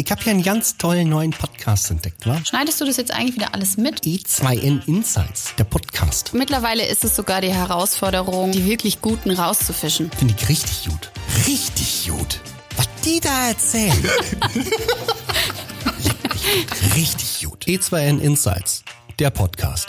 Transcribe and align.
Ich 0.00 0.10
habe 0.12 0.22
hier 0.22 0.30
einen 0.30 0.42
ganz 0.44 0.76
tollen 0.76 1.08
neuen 1.08 1.32
Podcast 1.32 1.90
entdeckt, 1.90 2.26
wa? 2.26 2.40
Schneidest 2.44 2.80
du 2.80 2.84
das 2.84 2.96
jetzt 2.96 3.10
eigentlich 3.10 3.34
wieder 3.34 3.52
alles 3.52 3.76
mit? 3.76 4.04
E2N 4.04 4.86
Insights, 4.86 5.54
der 5.58 5.64
Podcast. 5.64 6.32
Mittlerweile 6.34 6.86
ist 6.86 7.04
es 7.04 7.16
sogar 7.16 7.40
die 7.40 7.52
Herausforderung, 7.52 8.52
die 8.52 8.64
wirklich 8.64 9.00
Guten 9.00 9.32
rauszufischen. 9.32 10.10
Finde 10.12 10.34
ich 10.38 10.48
richtig 10.48 10.84
gut. 10.88 11.10
Richtig 11.46 12.08
gut. 12.08 12.40
Was 12.76 12.88
die 13.04 13.20
da 13.20 13.48
erzählen. 13.48 13.92
richtig 16.94 17.44
gut. 17.44 17.64
E2N 17.64 18.20
Insights, 18.20 18.84
der 19.18 19.30
Podcast. 19.30 19.88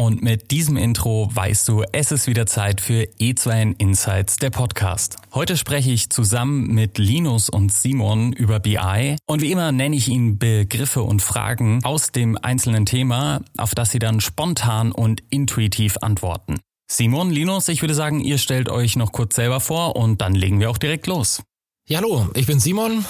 Und 0.00 0.22
mit 0.22 0.50
diesem 0.50 0.78
Intro 0.78 1.28
weißt 1.30 1.68
du, 1.68 1.84
es 1.92 2.10
ist 2.10 2.26
wieder 2.26 2.46
Zeit 2.46 2.80
für 2.80 3.02
E2N 3.20 3.74
Insights, 3.76 4.36
der 4.36 4.48
Podcast. 4.48 5.18
Heute 5.34 5.58
spreche 5.58 5.90
ich 5.90 6.08
zusammen 6.08 6.68
mit 6.68 6.96
Linus 6.96 7.50
und 7.50 7.70
Simon 7.70 8.32
über 8.32 8.60
BI 8.60 9.18
und 9.26 9.42
wie 9.42 9.52
immer 9.52 9.72
nenne 9.72 9.94
ich 9.94 10.08
ihnen 10.08 10.38
Begriffe 10.38 11.02
und 11.02 11.20
Fragen 11.20 11.84
aus 11.84 12.12
dem 12.12 12.38
einzelnen 12.40 12.86
Thema, 12.86 13.42
auf 13.58 13.74
das 13.74 13.90
sie 13.90 13.98
dann 13.98 14.22
spontan 14.22 14.90
und 14.90 15.22
intuitiv 15.28 15.98
antworten. 16.00 16.60
Simon, 16.90 17.30
Linus, 17.30 17.68
ich 17.68 17.82
würde 17.82 17.92
sagen, 17.92 18.20
ihr 18.20 18.38
stellt 18.38 18.70
euch 18.70 18.96
noch 18.96 19.12
kurz 19.12 19.34
selber 19.34 19.60
vor 19.60 19.96
und 19.96 20.22
dann 20.22 20.34
legen 20.34 20.60
wir 20.60 20.70
auch 20.70 20.78
direkt 20.78 21.08
los. 21.08 21.42
Ja, 21.86 21.98
hallo, 21.98 22.26
ich 22.32 22.46
bin 22.46 22.58
Simon. 22.58 23.04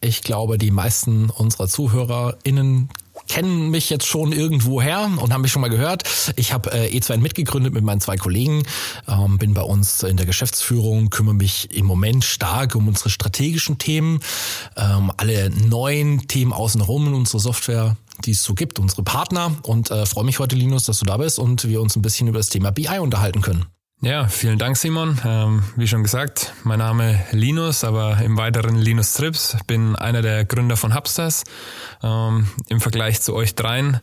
Ich 0.00 0.22
glaube, 0.22 0.58
die 0.58 0.70
meisten 0.70 1.28
unserer 1.28 1.66
ZuhörerInnen 1.66 2.88
kennen 3.26 3.70
mich 3.70 3.90
jetzt 3.90 4.06
schon 4.06 4.32
irgendwo 4.32 4.80
her 4.80 5.10
und 5.16 5.32
haben 5.32 5.42
mich 5.42 5.52
schon 5.52 5.62
mal 5.62 5.68
gehört. 5.68 6.04
Ich 6.36 6.52
habe 6.52 6.72
äh, 6.72 6.96
E2N 6.96 7.18
mitgegründet 7.18 7.72
mit 7.72 7.84
meinen 7.84 8.00
zwei 8.00 8.16
Kollegen, 8.16 8.62
ähm, 9.08 9.38
bin 9.38 9.54
bei 9.54 9.62
uns 9.62 10.02
in 10.02 10.16
der 10.16 10.26
Geschäftsführung, 10.26 11.10
kümmere 11.10 11.34
mich 11.34 11.74
im 11.74 11.86
Moment 11.86 12.24
stark 12.24 12.74
um 12.74 12.88
unsere 12.88 13.10
strategischen 13.10 13.78
Themen, 13.78 14.20
ähm, 14.76 15.12
alle 15.16 15.50
neuen 15.50 16.28
Themen 16.28 16.52
außenrum 16.52 17.08
in 17.08 17.14
unserer 17.14 17.40
Software 17.40 17.96
die 18.24 18.30
es 18.30 18.42
so 18.42 18.54
gibt, 18.54 18.78
unsere 18.78 19.02
Partner 19.02 19.54
und 19.62 19.90
äh, 19.90 20.06
freue 20.06 20.24
mich 20.24 20.38
heute, 20.38 20.56
Linus, 20.56 20.84
dass 20.84 21.00
du 21.00 21.04
da 21.04 21.18
bist 21.18 21.38
und 21.38 21.68
wir 21.68 21.82
uns 21.82 21.96
ein 21.96 22.02
bisschen 22.02 22.28
über 22.28 22.38
das 22.38 22.48
Thema 22.48 22.70
BI 22.70 22.98
unterhalten 22.98 23.42
können. 23.42 23.66
Ja, 24.02 24.28
vielen 24.28 24.58
Dank, 24.58 24.76
Simon. 24.76 25.18
Ähm, 25.24 25.62
wie 25.74 25.88
schon 25.88 26.02
gesagt, 26.02 26.52
mein 26.64 26.80
Name 26.80 27.18
Linus, 27.30 27.82
aber 27.82 28.18
im 28.22 28.36
weiteren 28.36 28.76
Linus 28.76 29.14
Trips. 29.14 29.56
Bin 29.66 29.96
einer 29.96 30.20
der 30.20 30.44
Gründer 30.44 30.76
von 30.76 30.94
Hubstars. 30.94 31.44
Ähm, 32.02 32.46
Im 32.68 32.82
Vergleich 32.82 33.22
zu 33.22 33.34
euch 33.34 33.54
dreien 33.54 34.00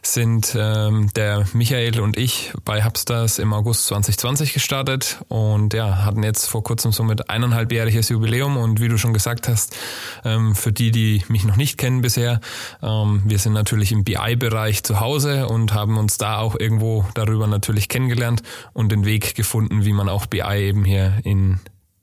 sind 0.00 0.56
ähm, 0.58 1.10
der 1.14 1.46
Michael 1.52 2.00
und 2.00 2.16
ich 2.16 2.54
bei 2.64 2.82
Hubstars 2.86 3.38
im 3.38 3.52
August 3.52 3.86
2020 3.88 4.54
gestartet 4.54 5.22
und 5.28 5.74
ja, 5.74 6.06
hatten 6.06 6.22
jetzt 6.22 6.46
vor 6.46 6.64
kurzem 6.64 6.92
somit 6.92 7.28
eineinhalbjähriges 7.28 8.08
Jubiläum 8.08 8.56
und 8.56 8.80
wie 8.80 8.88
du 8.88 8.96
schon 8.96 9.12
gesagt 9.12 9.46
hast, 9.46 9.76
ähm, 10.24 10.54
für 10.54 10.72
die, 10.72 10.90
die 10.90 11.22
mich 11.28 11.44
noch 11.44 11.56
nicht 11.56 11.76
kennen 11.76 12.00
bisher, 12.00 12.40
ähm, 12.82 13.22
wir 13.26 13.38
sind 13.38 13.52
natürlich 13.52 13.92
im 13.92 14.04
BI-Bereich 14.04 14.84
zu 14.84 15.00
Hause 15.00 15.48
und 15.48 15.74
haben 15.74 15.98
uns 15.98 16.16
da 16.16 16.38
auch 16.38 16.58
irgendwo 16.58 17.04
darüber 17.12 17.46
natürlich 17.46 17.90
kennengelernt 17.90 18.42
und 18.72 18.90
den 18.90 19.04
Weg 19.04 19.33
gefunden, 19.34 19.84
wie 19.84 19.92
man 19.92 20.08
auch 20.08 20.26
BI 20.26 20.42
eben 20.56 20.84
hier 20.84 21.20
in 21.24 21.60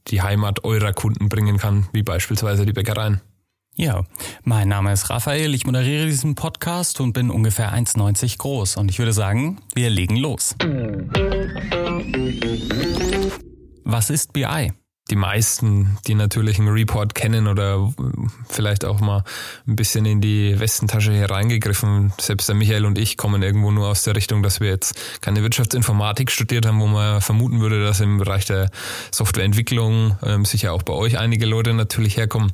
die 0.08 0.22
Heimat 0.22 0.64
eurer 0.64 0.94
Kunden 0.94 1.30
bringen 1.30 1.58
kann, 1.58 1.88
wie 1.94 2.04
beispielsweise 2.04 2.66
die 2.66 2.74
Bäckereien. 2.74 3.22
Ja, 3.76 4.04
mein 4.44 4.68
Name 4.68 4.92
ist 4.92 5.10
Raphael, 5.10 5.54
ich 5.54 5.66
moderiere 5.66 6.06
diesen 6.06 6.36
Podcast 6.36 7.00
und 7.00 7.14
bin 7.14 7.30
ungefähr 7.30 7.74
1,90 7.74 8.38
groß 8.38 8.76
und 8.78 8.92
ich 8.92 9.00
würde 9.00 9.14
sagen, 9.14 9.62
wir 9.74 9.90
legen 9.90 10.18
los. 10.18 10.56
Was 13.84 14.10
ist 14.10 14.34
BI? 14.34 14.74
Die 15.12 15.16
meisten, 15.18 15.98
die 16.08 16.16
natürlich 16.16 16.58
einen 16.58 16.70
Report 16.70 17.14
kennen 17.14 17.48
oder 17.48 17.94
vielleicht 18.50 18.86
auch 18.86 19.02
mal 19.02 19.24
ein 19.68 19.76
bisschen 19.76 20.06
in 20.06 20.22
die 20.22 20.60
Westentasche 20.60 21.14
hereingegriffen. 21.14 22.14
Selbst 22.20 22.48
der 22.48 22.56
Michael 22.56 22.86
und 22.86 22.98
ich 22.98 23.18
kommen 23.18 23.44
irgendwo 23.44 23.72
nur 23.72 23.90
aus 23.90 24.04
der 24.04 24.16
Richtung, 24.16 24.42
dass 24.42 24.62
wir 24.62 24.70
jetzt 24.70 25.22
keine 25.22 25.44
Wirtschaftsinformatik 25.44 26.32
studiert 26.32 26.66
haben, 26.66 26.80
wo 26.80 26.88
man 26.88 27.22
vermuten 27.22 27.60
würde, 27.60 27.84
dass 27.84 28.00
im 28.00 28.18
Bereich 28.18 28.46
der 28.46 28.72
Softwareentwicklung 29.12 30.18
ähm, 30.24 30.46
sicher 30.46 30.74
auch 30.74 30.84
bei 30.84 30.94
euch 30.94 31.18
einige 31.18 31.46
Leute 31.46 31.74
natürlich 31.74 32.18
herkommen. 32.18 32.54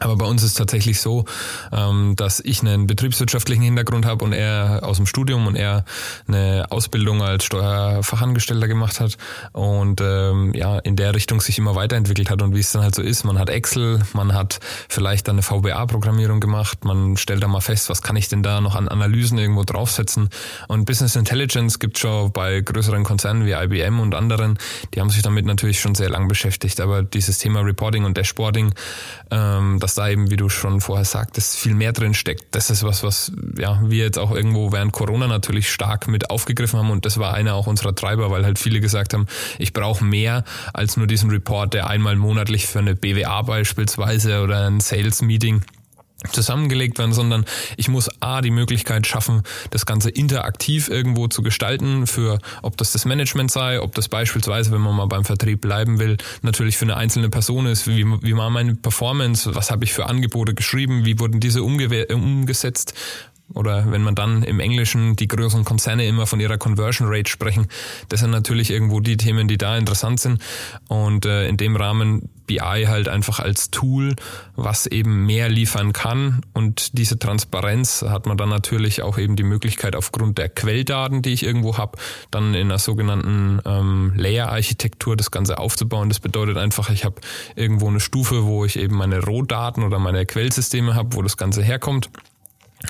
Aber 0.00 0.16
bei 0.16 0.26
uns 0.26 0.42
ist 0.42 0.54
tatsächlich 0.54 1.00
so, 1.00 1.24
ähm, 1.72 2.14
dass 2.16 2.40
ich 2.40 2.60
einen 2.60 2.86
betriebswirtschaftlichen 2.88 3.62
Hintergrund 3.62 4.06
habe 4.06 4.24
und 4.24 4.32
er 4.32 4.80
aus 4.82 4.96
dem 4.96 5.06
Studium 5.06 5.46
und 5.46 5.54
er 5.54 5.84
eine 6.26 6.66
Ausbildung 6.70 7.22
als 7.22 7.44
Steuerfachangestellter 7.44 8.66
gemacht 8.66 8.98
hat 8.98 9.16
und 9.52 10.00
ähm, 10.02 10.52
ja 10.52 10.78
in 10.80 10.96
der 10.96 11.14
Richtung 11.14 11.40
sich 11.40 11.58
immer 11.58 11.76
weiterentwickelt 11.76 12.28
hat 12.28 12.42
und 12.42 12.54
wie 12.54 12.60
es 12.60 12.72
dann 12.72 12.82
halt 12.82 12.94
so 12.94 13.02
ist. 13.02 13.24
Man 13.24 13.38
hat 13.38 13.50
Excel, 13.50 14.02
man 14.14 14.34
hat 14.34 14.58
vielleicht 14.88 15.28
dann 15.28 15.36
eine 15.36 15.42
VBA-Programmierung 15.42 16.40
gemacht, 16.40 16.84
man 16.84 17.16
stellt 17.16 17.44
da 17.44 17.48
mal 17.48 17.60
fest, 17.60 17.88
was 17.88 18.02
kann 18.02 18.16
ich 18.16 18.28
denn 18.28 18.42
da 18.42 18.60
noch 18.60 18.74
an 18.74 18.88
Analysen 18.88 19.38
irgendwo 19.38 19.62
draufsetzen. 19.62 20.28
Und 20.66 20.86
Business 20.86 21.14
Intelligence 21.14 21.78
gibt 21.78 21.98
schon 21.98 22.32
bei 22.32 22.60
größeren 22.60 23.04
Konzernen 23.04 23.46
wie 23.46 23.52
IBM 23.52 24.00
und 24.00 24.16
anderen, 24.16 24.58
die 24.92 25.00
haben 25.00 25.10
sich 25.10 25.22
damit 25.22 25.46
natürlich 25.46 25.80
schon 25.80 25.94
sehr 25.94 26.10
lang 26.10 26.26
beschäftigt. 26.26 26.80
Aber 26.80 27.04
dieses 27.04 27.38
Thema 27.38 27.60
Reporting 27.60 28.04
und 28.04 28.16
Dashboarding, 28.16 28.74
ähm, 29.30 29.78
dass 29.84 29.94
da 29.94 30.08
eben, 30.08 30.30
wie 30.30 30.36
du 30.36 30.48
schon 30.48 30.80
vorher 30.80 31.04
sagtest, 31.04 31.58
viel 31.58 31.74
mehr 31.74 31.92
drin 31.92 32.14
steckt. 32.14 32.54
Das 32.54 32.70
ist 32.70 32.84
was, 32.84 33.02
was 33.02 33.32
ja, 33.58 33.82
wir 33.84 34.02
jetzt 34.02 34.18
auch 34.18 34.30
irgendwo 34.30 34.72
während 34.72 34.92
Corona 34.92 35.26
natürlich 35.26 35.70
stark 35.70 36.08
mit 36.08 36.30
aufgegriffen 36.30 36.78
haben 36.78 36.90
und 36.90 37.04
das 37.04 37.18
war 37.18 37.34
einer 37.34 37.52
auch 37.52 37.66
unserer 37.66 37.94
Treiber, 37.94 38.30
weil 38.30 38.46
halt 38.46 38.58
viele 38.58 38.80
gesagt 38.80 39.12
haben, 39.12 39.26
ich 39.58 39.74
brauche 39.74 40.02
mehr 40.02 40.44
als 40.72 40.96
nur 40.96 41.06
diesen 41.06 41.28
Report, 41.28 41.74
der 41.74 41.90
einmal 41.90 42.16
monatlich 42.16 42.66
für 42.66 42.78
eine 42.78 42.94
BWA 42.94 43.42
beispielsweise 43.42 44.40
oder 44.42 44.66
ein 44.68 44.80
Sales 44.80 45.20
Meeting 45.20 45.62
zusammengelegt 46.32 46.98
werden, 46.98 47.12
sondern 47.12 47.44
ich 47.76 47.88
muss 47.88 48.10
A, 48.20 48.40
die 48.40 48.50
Möglichkeit 48.50 49.06
schaffen, 49.06 49.42
das 49.70 49.86
Ganze 49.86 50.10
interaktiv 50.10 50.88
irgendwo 50.88 51.28
zu 51.28 51.42
gestalten, 51.42 52.06
für 52.06 52.38
ob 52.62 52.76
das 52.76 52.92
das 52.92 53.04
Management 53.04 53.50
sei, 53.50 53.80
ob 53.80 53.94
das 53.94 54.08
beispielsweise, 54.08 54.70
wenn 54.72 54.80
man 54.80 54.94
mal 54.94 55.06
beim 55.06 55.24
Vertrieb 55.24 55.60
bleiben 55.60 55.98
will, 55.98 56.16
natürlich 56.42 56.76
für 56.76 56.84
eine 56.84 56.96
einzelne 56.96 57.28
Person 57.28 57.66
ist, 57.66 57.86
wie, 57.86 58.04
wie 58.04 58.36
war 58.36 58.50
meine 58.50 58.74
Performance, 58.74 59.54
was 59.54 59.70
habe 59.70 59.84
ich 59.84 59.92
für 59.92 60.06
Angebote 60.06 60.54
geschrieben, 60.54 61.04
wie 61.04 61.18
wurden 61.18 61.40
diese 61.40 61.62
umgesetzt, 61.62 62.94
oder 63.52 63.90
wenn 63.90 64.02
man 64.02 64.14
dann 64.14 64.42
im 64.42 64.58
Englischen 64.58 65.16
die 65.16 65.28
größeren 65.28 65.64
Konzerne 65.64 66.06
immer 66.06 66.26
von 66.26 66.40
ihrer 66.40 66.56
Conversion 66.56 67.08
Rate 67.08 67.30
sprechen, 67.30 67.66
das 68.08 68.20
sind 68.20 68.30
natürlich 68.30 68.70
irgendwo 68.70 69.00
die 69.00 69.16
Themen, 69.16 69.48
die 69.48 69.58
da 69.58 69.76
interessant 69.76 70.18
sind. 70.20 70.42
Und 70.88 71.26
äh, 71.26 71.46
in 71.46 71.56
dem 71.56 71.76
Rahmen 71.76 72.30
BI 72.46 72.58
halt 72.58 73.08
einfach 73.08 73.40
als 73.40 73.70
Tool, 73.70 74.16
was 74.56 74.86
eben 74.86 75.26
mehr 75.26 75.48
liefern 75.48 75.92
kann. 75.92 76.40
Und 76.52 76.98
diese 76.98 77.18
Transparenz 77.18 78.02
hat 78.02 78.26
man 78.26 78.36
dann 78.36 78.48
natürlich 78.48 79.02
auch 79.02 79.18
eben 79.18 79.36
die 79.36 79.42
Möglichkeit, 79.42 79.94
aufgrund 79.94 80.38
der 80.38 80.48
Quelldaten, 80.48 81.22
die 81.22 81.32
ich 81.32 81.44
irgendwo 81.44 81.78
habe, 81.78 81.98
dann 82.30 82.54
in 82.54 82.68
einer 82.68 82.78
sogenannten 82.78 83.60
ähm, 83.64 84.12
Layer-Architektur 84.16 85.16
das 85.16 85.30
Ganze 85.30 85.58
aufzubauen. 85.58 86.08
Das 86.08 86.20
bedeutet 86.20 86.56
einfach, 86.56 86.90
ich 86.90 87.04
habe 87.04 87.16
irgendwo 87.56 87.88
eine 87.88 88.00
Stufe, 88.00 88.44
wo 88.44 88.64
ich 88.64 88.78
eben 88.78 88.96
meine 88.96 89.22
Rohdaten 89.22 89.82
oder 89.82 89.98
meine 89.98 90.26
Quellsysteme 90.26 90.94
habe, 90.94 91.14
wo 91.14 91.22
das 91.22 91.36
Ganze 91.36 91.62
herkommt. 91.62 92.10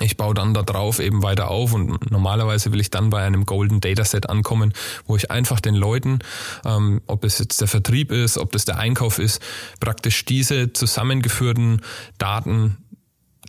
Ich 0.01 0.17
baue 0.17 0.33
dann 0.33 0.53
da 0.53 0.61
drauf 0.63 0.99
eben 0.99 1.23
weiter 1.23 1.49
auf 1.49 1.73
und 1.73 2.11
normalerweise 2.11 2.71
will 2.71 2.81
ich 2.81 2.91
dann 2.91 3.09
bei 3.09 3.23
einem 3.23 3.45
Golden 3.45 3.79
Dataset 3.79 4.29
ankommen, 4.29 4.73
wo 5.05 5.15
ich 5.15 5.31
einfach 5.31 5.59
den 5.59 5.75
Leuten, 5.75 6.19
ähm, 6.65 7.01
ob 7.07 7.23
es 7.23 7.39
jetzt 7.39 7.61
der 7.61 7.67
Vertrieb 7.67 8.11
ist, 8.11 8.37
ob 8.37 8.51
das 8.51 8.65
der 8.65 8.77
Einkauf 8.77 9.19
ist, 9.19 9.41
praktisch 9.79 10.25
diese 10.25 10.73
zusammengeführten 10.73 11.81
Daten 12.17 12.77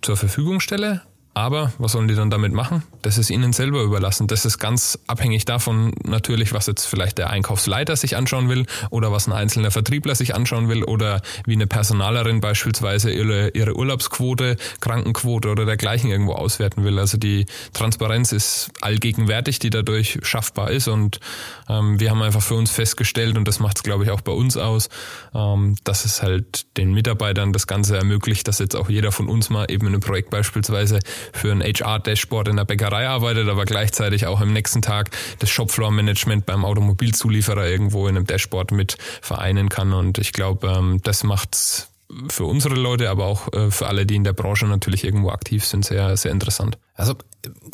zur 0.02 0.16
Verfügung 0.16 0.60
stelle 0.60 1.02
aber 1.36 1.70
was 1.76 1.92
sollen 1.92 2.08
die 2.08 2.14
dann 2.14 2.30
damit 2.30 2.54
machen? 2.54 2.82
Das 3.02 3.18
ist 3.18 3.28
ihnen 3.28 3.52
selber 3.52 3.82
überlassen. 3.82 4.26
Das 4.26 4.46
ist 4.46 4.58
ganz 4.58 4.98
abhängig 5.06 5.44
davon 5.44 5.92
natürlich, 6.02 6.54
was 6.54 6.66
jetzt 6.66 6.86
vielleicht 6.86 7.18
der 7.18 7.28
Einkaufsleiter 7.28 7.94
sich 7.94 8.16
anschauen 8.16 8.48
will 8.48 8.64
oder 8.88 9.12
was 9.12 9.26
ein 9.26 9.34
einzelner 9.34 9.70
Vertriebler 9.70 10.14
sich 10.14 10.34
anschauen 10.34 10.70
will 10.70 10.82
oder 10.82 11.20
wie 11.44 11.52
eine 11.52 11.66
Personalerin 11.66 12.40
beispielsweise 12.40 13.12
ihre, 13.12 13.50
ihre 13.50 13.76
Urlaubsquote, 13.76 14.56
Krankenquote 14.80 15.50
oder 15.50 15.66
dergleichen 15.66 16.10
irgendwo 16.10 16.32
auswerten 16.32 16.84
will. 16.84 16.98
Also 16.98 17.18
die 17.18 17.44
Transparenz 17.74 18.32
ist 18.32 18.70
allgegenwärtig, 18.80 19.58
die 19.58 19.68
dadurch 19.68 20.20
schaffbar 20.22 20.70
ist 20.70 20.88
und 20.88 21.20
ähm, 21.68 22.00
wir 22.00 22.12
haben 22.12 22.22
einfach 22.22 22.42
für 22.42 22.54
uns 22.54 22.70
festgestellt 22.70 23.36
und 23.36 23.46
das 23.46 23.60
macht 23.60 23.76
es 23.76 23.82
glaube 23.82 24.04
ich 24.04 24.10
auch 24.10 24.22
bei 24.22 24.32
uns 24.32 24.56
aus, 24.56 24.88
ähm, 25.34 25.76
dass 25.84 26.06
es 26.06 26.22
halt 26.22 26.64
den 26.78 26.94
Mitarbeitern 26.94 27.52
das 27.52 27.66
Ganze 27.66 27.98
ermöglicht, 27.98 28.48
dass 28.48 28.58
jetzt 28.58 28.74
auch 28.74 28.88
jeder 28.88 29.12
von 29.12 29.28
uns 29.28 29.50
mal 29.50 29.70
eben 29.70 29.86
in 29.86 29.92
einem 29.92 30.00
Projekt 30.00 30.30
beispielsweise 30.30 30.98
für 31.32 31.52
ein 31.52 31.62
HR-Dashboard 31.62 32.48
in 32.48 32.56
der 32.56 32.64
Bäckerei 32.64 33.08
arbeitet, 33.08 33.48
aber 33.48 33.64
gleichzeitig 33.64 34.26
auch 34.26 34.40
im 34.40 34.52
nächsten 34.52 34.82
Tag 34.82 35.10
das 35.38 35.50
Shopfloor-Management 35.50 36.46
beim 36.46 36.64
Automobilzulieferer 36.64 37.66
irgendwo 37.66 38.08
in 38.08 38.16
einem 38.16 38.26
Dashboard 38.26 38.72
mit 38.72 38.96
vereinen 39.20 39.68
kann. 39.68 39.92
Und 39.92 40.18
ich 40.18 40.32
glaube, 40.32 40.68
ähm, 40.68 41.00
das 41.02 41.24
macht's 41.24 41.90
für 42.28 42.44
unsere 42.44 42.74
Leute, 42.74 43.10
aber 43.10 43.26
auch 43.26 43.52
äh, 43.52 43.70
für 43.70 43.88
alle, 43.88 44.06
die 44.06 44.16
in 44.16 44.24
der 44.24 44.32
Branche 44.32 44.66
natürlich 44.66 45.04
irgendwo 45.04 45.30
aktiv 45.30 45.64
sind, 45.64 45.84
sehr, 45.84 46.16
sehr 46.16 46.30
interessant. 46.30 46.78
Also 46.94 47.14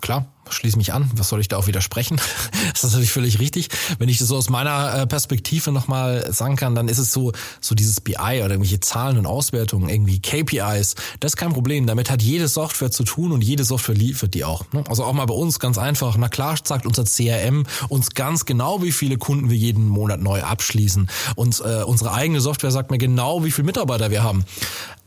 klar, 0.01 0.27
schließe 0.53 0.77
mich 0.77 0.93
an. 0.93 1.11
Was 1.17 1.29
soll 1.29 1.41
ich 1.41 1.49
da 1.49 1.57
auch 1.57 1.67
widersprechen? 1.67 2.21
das 2.73 2.85
ist 2.85 2.91
natürlich 2.91 3.13
völlig 3.13 3.39
richtig. 3.39 3.69
Wenn 3.99 4.09
ich 4.09 4.19
das 4.19 4.29
so 4.29 4.37
aus 4.37 4.51
meiner 4.51 4.95
äh, 4.95 5.07
Perspektive 5.07 5.73
nochmal 5.73 6.33
sagen 6.33 6.57
kann, 6.57 6.75
dann 6.75 6.89
ist 6.89 6.99
es 6.99 7.13
so, 7.13 7.33
so 7.61 7.75
dieses 7.75 8.01
BI 8.01 8.15
oder 8.15 8.51
irgendwelche 8.51 8.81
Zahlen 8.81 9.19
und 9.19 9.27
Auswertungen, 9.27 9.89
irgendwie 9.89 10.21
KPIs, 10.21 10.95
das 11.21 11.33
ist 11.33 11.37
kein 11.37 11.53
Problem. 11.53 11.87
Damit 11.87 12.11
hat 12.11 12.23
jede 12.23 12.49
Software 12.49 12.91
zu 12.91 13.05
tun 13.05 13.33
und 13.33 13.43
jede 13.43 13.65
Software 13.65 13.95
liefert 13.95 14.35
die 14.35 14.45
auch. 14.45 14.65
Ne? 14.73 14.85
Also 14.89 15.05
auch 15.05 15.13
mal 15.13 15.27
bei 15.27 15.35
uns 15.35 15.59
ganz 15.59 15.79
einfach. 15.79 16.17
Na 16.17 16.29
klar 16.29 16.57
sagt 16.63 16.87
unser 16.87 17.05
CRM 17.05 17.65
uns 17.89 18.11
ganz 18.11 18.45
genau, 18.45 18.83
wie 18.83 18.93
viele 18.93 19.17
Kunden 19.17 19.51
wir 19.51 19.57
jeden 19.57 19.89
Monat 19.89 20.21
neu 20.21 20.43
abschließen. 20.43 21.09
Und 21.37 21.61
äh, 21.61 21.83
unsere 21.85 22.13
eigene 22.13 22.41
Software 22.41 22.71
sagt 22.71 22.91
mir 22.91 22.99
genau, 22.99 23.45
wie 23.45 23.51
viele 23.51 23.67
Mitarbeiter 23.67 24.11
wir 24.11 24.23
haben. 24.23 24.45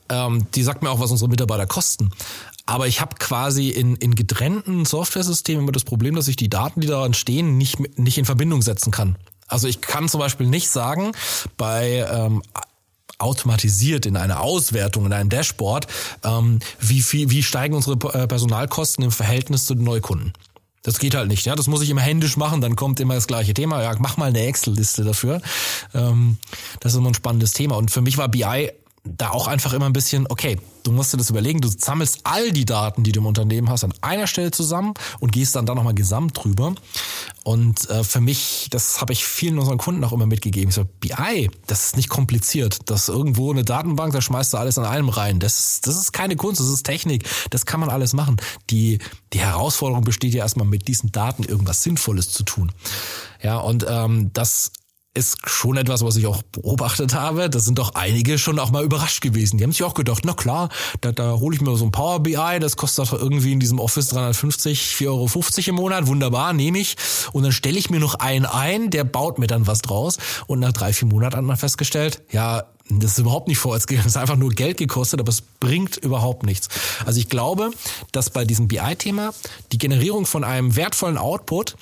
Ähm, 0.09 0.47
die 0.53 0.63
sagt 0.63 0.83
mir 0.83 0.89
auch, 0.89 0.99
was 0.99 1.11
unsere 1.11 1.29
Mitarbeiter 1.29 1.65
kosten. 1.65 2.11
Aber 2.65 2.87
ich 2.87 3.01
habe 3.01 3.15
quasi 3.17 3.69
in, 3.69 3.95
in 3.95 4.15
getrennten 4.15 4.85
Software-Systemen 4.85 5.63
immer 5.63 5.71
das 5.71 5.83
Problem, 5.83 6.15
dass 6.15 6.27
ich 6.27 6.35
die 6.35 6.49
Daten, 6.49 6.81
die 6.81 6.87
daran 6.87 7.13
stehen, 7.13 7.57
nicht, 7.57 7.97
nicht 7.97 8.17
in 8.17 8.25
Verbindung 8.25 8.61
setzen 8.61 8.91
kann. 8.91 9.17
Also 9.47 9.67
ich 9.67 9.81
kann 9.81 10.09
zum 10.09 10.19
Beispiel 10.19 10.47
nicht 10.47 10.69
sagen, 10.69 11.11
bei 11.57 12.07
ähm, 12.11 12.41
automatisiert 13.19 14.05
in 14.05 14.17
einer 14.17 14.41
Auswertung, 14.41 15.05
in 15.05 15.13
einem 15.13 15.29
Dashboard, 15.29 15.87
ähm, 16.23 16.59
wie 16.79 17.01
viel, 17.01 17.29
wie 17.29 17.43
steigen 17.43 17.75
unsere 17.75 17.95
äh, 18.13 18.27
Personalkosten 18.27 19.03
im 19.03 19.11
Verhältnis 19.11 19.65
zu 19.65 19.75
den 19.75 19.83
Neukunden. 19.83 20.33
Das 20.81 20.99
geht 20.99 21.15
halt 21.15 21.27
nicht, 21.27 21.45
ja. 21.45 21.55
Das 21.55 21.67
muss 21.67 21.81
ich 21.81 21.89
immer 21.89 22.01
händisch 22.01 22.37
machen, 22.37 22.61
dann 22.61 22.75
kommt 22.75 22.99
immer 22.99 23.15
das 23.15 23.25
gleiche 23.25 23.53
Thema. 23.53 23.81
Ja, 23.81 23.95
mach 23.99 24.17
mal 24.17 24.25
eine 24.25 24.45
Excel-Liste 24.45 25.03
dafür. 25.03 25.41
Ähm, 25.93 26.37
das 26.79 26.93
ist 26.93 26.99
immer 26.99 27.09
ein 27.09 27.15
spannendes 27.15 27.53
Thema. 27.53 27.75
Und 27.77 27.89
für 27.89 28.01
mich 28.01 28.17
war 28.17 28.27
BI 28.27 28.71
da 29.05 29.29
auch 29.29 29.47
einfach 29.47 29.73
immer 29.73 29.85
ein 29.85 29.93
bisschen, 29.93 30.25
okay, 30.29 30.57
du 30.83 30.91
musst 30.91 31.13
dir 31.13 31.17
das 31.17 31.29
überlegen, 31.29 31.61
du 31.61 31.67
sammelst 31.67 32.21
all 32.23 32.51
die 32.51 32.65
Daten, 32.65 33.03
die 33.03 33.11
du 33.11 33.19
im 33.19 33.25
Unternehmen 33.25 33.69
hast, 33.69 33.83
an 33.83 33.93
einer 34.01 34.27
Stelle 34.27 34.51
zusammen 34.51 34.93
und 35.19 35.31
gehst 35.31 35.55
dann 35.55 35.65
da 35.65 35.75
nochmal 35.75 35.93
gesamt 35.93 36.43
drüber. 36.43 36.75
Und 37.43 37.89
äh, 37.89 38.03
für 38.03 38.21
mich, 38.21 38.67
das 38.71 39.01
habe 39.01 39.13
ich 39.13 39.25
vielen 39.25 39.59
unseren 39.59 39.77
Kunden 39.77 40.03
auch 40.03 40.11
immer 40.11 40.25
mitgegeben. 40.25 40.69
Ich 40.69 40.75
so, 40.75 40.85
BI, 40.99 41.49
das 41.67 41.85
ist 41.85 41.97
nicht 41.97 42.09
kompliziert. 42.09 42.89
Das 42.89 43.03
ist 43.03 43.09
irgendwo 43.09 43.51
eine 43.51 43.63
Datenbank, 43.63 44.13
da 44.13 44.21
schmeißt 44.21 44.53
du 44.53 44.57
alles 44.57 44.77
an 44.77 44.85
allem 44.85 45.09
rein. 45.09 45.39
Das 45.39 45.59
ist, 45.59 45.87
das 45.87 45.95
ist 45.95 46.11
keine 46.11 46.35
Kunst, 46.35 46.59
das 46.59 46.69
ist 46.69 46.83
Technik. 46.83 47.27
Das 47.51 47.65
kann 47.65 47.79
man 47.79 47.89
alles 47.89 48.13
machen. 48.13 48.37
Die, 48.69 48.99
die 49.33 49.39
Herausforderung 49.39 50.03
besteht 50.03 50.33
ja 50.33 50.43
erstmal 50.43 50.67
mit 50.67 50.87
diesen 50.87 51.11
Daten 51.11 51.43
irgendwas 51.43 51.83
Sinnvolles 51.83 52.31
zu 52.31 52.43
tun. 52.43 52.71
Ja, 53.41 53.57
und 53.57 53.85
ähm, 53.87 54.31
das 54.33 54.71
ist 55.15 55.37
schon 55.49 55.77
etwas, 55.77 56.03
was 56.03 56.17
ich 56.17 56.27
auch 56.27 56.43
beobachtet 56.43 57.13
habe. 57.13 57.49
Da 57.49 57.59
sind 57.59 57.79
doch 57.79 57.95
einige 57.95 58.37
schon 58.37 58.59
auch 58.59 58.69
mal 58.69 58.83
überrascht 58.83 59.21
gewesen. 59.21 59.57
Die 59.57 59.63
haben 59.63 59.71
sich 59.71 59.83
auch 59.83 59.93
gedacht, 59.93 60.23
na 60.25 60.33
klar, 60.33 60.69
da, 61.01 61.11
da 61.11 61.33
hole 61.39 61.55
ich 61.55 61.61
mir 61.61 61.75
so 61.77 61.85
ein 61.85 61.91
Power 61.91 62.19
BI, 62.19 62.59
das 62.59 62.75
kostet 62.75 63.05
doch 63.07 63.13
irgendwie 63.13 63.53
in 63.53 63.59
diesem 63.59 63.79
Office 63.79 64.09
350, 64.09 64.95
4,50 64.99 65.07
Euro 65.07 65.29
im 65.69 65.75
Monat, 65.75 66.07
wunderbar, 66.07 66.53
nehme 66.53 66.79
ich. 66.79 66.97
Und 67.31 67.43
dann 67.43 67.53
stelle 67.53 67.79
ich 67.79 67.89
mir 67.89 67.99
noch 67.99 68.15
einen 68.15 68.45
ein, 68.45 68.89
der 68.89 69.05
baut 69.05 69.39
mir 69.39 69.47
dann 69.47 69.67
was 69.67 69.81
draus. 69.81 70.17
Und 70.47 70.59
nach 70.59 70.73
drei, 70.73 70.91
vier 70.93 71.07
Monaten 71.07 71.37
hat 71.37 71.43
man 71.43 71.57
festgestellt, 71.57 72.21
ja, 72.31 72.65
das 72.89 73.13
ist 73.13 73.19
überhaupt 73.19 73.47
nicht 73.47 73.57
vorwärts 73.57 73.87
gegangen. 73.87 74.07
Es 74.07 74.15
ist 74.15 74.21
einfach 74.21 74.35
nur 74.35 74.51
Geld 74.51 74.77
gekostet, 74.77 75.19
aber 75.19 75.29
es 75.29 75.41
bringt 75.41 75.97
überhaupt 75.97 76.45
nichts. 76.45 76.67
Also 77.05 77.19
ich 77.19 77.29
glaube, 77.29 77.71
dass 78.11 78.29
bei 78.29 78.45
diesem 78.45 78.67
BI-Thema 78.67 79.33
die 79.71 79.77
Generierung 79.77 80.25
von 80.25 80.43
einem 80.43 80.75
wertvollen 80.75 81.17
Output 81.17 81.77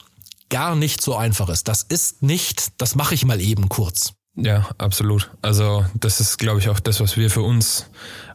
gar 0.54 0.76
nicht 0.76 1.02
so 1.02 1.16
einfach 1.16 1.50
ist. 1.50 1.68
Das 1.68 1.82
ist 1.82 2.22
nicht, 2.22 2.80
das 2.80 2.94
mache 2.94 3.16
ich 3.16 3.26
mal 3.26 3.42
eben 3.42 3.70
kurz. 3.70 4.14
Ja, 4.36 4.70
absolut. 4.78 5.32
Also 5.42 5.84
das 5.96 6.20
ist, 6.20 6.38
glaube 6.38 6.60
ich, 6.60 6.70
auch 6.70 6.80
das, 6.80 7.00
was 7.00 7.18
wir 7.18 7.32
für 7.32 7.42
uns 7.42 7.88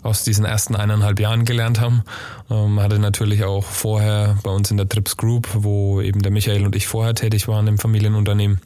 aus 0.03 0.25
diesen 0.25 0.45
ersten 0.45 0.75
eineinhalb 0.75 1.21
Jahren 1.21 1.45
gelernt 1.45 1.81
haben. 1.81 2.03
Ähm, 2.51 2.81
hatte 2.81 2.99
natürlich 2.99 3.45
auch 3.45 3.65
vorher 3.65 4.37
bei 4.43 4.51
uns 4.51 4.71
in 4.73 4.77
der 4.77 4.89
Trips 4.89 5.17
Group, 5.17 5.49
wo 5.55 6.01
eben 6.01 6.21
der 6.21 6.33
Michael 6.33 6.67
und 6.67 6.75
ich 6.75 6.89
vorher 6.89 7.15
tätig 7.15 7.47
waren 7.47 7.69
im 7.69 7.79
Familienunternehmen, 7.79 8.61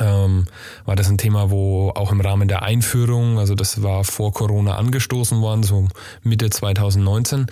ähm, 0.00 0.46
war 0.84 0.96
das 0.96 1.08
ein 1.08 1.18
Thema, 1.18 1.50
wo 1.50 1.90
auch 1.90 2.12
im 2.12 2.20
Rahmen 2.20 2.48
der 2.48 2.62
Einführung, 2.62 3.38
also 3.38 3.54
das 3.54 3.82
war 3.82 4.04
vor 4.04 4.32
Corona 4.32 4.76
angestoßen 4.76 5.40
worden, 5.40 5.62
so 5.62 5.88
Mitte 6.22 6.50
2019, 6.50 7.46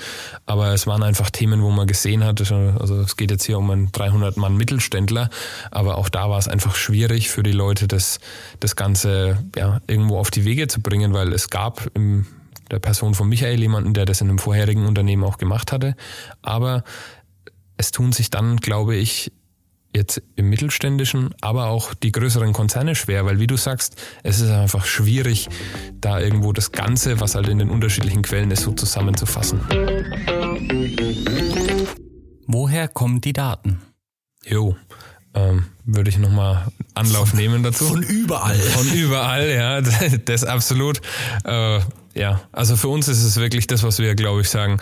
aber 0.47 0.73
es 0.73 0.87
waren 0.87 1.03
einfach 1.03 1.31
Themen, 1.31 1.63
wo 1.63 1.71
man 1.71 1.87
gesehen 1.87 2.25
hat, 2.25 2.41
also 2.41 3.01
es 3.01 3.17
geht 3.17 3.31
jetzt 3.31 3.45
hier 3.45 3.59
um 3.59 3.71
einen 3.71 3.93
300 3.93 4.37
Mann 4.37 4.57
Mittelständler, 4.57 5.29
aber 5.71 5.99
auch 5.99 6.09
da 6.09 6.31
war 6.31 6.39
es 6.39 6.49
einfach 6.49 6.75
schwierig 6.75 7.29
für 7.29 7.43
die 7.43 7.53
Leute, 7.53 7.89
das, 7.89 8.21
das 8.59 8.77
Ganze 8.77 9.39
ja, 9.57 9.81
irgendwo 9.87 10.19
auf 10.19 10.31
die 10.31 10.45
Wege 10.45 10.69
zu 10.69 10.81
bringen, 10.81 11.13
weil 11.13 11.33
es 11.33 11.51
gab 11.51 11.91
im 11.95 12.27
der 12.71 12.79
Person 12.79 13.15
von 13.15 13.29
Michael 13.29 13.59
jemanden, 13.59 13.95
der 13.95 14.05
das 14.05 14.21
in 14.21 14.29
einem 14.29 14.39
vorherigen 14.39 14.87
Unternehmen 14.87 15.25
auch 15.25 15.39
gemacht 15.39 15.73
hatte, 15.73 15.97
aber 16.41 16.85
es 17.77 17.91
tun 17.91 18.13
sich 18.13 18.31
dann, 18.31 18.59
glaube 18.59 18.95
ich, 18.95 19.33
jetzt 19.95 20.23
im 20.37 20.49
mittelständischen, 20.49 21.35
aber 21.41 21.67
auch 21.67 21.95
die 21.95 22.13
größeren 22.13 22.53
Konzerne 22.53 22.95
schwer, 22.95 23.25
weil 23.27 23.41
wie 23.41 23.47
du 23.47 23.57
sagst, 23.57 24.01
es 24.23 24.41
ist 24.41 24.51
einfach 24.51 24.85
schwierig, 24.85 25.49
da 26.01 26.21
irgendwo 26.21 26.53
das 26.53 26.73
Ganze, 26.73 27.21
was 27.21 27.35
halt 27.35 27.49
in 27.49 27.59
den 27.59 27.71
unterschiedlichen 27.71 28.23
Quellen 28.23 28.51
ist, 28.51 28.63
so 28.63 28.73
zusammenzufassen. 28.73 29.61
Woher 32.47 32.89
kommen 32.89 33.21
die 33.21 33.33
Daten? 33.33 33.81
Jo, 34.45 34.77
ähm, 35.35 35.67
würde 35.85 36.11
ich 36.11 36.19
nochmal 36.19 36.67
Anlauf 36.95 37.35
nehmen 37.35 37.63
dazu. 37.63 37.85
Von 37.85 38.03
überall. 38.03 38.57
Von 38.57 38.89
überall, 38.93 39.49
ja, 39.51 39.81
das 40.25 40.45
absolut. 40.45 41.01
Äh, 41.45 41.81
ja, 42.21 42.43
also 42.53 42.77
für 42.77 42.89
uns 42.89 43.09
ist 43.09 43.25
es 43.25 43.39
wirklich 43.39 43.67
das, 43.67 43.83
was 43.83 43.99
wir, 43.99 44.15
glaube 44.15 44.43
ich, 44.43 44.51
sagen, 44.51 44.79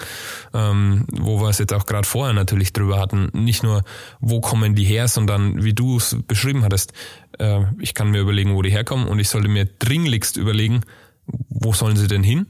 ähm, 0.53 1.07
wo 1.13 1.41
wir 1.41 1.49
es 1.49 1.59
jetzt 1.59 1.73
auch 1.73 1.87
gerade 1.87 2.07
vorher 2.07 2.35
natürlich 2.35 2.73
drüber 2.73 2.99
hatten. 2.99 3.31
Nicht 3.33 3.63
nur, 3.63 3.85
wo 4.19 4.41
kommen 4.41 4.75
die 4.75 4.83
her, 4.83 5.07
sondern 5.07 5.63
wie 5.63 5.73
du 5.73 5.99
es 5.99 6.17
beschrieben 6.27 6.65
hattest, 6.65 6.93
äh, 7.39 7.61
ich 7.79 7.95
kann 7.95 8.11
mir 8.11 8.23
überlegen, 8.23 8.57
wo 8.57 8.63
die 8.63 8.73
herkommen 8.73 9.07
und 9.07 9.21
ich 9.21 9.29
sollte 9.29 9.47
mir 9.47 9.67
dringlichst 9.67 10.37
überlegen, 10.37 10.81
wo 11.49 11.73
sollen 11.73 11.97
sie 11.97 12.09
denn 12.09 12.25
hin? 12.25 12.47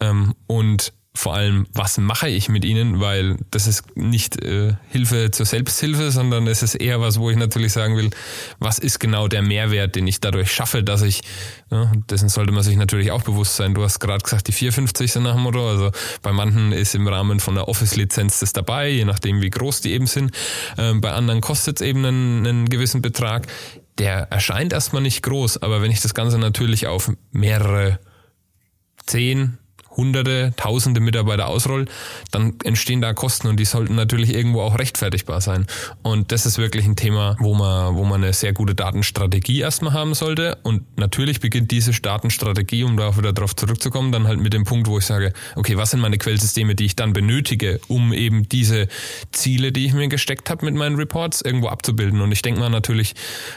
Ähm, 0.00 0.34
und 0.46 0.94
vor 1.16 1.34
allem, 1.34 1.66
was 1.72 1.96
mache 1.98 2.28
ich 2.28 2.48
mit 2.48 2.64
ihnen, 2.64 2.98
weil 2.98 3.36
das 3.52 3.68
ist 3.68 3.96
nicht 3.96 4.42
äh, 4.42 4.74
Hilfe 4.88 5.30
zur 5.30 5.46
Selbsthilfe, 5.46 6.10
sondern 6.10 6.48
es 6.48 6.64
ist 6.64 6.74
eher 6.74 7.00
was, 7.00 7.20
wo 7.20 7.30
ich 7.30 7.36
natürlich 7.36 7.72
sagen 7.72 7.96
will, 7.96 8.10
was 8.58 8.80
ist 8.80 8.98
genau 8.98 9.28
der 9.28 9.42
Mehrwert, 9.42 9.94
den 9.94 10.08
ich 10.08 10.18
dadurch 10.18 10.52
schaffe, 10.52 10.82
dass 10.82 11.02
ich, 11.02 11.22
ja, 11.70 11.92
dessen 12.10 12.28
sollte 12.28 12.50
man 12.50 12.64
sich 12.64 12.76
natürlich 12.76 13.12
auch 13.12 13.22
bewusst 13.22 13.54
sein. 13.54 13.74
Du 13.74 13.84
hast 13.84 14.00
gerade 14.00 14.24
gesagt, 14.24 14.48
die 14.48 14.52
450 14.52 15.12
sind 15.12 15.22
nach 15.22 15.34
dem 15.34 15.42
Motto, 15.42 15.68
also 15.68 15.92
bei 16.22 16.32
manchen 16.32 16.72
ist 16.72 16.96
im 16.96 17.06
Rahmen 17.06 17.38
von 17.38 17.54
der 17.54 17.68
Office-Lizenz 17.68 18.40
das 18.40 18.52
dabei, 18.52 18.88
je 18.88 19.04
nachdem 19.04 19.40
wie 19.40 19.50
groß 19.50 19.82
die 19.82 19.92
eben 19.92 20.08
sind. 20.08 20.32
Ähm, 20.78 21.00
bei 21.00 21.12
anderen 21.12 21.40
kostet 21.40 21.80
es 21.80 21.86
eben 21.86 22.04
einen, 22.04 22.44
einen 22.44 22.68
gewissen 22.68 23.02
Betrag. 23.02 23.46
Der 23.98 24.32
erscheint 24.32 24.72
erstmal 24.72 25.02
nicht 25.02 25.22
groß, 25.22 25.62
aber 25.62 25.80
wenn 25.80 25.92
ich 25.92 26.00
das 26.00 26.14
Ganze 26.14 26.38
natürlich 26.38 26.88
auf 26.88 27.12
mehrere 27.30 28.00
zehn, 29.06 29.58
hunderte, 29.96 30.52
tausende 30.56 31.00
Mitarbeiter 31.00 31.48
ausrollt, 31.48 31.90
dann 32.30 32.54
entstehen 32.64 33.00
da 33.00 33.12
Kosten 33.12 33.48
und 33.48 33.58
die 33.58 33.64
sollten 33.64 33.94
natürlich 33.94 34.34
irgendwo 34.34 34.62
auch 34.62 34.78
rechtfertigbar 34.78 35.40
sein. 35.40 35.66
Und 36.02 36.32
das 36.32 36.46
ist 36.46 36.58
wirklich 36.58 36.84
ein 36.84 36.96
Thema, 36.96 37.36
wo 37.38 37.54
man, 37.54 37.94
wo 37.94 38.04
man 38.04 38.22
eine 38.22 38.32
sehr 38.32 38.52
gute 38.52 38.74
Datenstrategie 38.74 39.60
erstmal 39.60 39.92
haben 39.92 40.14
sollte. 40.14 40.58
Und 40.62 40.82
natürlich 40.98 41.40
beginnt 41.40 41.70
diese 41.70 41.92
Datenstrategie, 41.92 42.84
um 42.84 42.96
da 42.96 43.08
auch 43.08 43.18
wieder 43.18 43.32
darauf 43.32 43.54
zurückzukommen, 43.56 44.12
dann 44.12 44.26
halt 44.26 44.40
mit 44.40 44.52
dem 44.52 44.64
Punkt, 44.64 44.88
wo 44.88 44.98
ich 44.98 45.06
sage, 45.06 45.32
okay, 45.56 45.76
was 45.76 45.90
sind 45.90 46.00
meine 46.00 46.18
Quellsysteme, 46.18 46.74
die 46.74 46.86
ich 46.86 46.96
dann 46.96 47.12
benötige, 47.12 47.80
um 47.88 48.12
eben 48.12 48.48
diese 48.48 48.88
Ziele, 49.32 49.72
die 49.72 49.86
ich 49.86 49.92
mir 49.92 50.08
gesteckt 50.08 50.50
habe 50.50 50.64
mit 50.64 50.74
meinen 50.74 50.96
Reports, 50.96 51.40
irgendwo 51.40 51.68
abzubilden. 51.68 52.20
Und 52.20 52.32
ich 52.32 52.42
denke 52.42 52.60
mal 52.60 52.70
natürlich, 52.70 53.14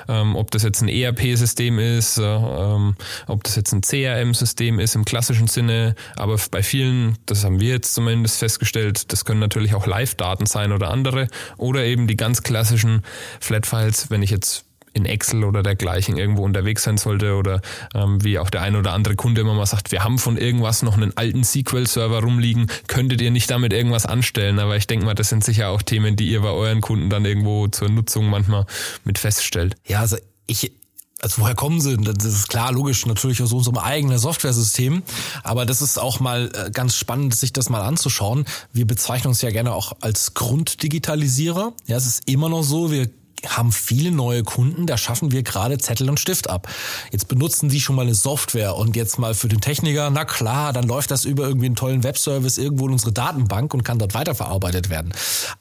ähm, 0.07 0.35
ob 0.35 0.51
das 0.51 0.63
jetzt 0.63 0.81
ein 0.81 0.89
ERP-System 0.89 1.79
ist, 1.79 2.17
äh, 2.17 2.23
ähm, 2.23 2.95
ob 3.27 3.43
das 3.43 3.55
jetzt 3.55 3.73
ein 3.73 3.81
CRM-System 3.81 4.79
ist 4.79 4.95
im 4.95 5.05
klassischen 5.05 5.47
Sinne, 5.47 5.95
aber 6.27 6.39
bei 6.51 6.61
vielen, 6.61 7.17
das 7.25 7.45
haben 7.45 7.59
wir 7.59 7.69
jetzt 7.69 7.93
zumindest 7.93 8.39
festgestellt, 8.39 9.11
das 9.13 9.23
können 9.23 9.39
natürlich 9.39 9.73
auch 9.73 9.87
Live-Daten 9.87 10.45
sein 10.45 10.73
oder 10.73 10.91
andere 10.91 11.27
oder 11.57 11.85
eben 11.85 12.07
die 12.07 12.17
ganz 12.17 12.43
klassischen 12.43 13.03
Flat-Files, 13.39 14.09
wenn 14.09 14.21
ich 14.21 14.29
jetzt 14.29 14.65
in 14.93 15.05
Excel 15.05 15.43
oder 15.43 15.63
dergleichen 15.63 16.17
irgendwo 16.17 16.43
unterwegs 16.43 16.83
sein 16.83 16.97
sollte 16.97 17.35
oder 17.35 17.61
ähm, 17.93 18.23
wie 18.23 18.39
auch 18.39 18.49
der 18.49 18.61
ein 18.63 18.75
oder 18.75 18.93
andere 18.93 19.15
Kunde 19.15 19.41
immer 19.41 19.53
mal 19.53 19.65
sagt, 19.65 19.91
wir 19.91 20.03
haben 20.03 20.17
von 20.17 20.37
irgendwas 20.37 20.81
noch 20.81 20.97
einen 20.97 21.15
alten 21.15 21.43
SQL-Server 21.43 22.21
rumliegen, 22.21 22.67
könntet 22.87 23.21
ihr 23.21 23.31
nicht 23.31 23.49
damit 23.49 23.73
irgendwas 23.73 24.05
anstellen? 24.05 24.59
Aber 24.59 24.75
ich 24.75 24.87
denke 24.87 25.05
mal, 25.05 25.13
das 25.13 25.29
sind 25.29 25.43
sicher 25.43 25.69
auch 25.69 25.81
Themen, 25.81 26.15
die 26.15 26.29
ihr 26.29 26.41
bei 26.41 26.49
euren 26.49 26.81
Kunden 26.81 27.09
dann 27.09 27.25
irgendwo 27.25 27.67
zur 27.67 27.89
Nutzung 27.89 28.29
manchmal 28.29 28.65
mit 29.03 29.19
feststellt. 29.19 29.75
Ja, 29.85 29.99
also 29.99 30.17
ich, 30.47 30.71
also 31.21 31.41
woher 31.41 31.55
kommen 31.55 31.81
sie? 31.81 31.97
Das 31.97 32.25
ist 32.25 32.47
klar, 32.47 32.71
logisch, 32.71 33.05
natürlich 33.05 33.41
aus 33.41 33.51
unserem 33.51 33.77
eigenen 33.77 34.19
Software-System. 34.19 35.03
Aber 35.43 35.65
das 35.65 35.81
ist 35.81 35.97
auch 35.97 36.19
mal 36.19 36.51
äh, 36.53 36.69
ganz 36.71 36.95
spannend, 36.95 37.35
sich 37.35 37.53
das 37.53 37.69
mal 37.69 37.81
anzuschauen. 37.81 38.45
Wir 38.71 38.85
bezeichnen 38.85 39.29
uns 39.29 39.41
ja 39.41 39.49
gerne 39.49 39.73
auch 39.73 39.93
als 40.01 40.35
Grunddigitalisierer. 40.35 41.73
Ja, 41.87 41.97
es 41.97 42.05
ist 42.05 42.29
immer 42.29 42.49
noch 42.49 42.63
so, 42.63 42.91
wir 42.91 43.09
haben 43.49 43.71
viele 43.71 44.11
neue 44.11 44.43
Kunden, 44.43 44.85
da 44.85 44.97
schaffen 44.97 45.31
wir 45.31 45.43
gerade 45.43 45.77
Zettel 45.77 46.09
und 46.09 46.19
Stift 46.19 46.49
ab. 46.49 46.67
Jetzt 47.11 47.27
benutzen 47.27 47.69
sie 47.69 47.79
schon 47.79 47.95
mal 47.95 48.03
eine 48.03 48.15
Software 48.15 48.75
und 48.75 48.95
jetzt 48.95 49.19
mal 49.19 49.33
für 49.33 49.47
den 49.47 49.61
Techniker, 49.61 50.09
na 50.09 50.25
klar, 50.25 50.73
dann 50.73 50.87
läuft 50.87 51.11
das 51.11 51.25
über 51.25 51.47
irgendwie 51.47 51.67
einen 51.67 51.75
tollen 51.75 52.03
Webservice 52.03 52.57
irgendwo 52.57 52.87
in 52.87 52.93
unsere 52.93 53.11
Datenbank 53.11 53.73
und 53.73 53.83
kann 53.83 53.99
dort 53.99 54.13
weiterverarbeitet 54.13 54.89
werden. 54.89 55.13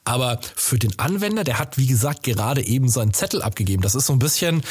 Aber 0.05 0.39
für 0.55 0.77
den 0.77 0.97
Anwender, 0.99 1.43
der 1.43 1.59
hat, 1.59 1.77
wie 1.77 1.87
gesagt, 1.87 2.23
gerade 2.23 2.65
eben 2.65 2.89
seinen 2.89 3.13
Zettel 3.13 3.41
abgegeben. 3.41 3.81
Das 3.81 3.95
ist 3.95 4.07
so 4.07 4.13
ein 4.13 4.19
bisschen, 4.19 4.61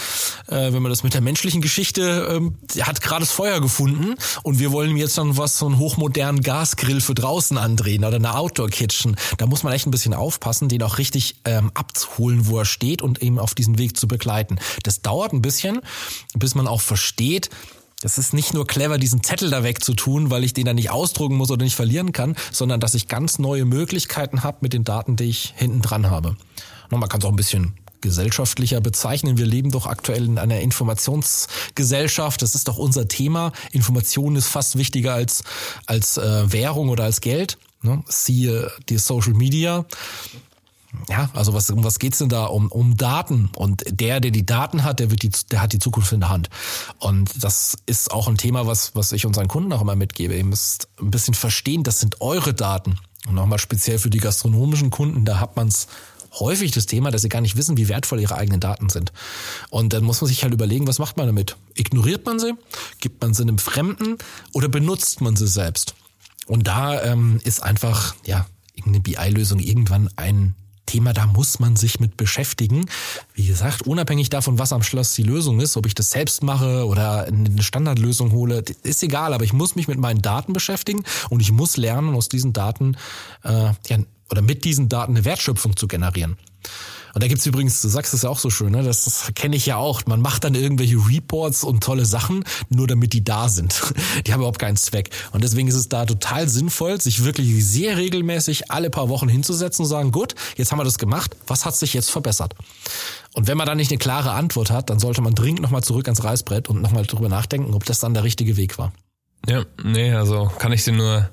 äh, 0.49 0.73
wenn 0.73 0.83
man 0.83 0.91
das 0.91 1.03
mit 1.03 1.15
der 1.15 1.21
menschlichen 1.21 1.63
Geschichte, 1.63 2.29
ähm, 2.31 2.57
der 2.75 2.87
hat 2.87 3.01
gerade 3.01 3.21
das 3.21 3.33
Feuer 3.33 3.61
gefunden 3.61 4.15
und 4.43 4.59
wir 4.59 4.73
wollen 4.73 4.97
jetzt 4.97 5.19
dann 5.19 5.37
was, 5.37 5.59
so 5.59 5.67
einen 5.67 5.79
hochmodernen 5.79 6.43
Gasgrill 6.43 7.01
für 7.01 7.15
draußen 7.15 7.59
andrehen 7.59 8.05
oder 8.05 8.17
eine 8.17 8.35
Outdoor-Kitchen. 8.35 9.17
Da 9.39 9.47
muss 9.47 9.63
man 9.63 9.73
echt 9.73 9.87
ein 9.87 9.91
bisschen 9.91 10.15
aufpassen, 10.15 10.69
den 10.69 10.83
auch 10.83 10.99
richtig 10.99 11.37
ähm, 11.45 11.71
abzuholen, 11.75 12.47
wo 12.47 12.59
er 12.59 12.65
steht 12.65 13.03
und 13.07 13.23
eben 13.23 13.39
auf 13.39 13.55
diesen 13.55 13.79
Weg 13.79 13.97
zu 13.97 14.07
begleiten. 14.07 14.59
Das 14.83 15.01
dauert 15.01 15.33
ein 15.33 15.43
bisschen, 15.43 15.81
bis 16.35 16.55
man 16.55 16.67
auch 16.67 16.81
versteht, 16.83 17.49
das 18.03 18.19
ist 18.19 18.35
nicht 18.35 18.53
nur 18.53 18.67
clever, 18.67 18.99
diesen 18.99 19.23
Zettel 19.23 19.49
da 19.49 19.65
wegzutun, 19.65 20.31
weil 20.31 20.45
ich 20.45 20.53
den 20.53 20.67
dann 20.67 20.77
nicht 20.77 20.91
ausdrucken 20.91 21.37
muss 21.37 21.51
oder 21.51 21.65
nicht 21.65 21.77
verlieren 21.77 22.13
kann, 22.13 22.37
sondern 22.53 22.79
dass 22.79 22.95
ich 22.95 23.09
ganz 23.09 23.39
neue 23.39 23.65
Möglichkeiten 23.65 24.43
habe 24.43 24.59
mit 24.61 24.75
den 24.75 24.85
Daten, 24.85 25.17
die 25.17 25.25
ich 25.25 25.55
hinten 25.57 25.81
dran 25.81 26.11
habe. 26.11 26.37
Und 26.91 27.01
man 27.01 27.09
kann 27.09 27.21
es 27.21 27.25
auch 27.25 27.31
ein 27.31 27.37
bisschen 27.37 27.75
gesellschaftlicher 28.03 28.81
bezeichnen. 28.81 29.39
Wir 29.39 29.47
leben 29.47 29.71
doch 29.71 29.87
aktuell 29.87 30.27
in 30.27 30.39
einer 30.39 30.61
Informationsgesellschaft. 30.61 32.43
Das 32.43 32.55
ist 32.55 32.69
doch 32.69 32.77
unser 32.77 33.09
Thema. 33.09 33.53
Information 33.73 34.37
ist 34.37 34.47
fast 34.47 34.77
wichtiger 34.77 35.15
als, 35.15 35.43
als 35.87 36.19
äh, 36.19 36.53
Währung 36.53 36.91
oder 36.91 37.05
als 37.05 37.23
Geld. 37.23 37.59
Ne? 37.83 38.05
Siehe 38.07 38.71
die 38.89 38.99
Social 38.99 39.33
Media. 39.33 39.87
Ja, 41.09 41.31
also 41.35 41.53
was, 41.53 41.71
um 41.71 41.85
was 41.85 41.99
geht's 41.99 42.19
denn 42.19 42.29
da? 42.29 42.47
Um, 42.47 42.71
um 42.71 42.97
Daten. 42.97 43.51
Und 43.57 43.85
der, 43.89 44.21
der 44.21 44.31
die 44.31 44.47
Daten 44.47 44.85
hat, 44.85 45.01
der, 45.01 45.11
wird 45.11 45.23
die, 45.23 45.31
der 45.51 45.63
hat 45.63 45.73
die 45.73 45.79
Zukunft 45.79 46.13
in 46.13 46.21
der 46.21 46.29
Hand. 46.29 46.49
Und 46.99 47.43
das 47.43 47.77
ist 47.87 48.11
auch 48.11 48.29
ein 48.29 48.37
Thema, 48.37 48.67
was, 48.67 48.95
was 48.95 49.13
ich 49.13 49.27
unseren 49.27 49.49
Kunden 49.49 49.73
auch 49.73 49.81
immer 49.81 49.97
mitgebe. 49.97 50.37
Ihr 50.37 50.45
müsst 50.45 50.89
ein 51.01 51.11
bisschen 51.11 51.35
verstehen, 51.35 51.83
das 51.83 52.01
sind 52.01 52.21
eure 52.21 52.55
Daten. 52.55 52.99
Und 53.29 53.35
nochmal 53.35 53.59
speziell 53.59 53.99
für 53.99 54.11
die 54.11 54.19
gastronomischen 54.19 54.91
Kunden, 54.91 55.25
da 55.25 55.41
hat 55.41 55.57
man's 55.57 55.89
häufig 56.39 56.71
das 56.73 56.87
Thema, 56.87 57.11
dass 57.11 57.23
sie 57.23 57.29
gar 57.29 57.41
nicht 57.41 57.57
wissen, 57.57 57.77
wie 57.77 57.89
wertvoll 57.89 58.21
ihre 58.21 58.37
eigenen 58.37 58.61
Daten 58.61 58.89
sind. 58.89 59.13
Und 59.71 59.93
dann 59.93 60.05
muss 60.05 60.21
man 60.21 60.29
sich 60.29 60.43
halt 60.43 60.53
überlegen, 60.53 60.87
was 60.87 60.99
macht 60.99 61.17
man 61.17 61.27
damit? 61.27 61.57
Ignoriert 61.75 62.27
man 62.27 62.39
sie? 62.39 62.53
Gibt 63.01 63.23
man 63.23 63.35
sie 63.35 63.43
einem 63.43 63.59
Fremden? 63.59 64.19
Oder 64.53 64.69
benutzt 64.69 65.21
man 65.21 65.37
sie 65.37 65.49
selbst? 65.49 65.95
Und 66.47 66.67
da 66.67 67.03
ähm, 67.03 67.41
ist 67.45 67.63
einfach, 67.63 68.15
ja, 68.25 68.47
irgendeine 68.75 69.03
BI-Lösung 69.03 69.59
irgendwann 69.59 70.11
ein 70.17 70.55
Thema, 70.87 71.13
da 71.13 71.27
muss 71.27 71.59
man 71.59 71.77
sich 71.77 72.01
mit 72.01 72.17
beschäftigen. 72.17 72.87
Wie 73.35 73.47
gesagt, 73.47 73.83
unabhängig 73.83 74.31
davon, 74.31 74.59
was 74.59 74.73
am 74.73 74.83
Schluss 74.83 75.15
die 75.15 75.23
Lösung 75.23 75.61
ist, 75.61 75.77
ob 75.77 75.87
ich 75.87 75.95
das 75.95 76.11
selbst 76.11 76.43
mache 76.43 76.87
oder 76.87 77.25
eine 77.25 77.63
Standardlösung 77.63 78.33
hole, 78.33 78.65
ist 78.83 79.03
egal, 79.03 79.35
aber 79.35 79.45
ich 79.45 79.53
muss 79.53 79.77
mich 79.77 79.89
mit 79.89 79.99
meinen 79.99 80.23
Daten 80.23 80.53
beschäftigen 80.53 81.03
und 81.29 81.41
ich 81.41 81.53
muss 81.53 81.77
lernen, 81.77 82.15
aus 82.15 82.29
diesen 82.29 82.53
Daten 82.53 82.97
äh, 83.45 83.73
ja, 83.89 83.99
oder 84.31 84.43
mit 84.43 84.65
diesen 84.65 84.89
Daten 84.89 85.13
eine 85.13 85.25
Wertschöpfung 85.25 85.77
zu 85.77 85.87
generieren. 85.89 86.37
Und 87.17 87.23
da 87.23 87.29
gibt's 87.29 87.47
übrigens, 87.47 87.81
du 87.81 87.89
sagst 87.89 88.13
es 88.13 88.21
ja 88.21 88.29
auch 88.29 88.39
so 88.39 88.51
schön, 88.51 88.73
ne? 88.73 88.83
das, 88.83 89.07
das 89.07 89.33
kenne 89.35 89.57
ich 89.57 89.65
ja 89.65 89.77
auch. 89.79 90.05
Man 90.05 90.21
macht 90.21 90.45
dann 90.45 90.55
irgendwelche 90.55 90.97
Reports 90.97 91.65
und 91.65 91.83
tolle 91.83 92.05
Sachen, 92.05 92.45
nur 92.69 92.87
damit 92.87 93.15
die 93.15 93.25
da 93.25 93.49
sind. 93.49 93.81
Die 94.27 94.35
haben 94.35 94.41
überhaupt 94.41 94.59
keinen 94.59 94.77
Zweck. 94.77 95.09
Und 95.33 95.43
deswegen 95.43 95.67
ist 95.67 95.77
es 95.77 95.89
da 95.89 96.05
total 96.05 96.47
sinnvoll, 96.47 97.01
sich 97.01 97.25
wirklich 97.25 97.65
sehr 97.65 97.97
regelmäßig 97.97 98.71
alle 98.71 98.91
paar 98.91 99.09
Wochen 99.09 99.31
hinzusetzen 99.31 99.87
und 99.87 99.89
sagen, 99.89 100.13
gut, 100.13 100.35
jetzt 100.59 100.73
haben 100.73 100.79
wir 100.79 100.85
das 100.85 100.99
gemacht, 100.99 101.35
was 101.47 101.65
hat 101.65 101.75
sich 101.75 101.95
jetzt 101.95 102.11
verbessert? 102.11 102.55
Und 103.33 103.47
wenn 103.47 103.57
man 103.57 103.67
da 103.67 103.75
nicht 103.75 103.91
eine 103.91 103.97
klare 103.97 104.33
Antwort 104.33 104.71
hat, 104.71 104.91
dann 104.91 104.99
sollte 104.99 105.23
man 105.23 105.35
dringend 105.35 105.63
nochmal 105.63 105.83
zurück 105.83 106.09
ans 106.09 106.23
Reißbrett 106.23 106.69
und 106.69 106.83
nochmal 106.83 107.07
drüber 107.07 107.31
nachdenken, 107.31 107.73
ob 107.73 107.87
das 107.87 107.99
dann 107.99 108.13
der 108.13 108.25
richtige 108.25 108.59
Weg 108.59 108.77
war. 108.77 108.93
Ja, 109.49 109.65
nee, 109.83 110.13
also 110.13 110.53
kann 110.59 110.73
ich 110.73 110.85
dir 110.85 110.93
nur 110.93 111.31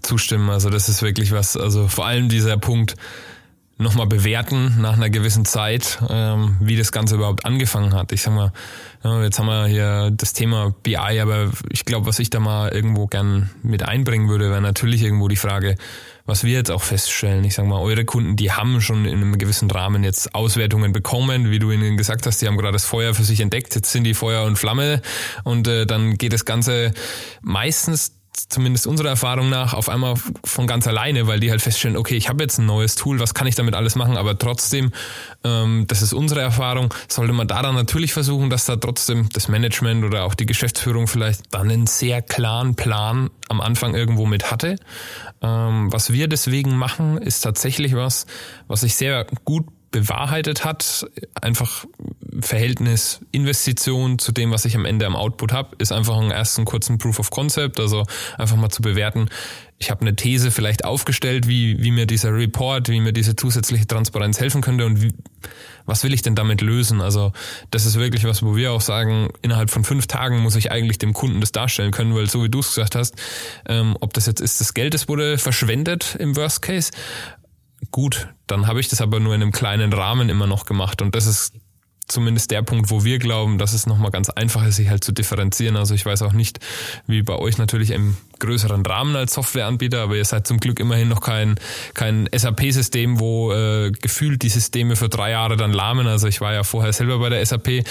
zustimmen. 0.00 0.48
Also 0.48 0.70
das 0.70 0.88
ist 0.88 1.02
wirklich 1.02 1.32
was, 1.32 1.58
also 1.58 1.88
vor 1.88 2.06
allem 2.06 2.30
dieser 2.30 2.56
Punkt, 2.56 2.96
nochmal 3.78 4.06
bewerten 4.06 4.80
nach 4.80 4.94
einer 4.94 5.10
gewissen 5.10 5.44
Zeit, 5.44 5.98
ähm, 6.08 6.56
wie 6.60 6.76
das 6.76 6.92
Ganze 6.92 7.16
überhaupt 7.16 7.44
angefangen 7.44 7.94
hat. 7.94 8.12
Ich 8.12 8.22
sag 8.22 8.34
mal, 8.34 8.52
jetzt 9.22 9.38
haben 9.38 9.46
wir 9.46 9.66
hier 9.66 10.10
das 10.12 10.32
Thema 10.32 10.74
BI, 10.82 10.96
aber 10.96 11.50
ich 11.70 11.84
glaube, 11.84 12.06
was 12.06 12.18
ich 12.18 12.30
da 12.30 12.40
mal 12.40 12.70
irgendwo 12.70 13.06
gern 13.06 13.50
mit 13.62 13.82
einbringen 13.82 14.28
würde, 14.28 14.50
wäre 14.50 14.62
natürlich 14.62 15.02
irgendwo 15.02 15.28
die 15.28 15.36
Frage, 15.36 15.76
was 16.24 16.42
wir 16.42 16.52
jetzt 16.52 16.70
auch 16.70 16.82
feststellen. 16.82 17.44
Ich 17.44 17.54
sag 17.54 17.66
mal, 17.66 17.78
eure 17.78 18.04
Kunden, 18.04 18.34
die 18.36 18.50
haben 18.50 18.80
schon 18.80 19.04
in 19.04 19.16
einem 19.16 19.38
gewissen 19.38 19.70
Rahmen 19.70 20.02
jetzt 20.02 20.34
Auswertungen 20.34 20.92
bekommen, 20.92 21.50
wie 21.50 21.58
du 21.58 21.70
ihnen 21.70 21.96
gesagt 21.96 22.26
hast, 22.26 22.40
die 22.42 22.46
haben 22.46 22.56
gerade 22.56 22.72
das 22.72 22.84
Feuer 22.84 23.14
für 23.14 23.24
sich 23.24 23.40
entdeckt, 23.40 23.74
jetzt 23.74 23.92
sind 23.92 24.04
die 24.04 24.14
Feuer 24.14 24.44
und 24.44 24.56
Flamme 24.56 25.02
und 25.44 25.68
äh, 25.68 25.86
dann 25.86 26.16
geht 26.16 26.32
das 26.32 26.44
Ganze 26.44 26.92
meistens 27.42 28.15
zumindest 28.36 28.86
unserer 28.86 29.08
Erfahrung 29.08 29.48
nach, 29.48 29.74
auf 29.74 29.88
einmal 29.88 30.14
von 30.44 30.66
ganz 30.66 30.86
alleine, 30.86 31.26
weil 31.26 31.40
die 31.40 31.50
halt 31.50 31.62
feststellen, 31.62 31.96
okay, 31.96 32.16
ich 32.16 32.28
habe 32.28 32.42
jetzt 32.42 32.58
ein 32.58 32.66
neues 32.66 32.94
Tool, 32.94 33.18
was 33.20 33.34
kann 33.34 33.46
ich 33.46 33.54
damit 33.54 33.74
alles 33.74 33.96
machen, 33.96 34.16
aber 34.16 34.38
trotzdem, 34.38 34.92
ähm, 35.44 35.84
das 35.88 36.02
ist 36.02 36.12
unsere 36.12 36.40
Erfahrung, 36.40 36.92
sollte 37.08 37.32
man 37.32 37.48
da 37.48 37.62
dann 37.62 37.74
natürlich 37.74 38.12
versuchen, 38.12 38.50
dass 38.50 38.66
da 38.66 38.76
trotzdem 38.76 39.28
das 39.32 39.48
Management 39.48 40.04
oder 40.04 40.24
auch 40.24 40.34
die 40.34 40.46
Geschäftsführung 40.46 41.06
vielleicht 41.06 41.42
dann 41.52 41.70
einen 41.70 41.86
sehr 41.86 42.22
klaren 42.22 42.74
Plan 42.74 43.30
am 43.48 43.60
Anfang 43.60 43.94
irgendwo 43.94 44.26
mit 44.26 44.50
hatte. 44.50 44.76
Ähm, 45.42 45.92
was 45.92 46.12
wir 46.12 46.28
deswegen 46.28 46.76
machen, 46.76 47.18
ist 47.18 47.40
tatsächlich 47.40 47.94
was, 47.94 48.26
was 48.68 48.82
ich 48.82 48.94
sehr 48.94 49.26
gut 49.44 49.66
bewahrheitet 49.90 50.64
hat, 50.64 51.06
einfach 51.40 51.86
Verhältnis 52.40 53.20
Investition 53.32 54.18
zu 54.18 54.32
dem, 54.32 54.50
was 54.50 54.64
ich 54.64 54.76
am 54.76 54.84
Ende 54.84 55.06
am 55.06 55.16
Output 55.16 55.52
habe, 55.52 55.76
ist 55.78 55.92
einfach 55.92 56.16
einen 56.18 56.30
ersten 56.30 56.64
kurzen 56.64 56.98
Proof 56.98 57.18
of 57.18 57.30
Concept, 57.30 57.80
also 57.80 58.04
einfach 58.36 58.56
mal 58.56 58.68
zu 58.68 58.82
bewerten. 58.82 59.28
Ich 59.78 59.90
habe 59.90 60.00
eine 60.00 60.16
These 60.16 60.50
vielleicht 60.50 60.84
aufgestellt, 60.84 61.48
wie, 61.48 61.82
wie 61.82 61.90
mir 61.90 62.06
dieser 62.06 62.32
Report, 62.32 62.88
wie 62.88 63.00
mir 63.00 63.12
diese 63.12 63.36
zusätzliche 63.36 63.86
Transparenz 63.86 64.40
helfen 64.40 64.60
könnte 64.60 64.86
und 64.86 65.02
wie, 65.02 65.12
was 65.84 66.02
will 66.02 66.12
ich 66.12 66.22
denn 66.22 66.34
damit 66.34 66.60
lösen? 66.62 67.00
Also 67.00 67.32
das 67.70 67.86
ist 67.86 67.98
wirklich 67.98 68.24
was, 68.24 68.42
wo 68.42 68.56
wir 68.56 68.72
auch 68.72 68.80
sagen, 68.80 69.28
innerhalb 69.42 69.70
von 69.70 69.84
fünf 69.84 70.06
Tagen 70.06 70.40
muss 70.40 70.56
ich 70.56 70.72
eigentlich 70.72 70.98
dem 70.98 71.12
Kunden 71.12 71.40
das 71.40 71.52
darstellen 71.52 71.92
können, 71.92 72.14
weil 72.14 72.28
so 72.28 72.42
wie 72.42 72.48
du 72.48 72.60
es 72.60 72.68
gesagt 72.68 72.94
hast, 72.94 73.14
ähm, 73.68 73.96
ob 74.00 74.12
das 74.14 74.26
jetzt 74.26 74.40
ist, 74.40 74.60
das 74.60 74.74
Geld, 74.74 74.94
das 74.94 75.08
wurde 75.08 75.38
verschwendet 75.38 76.16
im 76.18 76.36
Worst 76.36 76.62
Case, 76.62 76.90
gut, 77.90 78.28
dann 78.46 78.66
habe 78.66 78.80
ich 78.80 78.88
das 78.88 79.00
aber 79.00 79.20
nur 79.20 79.34
in 79.34 79.42
einem 79.42 79.52
kleinen 79.52 79.92
Rahmen 79.92 80.28
immer 80.28 80.46
noch 80.46 80.66
gemacht 80.66 81.02
und 81.02 81.14
das 81.14 81.26
ist 81.26 81.54
zumindest 82.08 82.50
der 82.50 82.62
Punkt, 82.62 82.90
wo 82.90 83.04
wir 83.04 83.18
glauben, 83.18 83.58
dass 83.58 83.72
es 83.72 83.86
nochmal 83.86 84.10
ganz 84.10 84.30
einfach 84.30 84.64
ist, 84.66 84.76
sich 84.76 84.88
halt 84.88 85.02
zu 85.02 85.12
differenzieren. 85.12 85.76
Also 85.76 85.94
ich 85.94 86.06
weiß 86.06 86.22
auch 86.22 86.32
nicht, 86.32 86.60
wie 87.06 87.22
bei 87.22 87.34
euch 87.34 87.58
natürlich 87.58 87.90
im 87.90 88.16
größeren 88.38 88.84
Rahmen 88.84 89.16
als 89.16 89.34
Softwareanbieter, 89.34 90.02
aber 90.02 90.16
ihr 90.16 90.24
seid 90.24 90.46
zum 90.46 90.58
Glück 90.58 90.78
immerhin 90.78 91.08
noch 91.08 91.20
kein, 91.20 91.56
kein 91.94 92.28
SAP-System, 92.32 93.18
wo 93.18 93.52
äh, 93.52 93.90
gefühlt 93.90 94.42
die 94.42 94.48
Systeme 94.48 94.94
für 94.94 95.08
drei 95.08 95.30
Jahre 95.30 95.56
dann 95.56 95.72
lahmen. 95.72 96.06
Also 96.06 96.28
ich 96.28 96.40
war 96.40 96.52
ja 96.52 96.62
vorher 96.62 96.92
selber 96.92 97.18
bei 97.18 97.28
der 97.28 97.44
SAP. 97.44 97.84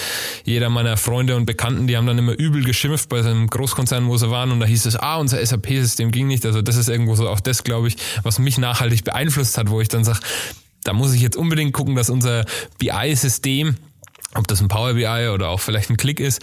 Jeder 0.44 0.70
meiner 0.70 0.96
Freunde 0.96 1.36
und 1.36 1.44
Bekannten, 1.44 1.86
die 1.86 1.96
haben 1.96 2.06
dann 2.06 2.18
immer 2.18 2.38
übel 2.38 2.64
geschimpft 2.64 3.08
bei 3.08 3.22
so 3.22 3.28
einem 3.28 3.48
Großkonzern, 3.48 4.06
wo 4.08 4.16
sie 4.16 4.30
waren 4.30 4.50
und 4.50 4.60
da 4.60 4.66
hieß 4.66 4.86
es, 4.86 4.96
ah, 4.96 5.16
unser 5.16 5.44
SAP-System 5.44 6.10
ging 6.10 6.26
nicht. 6.26 6.46
Also 6.46 6.62
das 6.62 6.76
ist 6.76 6.88
irgendwo 6.88 7.16
so 7.16 7.28
auch 7.28 7.40
das, 7.40 7.64
glaube 7.64 7.88
ich, 7.88 7.96
was 8.22 8.38
mich 8.38 8.56
nachhaltig 8.56 9.04
beeinflusst 9.04 9.58
hat, 9.58 9.68
wo 9.68 9.80
ich 9.80 9.88
dann 9.88 10.04
sage, 10.04 10.20
da 10.84 10.92
muss 10.92 11.12
ich 11.12 11.20
jetzt 11.20 11.36
unbedingt 11.36 11.72
gucken, 11.72 11.96
dass 11.96 12.08
unser 12.08 12.44
BI-System 12.78 13.76
ob 14.34 14.46
das 14.48 14.60
ein 14.60 14.68
Power 14.68 14.94
BI 14.94 15.28
oder 15.28 15.48
auch 15.48 15.60
vielleicht 15.60 15.90
ein 15.90 15.96
Klick 15.96 16.20
ist, 16.20 16.42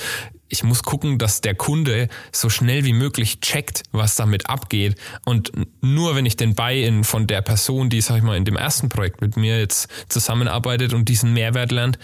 ich 0.50 0.64
muss 0.64 0.84
gucken, 0.84 1.18
dass 1.18 1.42
der 1.42 1.56
Kunde 1.56 2.10
so 2.32 2.48
schnell 2.50 2.86
wie 2.86 2.94
möglich 2.94 3.40
checkt, 3.40 3.84
was 3.92 4.16
damit 4.16 4.50
abgeht. 4.50 4.96
Und 5.26 5.52
nur 5.82 6.16
wenn 6.16 6.28
ich 6.28 6.38
den 6.38 6.54
Buy-in 6.54 7.04
von 7.04 7.26
der 7.26 7.42
Person, 7.42 7.90
die, 7.90 8.02
sag 8.02 8.18
ich 8.18 8.24
mal, 8.24 8.38
in 8.38 8.46
dem 8.46 8.56
ersten 8.56 8.88
Projekt 8.88 9.22
mit 9.22 9.36
mir 9.36 9.60
jetzt 9.60 9.88
zusammenarbeitet 10.10 10.94
und 10.94 11.10
diesen 11.10 11.34
Mehrwert 11.34 11.72
lernt, 11.72 11.98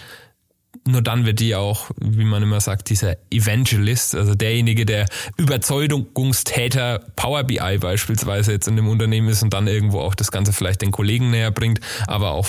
nur 0.86 1.02
dann 1.02 1.26
wird 1.26 1.40
die 1.40 1.54
auch, 1.54 1.90
wie 2.00 2.24
man 2.24 2.42
immer 2.42 2.60
sagt, 2.60 2.90
dieser 2.90 3.16
Evangelist, 3.30 4.14
also 4.14 4.34
derjenige, 4.34 4.86
der 4.86 5.06
Überzeugungstäter 5.36 7.00
Power 7.16 7.44
BI 7.44 7.78
beispielsweise 7.78 8.52
jetzt 8.52 8.66
in 8.66 8.76
dem 8.76 8.88
Unternehmen 8.88 9.28
ist 9.28 9.42
und 9.42 9.52
dann 9.52 9.66
irgendwo 9.66 10.00
auch 10.00 10.14
das 10.14 10.30
Ganze 10.32 10.52
vielleicht 10.52 10.82
den 10.82 10.90
Kollegen 10.90 11.30
näher 11.30 11.50
bringt, 11.50 11.80
aber 12.06 12.32
auch 12.32 12.48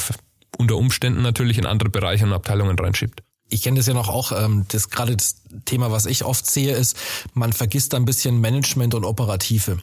unter 0.62 0.78
Umständen 0.78 1.22
natürlich 1.22 1.58
in 1.58 1.66
andere 1.66 1.90
Bereiche 1.90 2.26
und 2.26 2.34
Abteilungen 2.34 2.80
reinschiebt 2.80 3.24
ich 3.52 3.62
kenne 3.62 3.78
das 3.78 3.88
ja 3.88 3.94
noch 3.94 4.10
auch, 4.10 4.32
ähm, 4.32 4.66
das 4.70 4.90
gerade 4.90 5.16
das 5.16 5.36
Thema, 5.66 5.92
was 5.92 6.06
ich 6.06 6.24
oft 6.24 6.50
sehe, 6.50 6.74
ist, 6.74 6.98
man 7.34 7.54
vergisst 7.54 7.94
ein 7.94 8.06
bisschen 8.06 8.40
Management 8.40 8.96
und 8.96 9.04
Operative. 9.04 9.78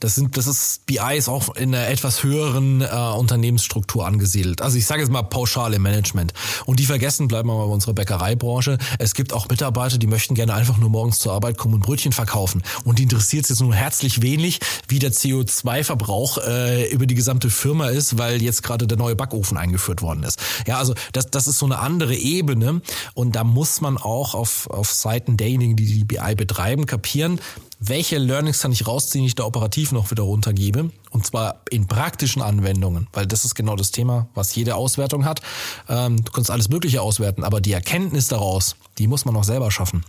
Das 0.00 0.14
sind, 0.14 0.36
das 0.36 0.46
ist 0.46 0.86
BI 0.86 1.16
ist 1.16 1.28
auch 1.28 1.54
in 1.54 1.74
einer 1.74 1.88
etwas 1.88 2.22
höheren 2.22 2.82
äh, 2.82 2.86
Unternehmensstruktur 2.86 4.06
angesiedelt. 4.06 4.62
Also 4.62 4.76
ich 4.76 4.86
sage 4.86 5.00
jetzt 5.00 5.10
mal 5.10 5.22
pauschal 5.22 5.72
im 5.74 5.82
Management. 5.82 6.32
Und 6.66 6.78
die 6.78 6.86
vergessen, 6.86 7.28
bleiben 7.28 7.48
wir 7.48 7.56
mal 7.56 7.66
bei 7.66 7.72
unserer 7.72 7.94
Bäckereibranche. 7.94 8.78
Es 8.98 9.14
gibt 9.14 9.32
auch 9.32 9.48
Mitarbeiter, 9.48 9.98
die 9.98 10.06
möchten 10.06 10.34
gerne 10.34 10.54
einfach 10.54 10.76
nur 10.76 10.90
morgens 10.90 11.18
zur 11.18 11.32
Arbeit 11.32 11.56
kommen 11.56 11.74
und 11.74 11.80
Brötchen 11.80 12.12
verkaufen. 12.12 12.62
Und 12.84 12.98
die 12.98 13.04
interessiert 13.04 13.44
es 13.44 13.50
jetzt 13.50 13.60
nur 13.60 13.74
herzlich 13.74 14.22
wenig, 14.22 14.60
wie 14.88 14.98
der 14.98 15.12
CO2-Verbrauch 15.12 16.38
äh, 16.38 16.90
über 16.90 17.06
die 17.06 17.14
gesamte 17.14 17.50
Firma 17.50 17.88
ist, 17.88 18.18
weil 18.18 18.42
jetzt 18.42 18.62
gerade 18.62 18.86
der 18.86 18.98
neue 18.98 19.16
Backofen 19.16 19.56
eingeführt 19.56 20.02
worden 20.02 20.22
ist. 20.22 20.40
Ja, 20.66 20.78
also 20.78 20.94
das, 21.12 21.30
das 21.30 21.48
ist 21.48 21.58
so 21.58 21.66
eine 21.66 21.78
andere 21.78 22.14
Ebene. 22.14 22.82
Und 23.14 23.36
da 23.36 23.44
muss 23.44 23.80
man 23.80 23.96
auch 23.96 24.34
auf, 24.34 24.68
auf 24.68 24.92
Seiten 24.92 25.36
derjenigen, 25.36 25.76
die 25.76 25.86
die 25.86 26.04
BI 26.04 26.34
betreiben, 26.34 26.86
kapieren, 26.86 27.40
welche 27.84 28.18
Learnings 28.18 28.60
kann 28.60 28.70
ich 28.70 28.86
rausziehen, 28.86 29.24
die 29.24 29.28
ich 29.28 29.34
da 29.34 29.44
operativ 29.44 29.90
noch 29.92 30.10
wieder 30.10 30.22
runtergebe. 30.22 30.90
Und 31.10 31.26
zwar 31.26 31.60
in 31.68 31.86
praktischen 31.86 32.40
Anwendungen, 32.40 33.08
weil 33.12 33.26
das 33.26 33.44
ist 33.44 33.54
genau 33.54 33.76
das 33.76 33.90
Thema, 33.90 34.28
was 34.34 34.54
jede 34.54 34.76
Auswertung 34.76 35.24
hat. 35.24 35.40
Ähm, 35.88 36.24
du 36.24 36.32
kannst 36.32 36.50
alles 36.50 36.68
Mögliche 36.68 37.02
auswerten, 37.02 37.44
aber 37.44 37.60
die 37.60 37.72
Erkenntnis 37.72 38.28
daraus, 38.28 38.76
die 38.98 39.06
muss 39.06 39.24
man 39.24 39.36
auch 39.36 39.44
selber 39.44 39.70
schaffen. 39.70 40.04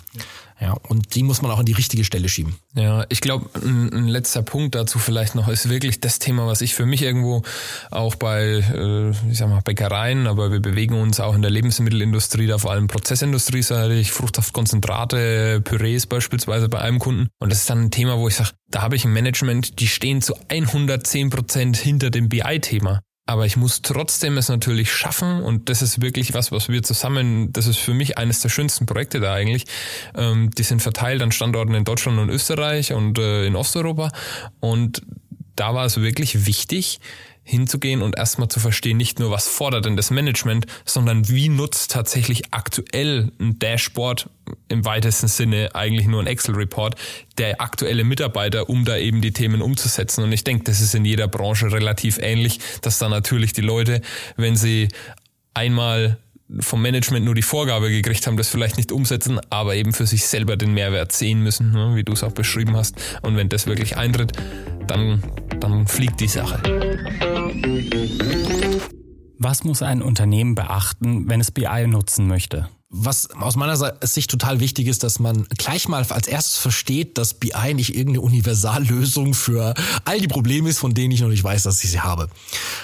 Ja, 0.60 0.78
und 0.88 1.16
die 1.16 1.24
muss 1.24 1.42
man 1.42 1.52
auch 1.52 1.60
an 1.60 1.66
die 1.66 1.74
richtige 1.74 2.04
Stelle 2.04 2.30
schieben. 2.30 2.56
Ja, 2.76 3.06
ich 3.10 3.22
glaube, 3.22 3.50
ein, 3.62 3.92
ein, 3.92 4.08
letzter 4.08 4.44
Punkt 4.44 4.76
dazu 4.76 5.00
vielleicht 5.00 5.36
noch 5.36 5.48
ist 5.48 5.70
wirklich 5.70 6.00
das 6.00 6.20
Thema, 6.20 6.48
was 6.48 6.62
ich 6.62 6.76
für 6.76 6.86
mich 6.86 7.02
irgendwo 7.02 7.42
auch 7.92 8.16
bei, 8.16 8.64
äh, 8.74 9.10
ich 9.30 9.38
sag 9.38 9.50
mal, 9.50 9.62
Bäckereien, 9.62 10.28
aber 10.28 10.52
wir 10.52 10.60
bewegen 10.60 10.96
uns 11.02 11.20
auch 11.20 11.36
in 11.36 11.42
der 11.42 11.52
Lebensmittelindustrie, 11.52 12.48
da 12.48 12.60
vor 12.60 12.72
allem 12.72 12.88
Prozessindustrie, 12.88 13.64
sage 13.64 13.96
ich, 13.96 14.12
Fruchtsaftkonzentrate, 14.12 15.62
Pürees 15.62 16.06
beispielsweise 16.06 16.70
bei 16.70 16.80
einem 16.80 17.00
Kunden. 17.00 17.30
Und 17.40 17.52
das 17.52 17.60
ist 17.60 17.70
dann 17.70 17.86
ein 17.86 17.92
Thema, 17.92 18.18
wo 18.18 18.28
ich 18.28 18.36
sage, 18.36 18.52
da 18.70 18.82
habe 18.82 18.96
ich 18.96 19.06
ein 19.06 19.14
Management, 19.14 19.80
die 19.80 19.88
stehen 19.88 20.22
zu 20.22 20.36
110 20.50 21.30
Prozent 21.30 21.78
hinter 21.78 22.10
dem 22.10 22.30
BI-Thema. 22.30 23.02
Aber 23.26 23.46
ich 23.46 23.56
muss 23.56 23.82
trotzdem 23.82 24.38
es 24.38 24.50
natürlich 24.50 24.92
schaffen 24.92 25.42
und 25.42 25.70
das 25.70 25.82
ist 25.82 26.02
wirklich 26.02 26.34
was, 26.34 26.52
was 26.52 26.68
wir 26.68 26.84
zusammen, 26.84 27.54
das 27.54 27.68
ist 27.68 27.78
für 27.78 27.94
mich 27.94 28.18
eines 28.18 28.42
der 28.42 28.50
schönsten 28.50 28.86
Projekte 28.86 29.22
da 29.22 29.34
eigentlich. 29.34 29.66
Ähm, 30.14 30.52
die 30.52 30.64
sind 30.64 30.82
verteilt 30.82 31.22
an 31.22 31.32
Standorten 31.32 31.74
in 31.74 31.86
Deutschland 31.86 32.20
und 32.20 32.30
Österreich 32.30 32.92
und 32.92 33.18
äh, 33.20 33.46
in 33.46 33.56
Osteuropa 33.56 34.12
und 34.60 35.02
da 35.56 35.74
war 35.74 35.86
es 35.86 36.02
wirklich 36.02 36.46
wichtig, 36.46 37.00
hinzugehen 37.44 38.02
und 38.02 38.18
erstmal 38.18 38.48
zu 38.48 38.60
verstehen, 38.60 38.98
nicht 38.98 39.20
nur 39.20 39.30
was 39.30 39.48
fordert 39.48 39.86
denn 39.86 39.98
das 39.98 40.12
Management, 40.12 40.66
sondern 40.86 41.28
wie 41.28 41.50
nutzt 41.50 41.92
tatsächlich 41.92 42.44
aktuell 42.52 43.32
ein 43.40 43.60
Dashboard 43.60 44.30
im 44.70 44.86
weitesten 44.86 45.28
Sinne 45.28 45.72
eigentlich 45.74 46.08
nur 46.08 46.22
ein 46.22 46.28
Excel-Report 46.28 46.96
der 47.38 47.62
aktuelle 47.62 48.04
Mitarbeiter, 48.04 48.70
um 48.70 48.86
da 48.86 48.98
eben 48.98 49.22
die 49.22 49.34
Themen 49.34 49.62
umzusetzen. 49.62 50.24
Und 50.24 50.32
ich 50.32 50.44
denke, 50.44 50.64
das 50.64 50.80
ist 50.80 50.96
in 50.96 51.06
jeder 51.06 51.28
Branche 51.28 51.72
relativ 51.72 52.18
ähnlich, 52.18 52.60
dass 52.82 52.98
da 52.98 53.10
natürlich 53.10 53.54
die 53.54 53.62
Leute, 53.62 54.02
wenn 54.38 54.56
sie 54.56 54.88
einmal 55.54 56.18
vom 56.60 56.82
Management 56.82 57.26
nur 57.26 57.36
die 57.36 57.42
Vorgabe 57.42 57.90
gekriegt 57.90 58.28
haben, 58.28 58.38
das 58.38 58.50
vielleicht 58.50 58.78
nicht 58.78 58.92
umsetzen, 58.92 59.40
aber 59.50 59.76
eben 59.76 59.94
für 59.94 60.06
sich 60.06 60.26
selber 60.26 60.58
den 60.58 60.74
Mehrwert 60.74 61.12
sehen 61.12 61.42
müssen, 61.42 61.72
ne, 61.72 61.96
wie 61.96 62.04
du 62.04 62.14
es 62.14 62.24
auch 62.24 62.32
beschrieben 62.32 62.76
hast. 62.76 62.96
Und 63.22 63.38
wenn 63.38 63.50
das 63.50 63.66
wirklich 63.66 63.98
eintritt, 63.98 64.34
dann, 64.88 65.24
dann 65.64 65.88
fliegt 65.88 66.20
die 66.20 66.28
Sache. 66.28 66.62
Was 69.40 69.64
muss 69.64 69.82
ein 69.82 70.02
Unternehmen 70.02 70.56
beachten, 70.56 71.30
wenn 71.30 71.40
es 71.40 71.52
BI 71.52 71.88
nutzen 71.88 72.28
möchte? 72.28 72.68
Was 72.90 73.32
aus 73.32 73.56
meiner 73.56 73.76
Sicht 74.06 74.30
total 74.30 74.60
wichtig 74.60 74.88
ist, 74.88 75.04
dass 75.04 75.20
man 75.20 75.48
gleich 75.58 75.88
mal 75.88 76.06
als 76.08 76.28
erstes 76.28 76.58
versteht, 76.58 77.18
dass 77.18 77.34
BI 77.34 77.74
nicht 77.74 77.96
irgendeine 77.96 78.22
Universallösung 78.22 79.34
für 79.34 79.74
all 80.06 80.20
die 80.20 80.28
Probleme 80.28 80.70
ist, 80.70 80.78
von 80.78 80.94
denen 80.94 81.12
ich 81.12 81.22
noch 81.22 81.30
nicht 81.30 81.44
weiß, 81.44 81.64
dass 81.64 81.84
ich 81.84 81.90
sie 81.92 82.02
habe. 82.02 82.28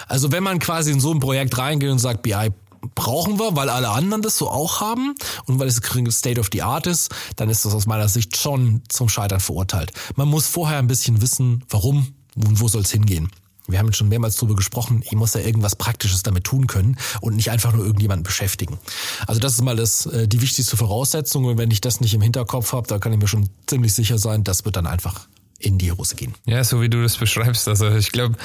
Also 0.07 0.31
wenn 0.31 0.41
man 0.41 0.57
quasi 0.59 0.91
in 0.91 0.99
so 0.99 1.13
ein 1.13 1.19
Projekt 1.19 1.57
reingeht 1.57 1.91
und 1.91 1.99
sagt, 1.99 2.23
BI 2.23 2.49
brauchen 2.95 3.39
wir, 3.39 3.55
weil 3.57 3.69
alle 3.69 3.89
anderen 3.89 4.21
das 4.21 4.37
so 4.37 4.49
auch 4.49 4.79
haben 4.79 5.13
und 5.45 5.59
weil 5.59 5.67
es 5.67 5.81
State 6.11 6.39
of 6.39 6.49
the 6.51 6.61
Art 6.61 6.87
ist, 6.87 7.13
dann 7.35 7.49
ist 7.49 7.65
das 7.65 7.73
aus 7.75 7.85
meiner 7.85 8.07
Sicht 8.07 8.37
schon 8.37 8.81
zum 8.87 9.09
Scheitern 9.09 9.41
verurteilt. 9.41 9.91
Man 10.15 10.29
muss 10.29 10.47
vorher 10.47 10.79
ein 10.79 10.87
bisschen 10.87 11.21
wissen, 11.21 11.63
warum 11.69 12.15
und 12.47 12.59
wo 12.59 12.67
soll 12.67 12.81
es 12.81 12.91
hingehen. 12.91 13.29
Wir 13.67 13.77
haben 13.77 13.93
schon 13.93 14.09
mehrmals 14.09 14.35
darüber 14.37 14.55
gesprochen, 14.55 15.03
ich 15.05 15.11
muss 15.11 15.35
ja 15.35 15.41
irgendwas 15.41 15.75
Praktisches 15.75 16.23
damit 16.23 16.43
tun 16.43 16.65
können 16.65 16.97
und 17.21 17.35
nicht 17.35 17.51
einfach 17.51 17.71
nur 17.71 17.85
irgendjemanden 17.85 18.23
beschäftigen. 18.23 18.79
Also 19.27 19.39
das 19.39 19.53
ist 19.53 19.61
mal 19.61 19.75
das, 19.75 20.07
äh, 20.07 20.27
die 20.27 20.41
wichtigste 20.41 20.75
Voraussetzung 20.75 21.45
und 21.45 21.57
wenn 21.57 21.69
ich 21.69 21.81
das 21.81 22.01
nicht 22.01 22.15
im 22.15 22.21
Hinterkopf 22.21 22.73
habe, 22.73 22.87
da 22.87 22.97
kann 22.97 23.13
ich 23.13 23.19
mir 23.19 23.27
schon 23.27 23.47
ziemlich 23.67 23.93
sicher 23.93 24.17
sein, 24.17 24.43
das 24.43 24.65
wird 24.65 24.75
dann 24.75 24.87
einfach 24.87 25.27
in 25.59 25.77
die 25.77 25.91
Hose 25.91 26.15
gehen. 26.15 26.33
Ja, 26.45 26.63
so 26.63 26.81
wie 26.81 26.89
du 26.89 27.03
das 27.03 27.17
beschreibst. 27.17 27.67
Also 27.67 27.89
ich 27.91 28.11
glaube, 28.11 28.37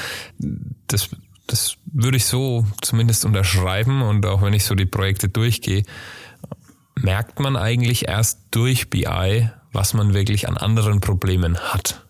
das 0.89 1.09
das 1.47 1.77
würde 1.93 2.17
ich 2.17 2.25
so 2.25 2.67
zumindest 2.81 3.25
unterschreiben 3.25 4.03
und 4.03 4.25
auch 4.27 4.43
wenn 4.43 4.55
ich 4.55 4.65
so 4.65 4.75
die 4.75 4.87
Projekte 4.87 5.29
durchgehe, 5.29 5.85
merkt 6.97 7.41
man 7.41 7.57
eigentlich 7.57 8.09
erst 8.09 8.41
durch 8.51 8.89
BI, 8.89 9.51
was 9.73 9.95
man 9.95 10.15
wirklich 10.15 10.49
an 10.49 10.57
anderen 10.57 11.01
Problemen 11.01 11.59
hat. 11.59 12.07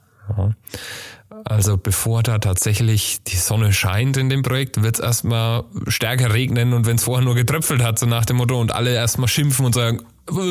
Also 1.45 1.77
bevor 1.77 2.23
da 2.23 2.39
tatsächlich 2.39 3.23
die 3.27 3.37
Sonne 3.37 3.73
scheint 3.73 4.17
in 4.17 4.31
dem 4.31 4.43
Projekt, 4.43 4.83
wird 4.83 4.97
es 4.97 5.01
erstmal 5.01 5.65
stärker 5.89 6.33
regnen 6.33 6.73
und 6.73 6.87
wenn 6.87 6.97
es 6.97 7.05
vorher 7.05 7.25
nur 7.25 7.35
getröpfelt 7.35 7.83
hat, 7.83 7.99
so 7.99 8.07
nach 8.07 8.25
dem 8.25 8.37
Motto, 8.37 8.59
und 8.59 8.75
alle 8.75 8.95
erstmal 8.95 9.29
schimpfen 9.29 9.67
und 9.67 9.75
sagen, 9.75 10.01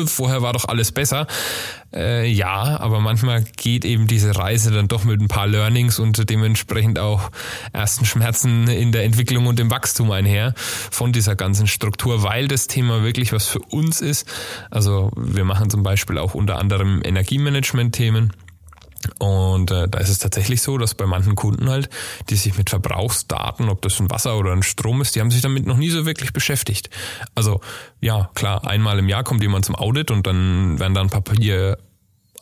vorher 0.06 0.42
war 0.42 0.52
doch 0.52 0.66
alles 0.66 0.92
besser. 0.92 1.26
Äh, 1.92 2.30
ja, 2.30 2.78
aber 2.78 3.00
manchmal 3.00 3.42
geht 3.56 3.84
eben 3.84 4.06
diese 4.06 4.36
Reise 4.36 4.70
dann 4.70 4.88
doch 4.88 5.04
mit 5.04 5.20
ein 5.20 5.28
paar 5.28 5.48
Learnings 5.48 5.98
und 5.98 6.30
dementsprechend 6.30 6.98
auch 6.98 7.30
ersten 7.72 8.04
Schmerzen 8.04 8.68
in 8.68 8.92
der 8.92 9.04
Entwicklung 9.04 9.46
und 9.46 9.58
im 9.58 9.70
Wachstum 9.70 10.12
einher 10.12 10.54
von 10.56 11.12
dieser 11.12 11.34
ganzen 11.34 11.66
Struktur, 11.66 12.22
weil 12.22 12.46
das 12.46 12.68
Thema 12.68 13.02
wirklich 13.02 13.32
was 13.32 13.46
für 13.46 13.60
uns 13.60 14.00
ist. 14.00 14.28
Also 14.70 15.10
wir 15.16 15.44
machen 15.44 15.70
zum 15.70 15.82
Beispiel 15.82 16.18
auch 16.18 16.34
unter 16.34 16.58
anderem 16.58 17.02
Energiemanagement-Themen. 17.04 18.32
Und 19.18 19.70
äh, 19.70 19.88
da 19.88 19.98
ist 19.98 20.08
es 20.08 20.18
tatsächlich 20.18 20.62
so, 20.62 20.78
dass 20.78 20.94
bei 20.94 21.06
manchen 21.06 21.34
Kunden 21.34 21.68
halt, 21.68 21.88
die 22.30 22.36
sich 22.36 22.56
mit 22.56 22.70
Verbrauchsdaten, 22.70 23.68
ob 23.68 23.82
das 23.82 24.00
ein 24.00 24.10
Wasser 24.10 24.36
oder 24.38 24.52
ein 24.52 24.62
Strom 24.62 25.00
ist, 25.00 25.16
die 25.16 25.20
haben 25.20 25.30
sich 25.30 25.42
damit 25.42 25.66
noch 25.66 25.76
nie 25.76 25.90
so 25.90 26.06
wirklich 26.06 26.32
beschäftigt. 26.32 26.90
Also 27.34 27.60
ja, 28.00 28.30
klar, 28.34 28.66
einmal 28.66 28.98
im 28.98 29.08
Jahr 29.08 29.24
kommt 29.24 29.42
jemand 29.42 29.64
zum 29.64 29.76
Audit 29.76 30.10
und 30.10 30.26
dann 30.26 30.78
werden 30.78 30.94
dann 30.94 31.10
Papier 31.10 31.78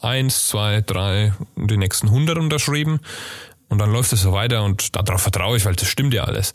eins, 0.01 0.48
zwei, 0.48 0.81
drei 0.81 1.33
und 1.55 1.70
die 1.70 1.77
nächsten 1.77 2.11
hundert 2.11 2.38
unterschrieben. 2.38 3.01
Und 3.68 3.79
dann 3.79 3.90
läuft 3.90 4.12
es 4.12 4.20
so 4.20 4.33
weiter 4.33 4.64
und 4.64 4.94
darauf 4.94 5.22
vertraue 5.22 5.57
ich, 5.57 5.64
weil 5.64 5.75
das 5.75 5.88
stimmt 5.88 6.12
ja 6.12 6.25
alles. 6.25 6.53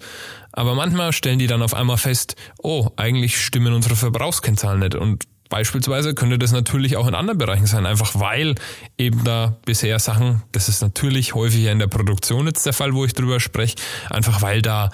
Aber 0.51 0.75
manchmal 0.75 1.13
stellen 1.13 1.39
die 1.39 1.47
dann 1.47 1.63
auf 1.63 1.73
einmal 1.73 1.97
fest, 1.97 2.35
oh, 2.59 2.89
eigentlich 2.95 3.43
stimmen 3.43 3.73
unsere 3.73 3.95
Verbrauchskennzahlen 3.95 4.79
nicht. 4.81 4.93
Und 4.93 5.23
Beispielsweise 5.49 6.13
könnte 6.13 6.37
das 6.37 6.51
natürlich 6.51 6.97
auch 6.97 7.07
in 7.07 7.15
anderen 7.15 7.37
Bereichen 7.37 7.65
sein, 7.65 7.85
einfach 7.85 8.19
weil 8.19 8.55
eben 8.97 9.23
da 9.23 9.57
bisher 9.65 9.99
Sachen, 9.99 10.43
das 10.51 10.69
ist 10.69 10.81
natürlich 10.81 11.35
häufiger 11.35 11.71
in 11.71 11.79
der 11.79 11.87
Produktion 11.87 12.47
jetzt 12.47 12.65
der 12.65 12.73
Fall, 12.73 12.93
wo 12.93 13.05
ich 13.05 13.13
drüber 13.13 13.39
spreche, 13.39 13.75
einfach 14.09 14.41
weil 14.41 14.61
da 14.61 14.89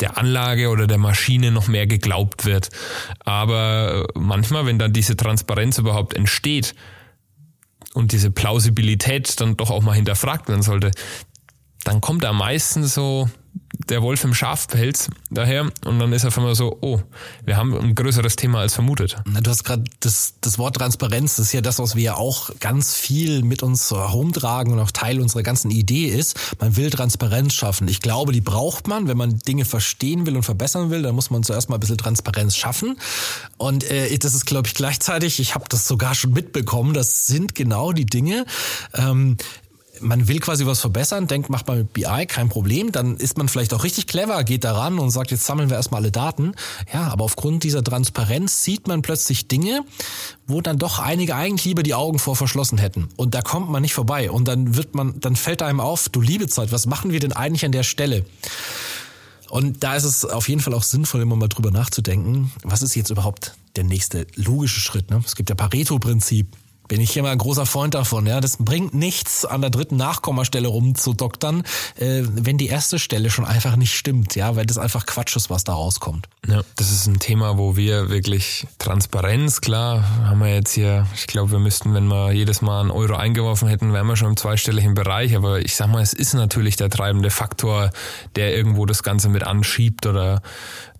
der 0.00 0.18
Anlage 0.18 0.68
oder 0.68 0.86
der 0.86 0.98
Maschine 0.98 1.50
noch 1.50 1.68
mehr 1.68 1.86
geglaubt 1.86 2.44
wird. 2.44 2.68
Aber 3.20 4.06
manchmal, 4.14 4.66
wenn 4.66 4.78
dann 4.78 4.92
diese 4.92 5.16
Transparenz 5.16 5.78
überhaupt 5.78 6.14
entsteht 6.14 6.74
und 7.94 8.12
diese 8.12 8.30
Plausibilität 8.30 9.40
dann 9.40 9.56
doch 9.56 9.70
auch 9.70 9.82
mal 9.82 9.94
hinterfragt 9.94 10.48
werden 10.48 10.62
sollte, 10.62 10.90
dann 11.84 12.00
kommt 12.00 12.24
am 12.24 12.38
meisten 12.38 12.84
so 12.84 13.28
der 13.88 14.02
Wolf 14.02 14.24
im 14.24 14.34
Schafpelz 14.34 15.08
daher 15.30 15.70
und 15.84 15.98
dann 15.98 16.12
ist 16.12 16.24
auf 16.24 16.36
einmal 16.38 16.54
so, 16.54 16.78
oh, 16.80 17.00
wir 17.44 17.56
haben 17.56 17.76
ein 17.76 17.94
größeres 17.94 18.36
Thema 18.36 18.60
als 18.60 18.74
vermutet. 18.74 19.16
Du 19.42 19.50
hast 19.50 19.64
gerade 19.64 19.84
das, 20.00 20.34
das 20.40 20.58
Wort 20.58 20.76
Transparenz, 20.76 21.36
das 21.36 21.46
ist 21.46 21.52
ja 21.52 21.60
das, 21.60 21.78
was 21.78 21.94
wir 21.94 22.02
ja 22.02 22.16
auch 22.16 22.50
ganz 22.60 22.94
viel 22.94 23.42
mit 23.42 23.62
uns 23.62 23.90
herumtragen 23.90 24.72
und 24.72 24.80
auch 24.80 24.90
Teil 24.90 25.20
unserer 25.20 25.42
ganzen 25.42 25.70
Idee 25.70 26.06
ist. 26.06 26.38
Man 26.60 26.76
will 26.76 26.90
Transparenz 26.90 27.54
schaffen. 27.54 27.88
Ich 27.88 28.00
glaube, 28.00 28.32
die 28.32 28.40
braucht 28.40 28.88
man, 28.88 29.08
wenn 29.08 29.16
man 29.16 29.38
Dinge 29.38 29.64
verstehen 29.64 30.26
will 30.26 30.36
und 30.36 30.42
verbessern 30.42 30.90
will, 30.90 31.02
dann 31.02 31.14
muss 31.14 31.30
man 31.30 31.42
zuerst 31.42 31.68
mal 31.68 31.76
ein 31.76 31.80
bisschen 31.80 31.98
Transparenz 31.98 32.56
schaffen. 32.56 32.98
Und 33.58 33.84
äh, 33.90 34.16
das 34.18 34.34
ist, 34.34 34.46
glaube 34.46 34.68
ich, 34.68 34.74
gleichzeitig, 34.74 35.40
ich 35.40 35.54
habe 35.54 35.66
das 35.68 35.86
sogar 35.86 36.14
schon 36.14 36.32
mitbekommen, 36.32 36.94
das 36.94 37.26
sind 37.26 37.54
genau 37.54 37.92
die 37.92 38.06
Dinge, 38.06 38.46
ähm, 38.94 39.36
man 40.00 40.28
will 40.28 40.40
quasi 40.40 40.66
was 40.66 40.80
verbessern, 40.80 41.26
denkt, 41.26 41.50
macht 41.50 41.66
man 41.66 41.78
mit 41.78 41.92
BI, 41.92 42.26
kein 42.26 42.48
Problem, 42.48 42.92
dann 42.92 43.16
ist 43.16 43.38
man 43.38 43.48
vielleicht 43.48 43.72
auch 43.74 43.84
richtig 43.84 44.06
clever, 44.06 44.42
geht 44.44 44.64
daran 44.64 44.98
und 44.98 45.10
sagt, 45.10 45.30
jetzt 45.30 45.44
sammeln 45.44 45.70
wir 45.70 45.76
erstmal 45.76 46.02
alle 46.02 46.10
Daten. 46.10 46.54
Ja, 46.92 47.08
aber 47.08 47.24
aufgrund 47.24 47.64
dieser 47.64 47.82
Transparenz 47.82 48.64
sieht 48.64 48.88
man 48.88 49.02
plötzlich 49.02 49.48
Dinge, 49.48 49.80
wo 50.46 50.60
dann 50.60 50.78
doch 50.78 50.98
einige 50.98 51.34
eigentlich 51.36 51.64
lieber 51.64 51.82
die 51.82 51.94
Augen 51.94 52.18
vor 52.18 52.36
verschlossen 52.36 52.78
hätten. 52.78 53.08
Und 53.16 53.34
da 53.34 53.42
kommt 53.42 53.70
man 53.70 53.82
nicht 53.82 53.94
vorbei. 53.94 54.30
Und 54.30 54.48
dann 54.48 54.76
wird 54.76 54.94
man, 54.94 55.18
dann 55.20 55.36
fällt 55.36 55.62
einem 55.62 55.80
auf, 55.80 56.08
du 56.08 56.20
liebe 56.20 56.48
Zeit, 56.48 56.72
was 56.72 56.86
machen 56.86 57.12
wir 57.12 57.20
denn 57.20 57.32
eigentlich 57.32 57.64
an 57.64 57.72
der 57.72 57.84
Stelle? 57.84 58.24
Und 59.50 59.84
da 59.84 59.94
ist 59.94 60.04
es 60.04 60.24
auf 60.24 60.48
jeden 60.48 60.60
Fall 60.60 60.74
auch 60.74 60.82
sinnvoll, 60.82 61.20
immer 61.20 61.36
mal 61.36 61.48
drüber 61.48 61.70
nachzudenken, 61.70 62.50
was 62.62 62.82
ist 62.82 62.96
jetzt 62.96 63.10
überhaupt 63.10 63.54
der 63.76 63.84
nächste 63.84 64.26
logische 64.34 64.80
Schritt. 64.80 65.10
Ne? 65.10 65.22
Es 65.24 65.36
gibt 65.36 65.48
ja 65.48 65.54
Pareto-Prinzip 65.54 66.48
bin 66.94 67.00
ich 67.00 67.16
immer 67.16 67.30
ein 67.30 67.38
großer 67.38 67.66
Freund 67.66 67.94
davon. 67.94 68.24
Ja, 68.24 68.40
das 68.40 68.58
bringt 68.58 68.94
nichts, 68.94 69.44
an 69.44 69.62
der 69.62 69.70
dritten 69.70 69.96
Nachkommastelle 69.96 70.68
rumzudoktern, 70.68 71.64
äh, 71.96 72.22
wenn 72.22 72.56
die 72.56 72.68
erste 72.68 73.00
Stelle 73.00 73.30
schon 73.30 73.44
einfach 73.44 73.74
nicht 73.74 73.96
stimmt. 73.96 74.36
Ja, 74.36 74.54
weil 74.54 74.64
das 74.64 74.78
einfach 74.78 75.04
Quatsch 75.04 75.34
ist, 75.34 75.50
was 75.50 75.64
da 75.64 75.72
rauskommt. 75.72 76.28
Ja, 76.46 76.62
das 76.76 76.92
ist 76.92 77.08
ein 77.08 77.18
Thema, 77.18 77.58
wo 77.58 77.74
wir 77.74 78.10
wirklich 78.10 78.68
Transparenz, 78.78 79.60
klar, 79.60 80.04
haben 80.24 80.38
wir 80.38 80.54
jetzt 80.54 80.72
hier, 80.72 81.08
ich 81.16 81.26
glaube, 81.26 81.50
wir 81.50 81.58
müssten, 81.58 81.94
wenn 81.94 82.06
wir 82.06 82.30
jedes 82.30 82.62
Mal 82.62 82.82
einen 82.82 82.92
Euro 82.92 83.16
eingeworfen 83.16 83.66
hätten, 83.66 83.92
wären 83.92 84.06
wir 84.06 84.14
schon 84.14 84.28
im 84.28 84.36
zweistelligen 84.36 84.94
Bereich. 84.94 85.34
Aber 85.34 85.58
ich 85.58 85.74
sag 85.74 85.88
mal, 85.88 86.00
es 86.00 86.12
ist 86.12 86.34
natürlich 86.34 86.76
der 86.76 86.90
treibende 86.90 87.30
Faktor, 87.30 87.90
der 88.36 88.56
irgendwo 88.56 88.86
das 88.86 89.02
Ganze 89.02 89.28
mit 89.30 89.42
anschiebt 89.42 90.06
oder 90.06 90.42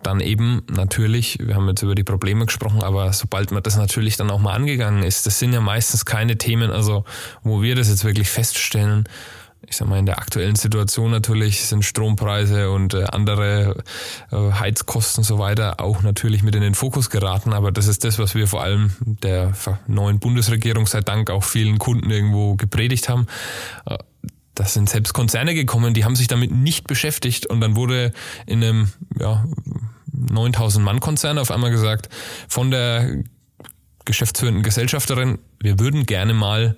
dann 0.06 0.20
eben 0.20 0.62
natürlich, 0.70 1.38
wir 1.40 1.54
haben 1.54 1.68
jetzt 1.68 1.82
über 1.82 1.94
die 1.94 2.04
Probleme 2.04 2.46
gesprochen, 2.46 2.82
aber 2.82 3.12
sobald 3.12 3.50
man 3.50 3.62
das 3.62 3.76
natürlich 3.76 4.16
dann 4.16 4.30
auch 4.30 4.40
mal 4.40 4.54
angegangen 4.54 5.02
ist, 5.02 5.26
das 5.26 5.38
sind 5.38 5.52
ja 5.52 5.60
meistens 5.60 6.04
keine 6.04 6.38
Themen, 6.38 6.70
also 6.70 7.04
wo 7.42 7.62
wir 7.62 7.74
das 7.74 7.88
jetzt 7.88 8.04
wirklich 8.04 8.30
feststellen, 8.30 9.08
ich 9.68 9.76
sag 9.76 9.88
mal, 9.88 9.98
in 9.98 10.06
der 10.06 10.18
aktuellen 10.18 10.56
Situation 10.56 11.10
natürlich 11.10 11.64
sind 11.64 11.84
Strompreise 11.84 12.70
und 12.70 12.94
äh, 12.94 13.04
andere 13.04 13.82
äh, 14.30 14.36
Heizkosten 14.52 15.22
und 15.22 15.24
so 15.24 15.38
weiter 15.38 15.80
auch 15.80 16.02
natürlich 16.02 16.42
mit 16.42 16.54
in 16.54 16.60
den 16.60 16.74
Fokus 16.74 17.10
geraten. 17.10 17.52
Aber 17.52 17.72
das 17.72 17.86
ist 17.86 18.04
das, 18.04 18.18
was 18.18 18.34
wir 18.34 18.46
vor 18.46 18.62
allem 18.62 18.92
der 19.00 19.54
neuen 19.86 20.18
Bundesregierung 20.18 20.86
sei 20.86 21.00
Dank 21.00 21.30
auch 21.30 21.44
vielen 21.44 21.78
Kunden 21.78 22.10
irgendwo 22.10 22.56
gepredigt 22.56 23.08
haben. 23.08 23.26
Äh, 23.86 23.98
das 24.54 24.74
sind 24.74 24.88
selbst 24.88 25.12
Konzerne 25.14 25.54
gekommen, 25.54 25.94
die 25.94 26.04
haben 26.04 26.14
sich 26.14 26.28
damit 26.28 26.52
nicht 26.52 26.86
beschäftigt 26.86 27.46
und 27.46 27.60
dann 27.60 27.74
wurde 27.74 28.12
in 28.46 28.62
einem 28.62 28.92
ja, 29.18 29.44
9000 30.14 30.84
Mann 30.84 31.00
Konzern 31.00 31.38
auf 31.38 31.50
einmal 31.50 31.70
gesagt 31.70 32.08
von 32.48 32.70
der 32.70 33.22
geschäftsführenden 34.04 34.62
Gesellschafterin, 34.62 35.38
wir 35.60 35.78
würden 35.78 36.06
gerne 36.06 36.34
mal 36.34 36.76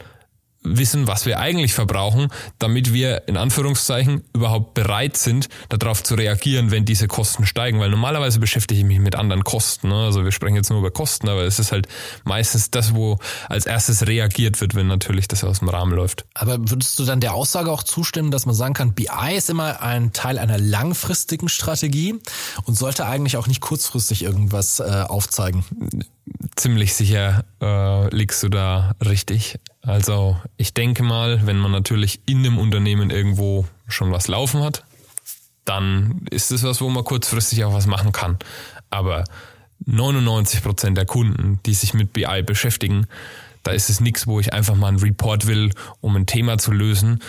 wissen, 0.66 1.06
was 1.06 1.26
wir 1.26 1.38
eigentlich 1.38 1.74
verbrauchen, 1.74 2.28
damit 2.58 2.92
wir 2.92 3.28
in 3.28 3.36
Anführungszeichen 3.36 4.22
überhaupt 4.32 4.74
bereit 4.74 5.16
sind, 5.16 5.48
darauf 5.68 6.02
zu 6.02 6.14
reagieren, 6.14 6.70
wenn 6.70 6.84
diese 6.84 7.08
Kosten 7.08 7.46
steigen. 7.46 7.80
Weil 7.80 7.90
normalerweise 7.90 8.40
beschäftige 8.40 8.80
ich 8.80 8.86
mich 8.86 8.98
mit 8.98 9.16
anderen 9.16 9.44
Kosten. 9.44 9.88
Ne? 9.88 10.04
Also 10.04 10.24
wir 10.24 10.32
sprechen 10.32 10.56
jetzt 10.56 10.70
nur 10.70 10.80
über 10.80 10.90
Kosten, 10.90 11.28
aber 11.28 11.42
es 11.42 11.58
ist 11.58 11.72
halt 11.72 11.88
meistens 12.24 12.70
das, 12.70 12.94
wo 12.94 13.18
als 13.48 13.66
erstes 13.66 14.06
reagiert 14.06 14.60
wird, 14.60 14.74
wenn 14.74 14.86
natürlich 14.86 15.28
das 15.28 15.44
aus 15.44 15.60
dem 15.60 15.68
Rahmen 15.68 15.92
läuft. 15.92 16.24
Aber 16.34 16.58
würdest 16.58 16.98
du 16.98 17.04
dann 17.04 17.20
der 17.20 17.34
Aussage 17.34 17.70
auch 17.70 17.82
zustimmen, 17.82 18.30
dass 18.30 18.46
man 18.46 18.54
sagen 18.54 18.74
kann, 18.74 18.94
BI 18.94 19.34
ist 19.36 19.50
immer 19.50 19.82
ein 19.82 20.12
Teil 20.12 20.38
einer 20.38 20.58
langfristigen 20.58 21.48
Strategie 21.48 22.16
und 22.64 22.76
sollte 22.76 23.06
eigentlich 23.06 23.36
auch 23.36 23.46
nicht 23.46 23.60
kurzfristig 23.60 24.22
irgendwas 24.22 24.80
äh, 24.80 25.04
aufzeigen? 25.06 25.64
Ziemlich 26.56 26.94
sicher 26.94 27.44
äh, 27.60 28.14
liegst 28.14 28.42
du 28.42 28.48
da 28.48 28.94
richtig. 29.04 29.58
Also 29.82 30.38
ich 30.56 30.74
denke 30.74 31.02
mal, 31.02 31.46
wenn 31.46 31.58
man 31.58 31.72
natürlich 31.72 32.20
in 32.26 32.38
einem 32.38 32.58
Unternehmen 32.58 33.10
irgendwo 33.10 33.66
schon 33.88 34.10
was 34.12 34.28
laufen 34.28 34.62
hat, 34.62 34.84
dann 35.64 36.22
ist 36.30 36.50
es 36.50 36.62
was, 36.62 36.80
wo 36.80 36.88
man 36.88 37.04
kurzfristig 37.04 37.64
auch 37.64 37.74
was 37.74 37.86
machen 37.86 38.12
kann. 38.12 38.38
Aber 38.90 39.24
99 39.84 40.62
Prozent 40.62 40.96
der 40.96 41.06
Kunden, 41.06 41.60
die 41.66 41.74
sich 41.74 41.94
mit 41.94 42.12
BI 42.12 42.42
beschäftigen, 42.44 43.06
da 43.62 43.72
ist 43.72 43.90
es 43.90 44.00
nichts, 44.00 44.26
wo 44.26 44.38
ich 44.38 44.52
einfach 44.52 44.76
mal 44.76 44.88
einen 44.88 45.00
Report 45.00 45.46
will, 45.46 45.72
um 46.00 46.14
ein 46.16 46.26
Thema 46.26 46.56
zu 46.56 46.70
lösen, 46.70 47.20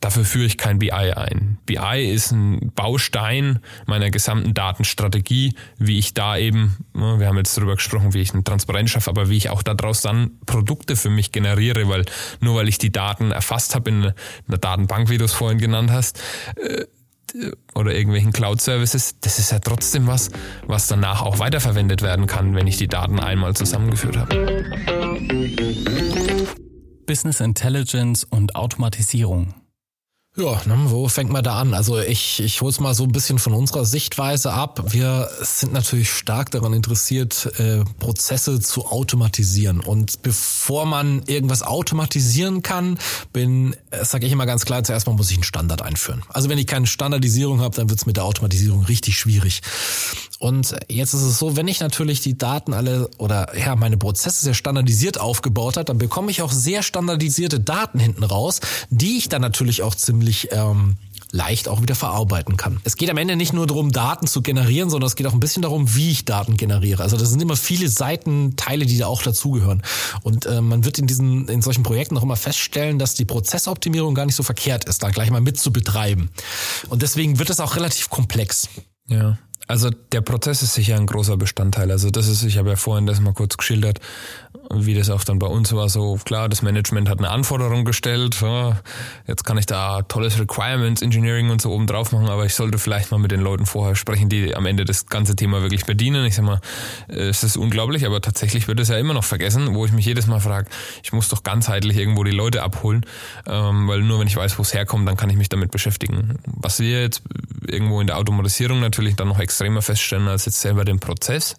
Dafür 0.00 0.24
führe 0.24 0.46
ich 0.46 0.56
kein 0.56 0.78
BI 0.78 0.92
ein. 0.92 1.58
BI 1.66 2.12
ist 2.12 2.30
ein 2.30 2.70
Baustein 2.74 3.58
meiner 3.86 4.10
gesamten 4.10 4.54
Datenstrategie, 4.54 5.54
wie 5.78 5.98
ich 5.98 6.14
da 6.14 6.36
eben, 6.36 6.76
ne, 6.94 7.18
wir 7.18 7.26
haben 7.26 7.36
jetzt 7.36 7.56
darüber 7.56 7.74
gesprochen, 7.74 8.14
wie 8.14 8.20
ich 8.20 8.32
eine 8.32 8.44
Transparenz 8.44 8.90
schaffe, 8.90 9.10
aber 9.10 9.28
wie 9.28 9.36
ich 9.36 9.50
auch 9.50 9.62
daraus 9.62 10.00
dann 10.00 10.30
Produkte 10.46 10.94
für 10.94 11.10
mich 11.10 11.32
generiere, 11.32 11.88
weil 11.88 12.04
nur 12.40 12.54
weil 12.54 12.68
ich 12.68 12.78
die 12.78 12.92
Daten 12.92 13.32
erfasst 13.32 13.74
habe 13.74 13.90
in 13.90 14.12
einer 14.46 14.58
Datenbank, 14.58 15.10
wie 15.10 15.18
du 15.18 15.24
es 15.24 15.32
vorhin 15.32 15.58
genannt 15.58 15.90
hast, 15.90 16.22
äh, 16.56 16.84
oder 17.74 17.92
irgendwelchen 17.92 18.32
Cloud-Services, 18.32 19.16
das 19.20 19.38
ist 19.38 19.52
ja 19.52 19.58
trotzdem 19.58 20.06
was, 20.06 20.30
was 20.66 20.86
danach 20.86 21.22
auch 21.22 21.38
weiterverwendet 21.38 22.02
werden 22.02 22.26
kann, 22.26 22.54
wenn 22.54 22.66
ich 22.66 22.76
die 22.76 22.88
Daten 22.88 23.20
einmal 23.20 23.54
zusammengeführt 23.54 24.16
habe. 24.16 24.64
Business 27.06 27.40
Intelligence 27.40 28.24
und 28.24 28.54
Automatisierung. 28.54 29.54
Ja, 30.40 30.60
ne, 30.66 30.76
wo 30.84 31.08
fängt 31.08 31.32
man 31.32 31.42
da 31.42 31.58
an? 31.58 31.74
Also 31.74 31.98
ich, 31.98 32.38
ich 32.38 32.60
hole 32.60 32.70
es 32.70 32.78
mal 32.78 32.94
so 32.94 33.02
ein 33.02 33.10
bisschen 33.10 33.40
von 33.40 33.54
unserer 33.54 33.84
Sichtweise 33.84 34.52
ab. 34.52 34.92
Wir 34.92 35.28
sind 35.40 35.72
natürlich 35.72 36.12
stark 36.12 36.52
daran 36.52 36.74
interessiert, 36.74 37.50
äh, 37.58 37.82
Prozesse 37.98 38.60
zu 38.60 38.86
automatisieren. 38.86 39.80
Und 39.80 40.22
bevor 40.22 40.86
man 40.86 41.24
irgendwas 41.26 41.64
automatisieren 41.64 42.62
kann, 42.62 43.00
bin, 43.32 43.74
äh, 43.90 44.04
sage 44.04 44.26
ich 44.26 44.32
immer 44.32 44.46
ganz 44.46 44.64
klar, 44.64 44.84
zuerst 44.84 45.08
mal 45.08 45.14
muss 45.14 45.28
ich 45.32 45.38
einen 45.38 45.42
Standard 45.42 45.82
einführen. 45.82 46.22
Also 46.28 46.48
wenn 46.48 46.58
ich 46.58 46.68
keine 46.68 46.86
Standardisierung 46.86 47.60
habe, 47.60 47.74
dann 47.74 47.90
wird 47.90 47.98
es 47.98 48.06
mit 48.06 48.16
der 48.16 48.24
Automatisierung 48.24 48.84
richtig 48.84 49.18
schwierig. 49.18 49.62
Und 50.38 50.76
jetzt 50.88 51.14
ist 51.14 51.22
es 51.22 51.40
so, 51.40 51.56
wenn 51.56 51.66
ich 51.66 51.80
natürlich 51.80 52.20
die 52.20 52.38
Daten 52.38 52.74
alle 52.74 53.10
oder 53.18 53.58
ja, 53.58 53.74
meine 53.74 53.96
Prozesse 53.96 54.44
sehr 54.44 54.54
standardisiert 54.54 55.18
aufgebaut 55.18 55.76
hat, 55.76 55.88
dann 55.88 55.98
bekomme 55.98 56.30
ich 56.30 56.42
auch 56.42 56.52
sehr 56.52 56.84
standardisierte 56.84 57.58
Daten 57.58 57.98
hinten 57.98 58.22
raus, 58.22 58.60
die 58.88 59.18
ich 59.18 59.28
dann 59.28 59.42
natürlich 59.42 59.82
auch 59.82 59.96
ziemlich 59.96 60.27
ähm, 60.52 60.96
leicht 61.30 61.68
auch 61.68 61.82
wieder 61.82 61.94
verarbeiten 61.94 62.56
kann. 62.56 62.80
Es 62.84 62.96
geht 62.96 63.10
am 63.10 63.16
Ende 63.16 63.36
nicht 63.36 63.52
nur 63.52 63.66
darum, 63.66 63.92
Daten 63.92 64.26
zu 64.26 64.42
generieren, 64.42 64.90
sondern 64.90 65.08
es 65.08 65.16
geht 65.16 65.26
auch 65.26 65.32
ein 65.32 65.40
bisschen 65.40 65.62
darum, 65.62 65.94
wie 65.94 66.10
ich 66.10 66.24
Daten 66.24 66.56
generiere. 66.56 67.02
Also 67.02 67.16
das 67.16 67.30
sind 67.30 67.42
immer 67.42 67.56
viele 67.56 67.88
Seitenteile, 67.88 68.86
die 68.86 68.98
da 68.98 69.06
auch 69.06 69.22
dazugehören. 69.22 69.82
Und 70.22 70.46
äh, 70.46 70.60
man 70.60 70.84
wird 70.84 70.98
in 70.98 71.06
diesen, 71.06 71.48
in 71.48 71.62
solchen 71.62 71.82
Projekten 71.82 72.16
auch 72.16 72.22
immer 72.22 72.36
feststellen, 72.36 72.98
dass 72.98 73.14
die 73.14 73.24
Prozessoptimierung 73.24 74.14
gar 74.14 74.26
nicht 74.26 74.36
so 74.36 74.42
verkehrt 74.42 74.84
ist, 74.84 75.02
da 75.02 75.10
gleich 75.10 75.30
mal 75.30 75.40
mit 75.40 75.58
zu 75.58 75.72
betreiben. 75.72 76.30
Und 76.88 77.02
deswegen 77.02 77.38
wird 77.38 77.50
es 77.50 77.60
auch 77.60 77.76
relativ 77.76 78.08
komplex. 78.08 78.68
Ja. 79.06 79.38
Also 79.68 79.90
der 80.12 80.22
Prozess 80.22 80.62
ist 80.62 80.74
sicher 80.74 80.96
ein 80.96 81.06
großer 81.06 81.36
Bestandteil. 81.36 81.90
Also 81.90 82.10
das 82.10 82.26
ist, 82.26 82.42
ich 82.42 82.56
habe 82.56 82.70
ja 82.70 82.76
vorhin 82.76 83.06
das 83.06 83.20
mal 83.20 83.34
kurz 83.34 83.56
geschildert, 83.56 84.00
wie 84.74 84.94
das 84.94 85.10
auch 85.10 85.24
dann 85.24 85.38
bei 85.38 85.46
uns 85.46 85.72
war, 85.72 85.88
so 85.88 86.18
klar, 86.24 86.48
das 86.48 86.62
Management 86.62 87.08
hat 87.08 87.18
eine 87.18 87.30
Anforderung 87.30 87.84
gestellt, 87.84 88.38
jetzt 89.26 89.44
kann 89.44 89.56
ich 89.58 89.66
da 89.66 90.02
tolles 90.02 90.38
Requirements 90.38 91.00
Engineering 91.00 91.50
und 91.50 91.62
so 91.62 91.72
oben 91.72 91.86
drauf 91.86 92.12
machen, 92.12 92.28
aber 92.28 92.44
ich 92.44 92.54
sollte 92.54 92.78
vielleicht 92.78 93.10
mal 93.10 93.18
mit 93.18 93.30
den 93.30 93.40
Leuten 93.40 93.66
vorher 93.66 93.96
sprechen, 93.96 94.28
die 94.28 94.54
am 94.54 94.66
Ende 94.66 94.84
das 94.84 95.06
ganze 95.06 95.36
Thema 95.36 95.62
wirklich 95.62 95.86
bedienen. 95.86 96.24
Ich 96.26 96.34
sag 96.34 96.44
mal, 96.44 96.60
es 97.08 97.44
ist 97.44 97.56
unglaublich, 97.56 98.04
aber 98.04 98.20
tatsächlich 98.20 98.68
wird 98.68 98.80
es 98.80 98.88
ja 98.88 98.98
immer 98.98 99.14
noch 99.14 99.24
vergessen, 99.24 99.74
wo 99.74 99.86
ich 99.86 99.92
mich 99.92 100.04
jedes 100.04 100.26
Mal 100.26 100.40
frage, 100.40 100.68
ich 101.02 101.12
muss 101.12 101.28
doch 101.28 101.42
ganzheitlich 101.42 101.96
irgendwo 101.96 102.24
die 102.24 102.30
Leute 102.32 102.62
abholen, 102.62 103.06
ähm, 103.46 103.88
weil 103.88 104.02
nur 104.02 104.20
wenn 104.20 104.28
ich 104.28 104.36
weiß, 104.36 104.58
wo 104.58 104.62
es 104.62 104.74
herkommt, 104.74 105.08
dann 105.08 105.16
kann 105.16 105.30
ich 105.30 105.36
mich 105.36 105.48
damit 105.48 105.70
beschäftigen. 105.70 106.38
Was 106.46 106.80
wir 106.80 107.02
jetzt 107.02 107.22
irgendwo 107.66 108.00
in 108.00 108.06
der 108.06 108.18
Automatisierung 108.18 108.80
natürlich 108.80 109.16
dann 109.16 109.28
noch 109.28 109.38
extremer 109.58 109.82
feststellen 109.82 110.28
als 110.28 110.44
jetzt 110.44 110.60
selber 110.60 110.84
den 110.84 111.00
Prozess, 111.00 111.56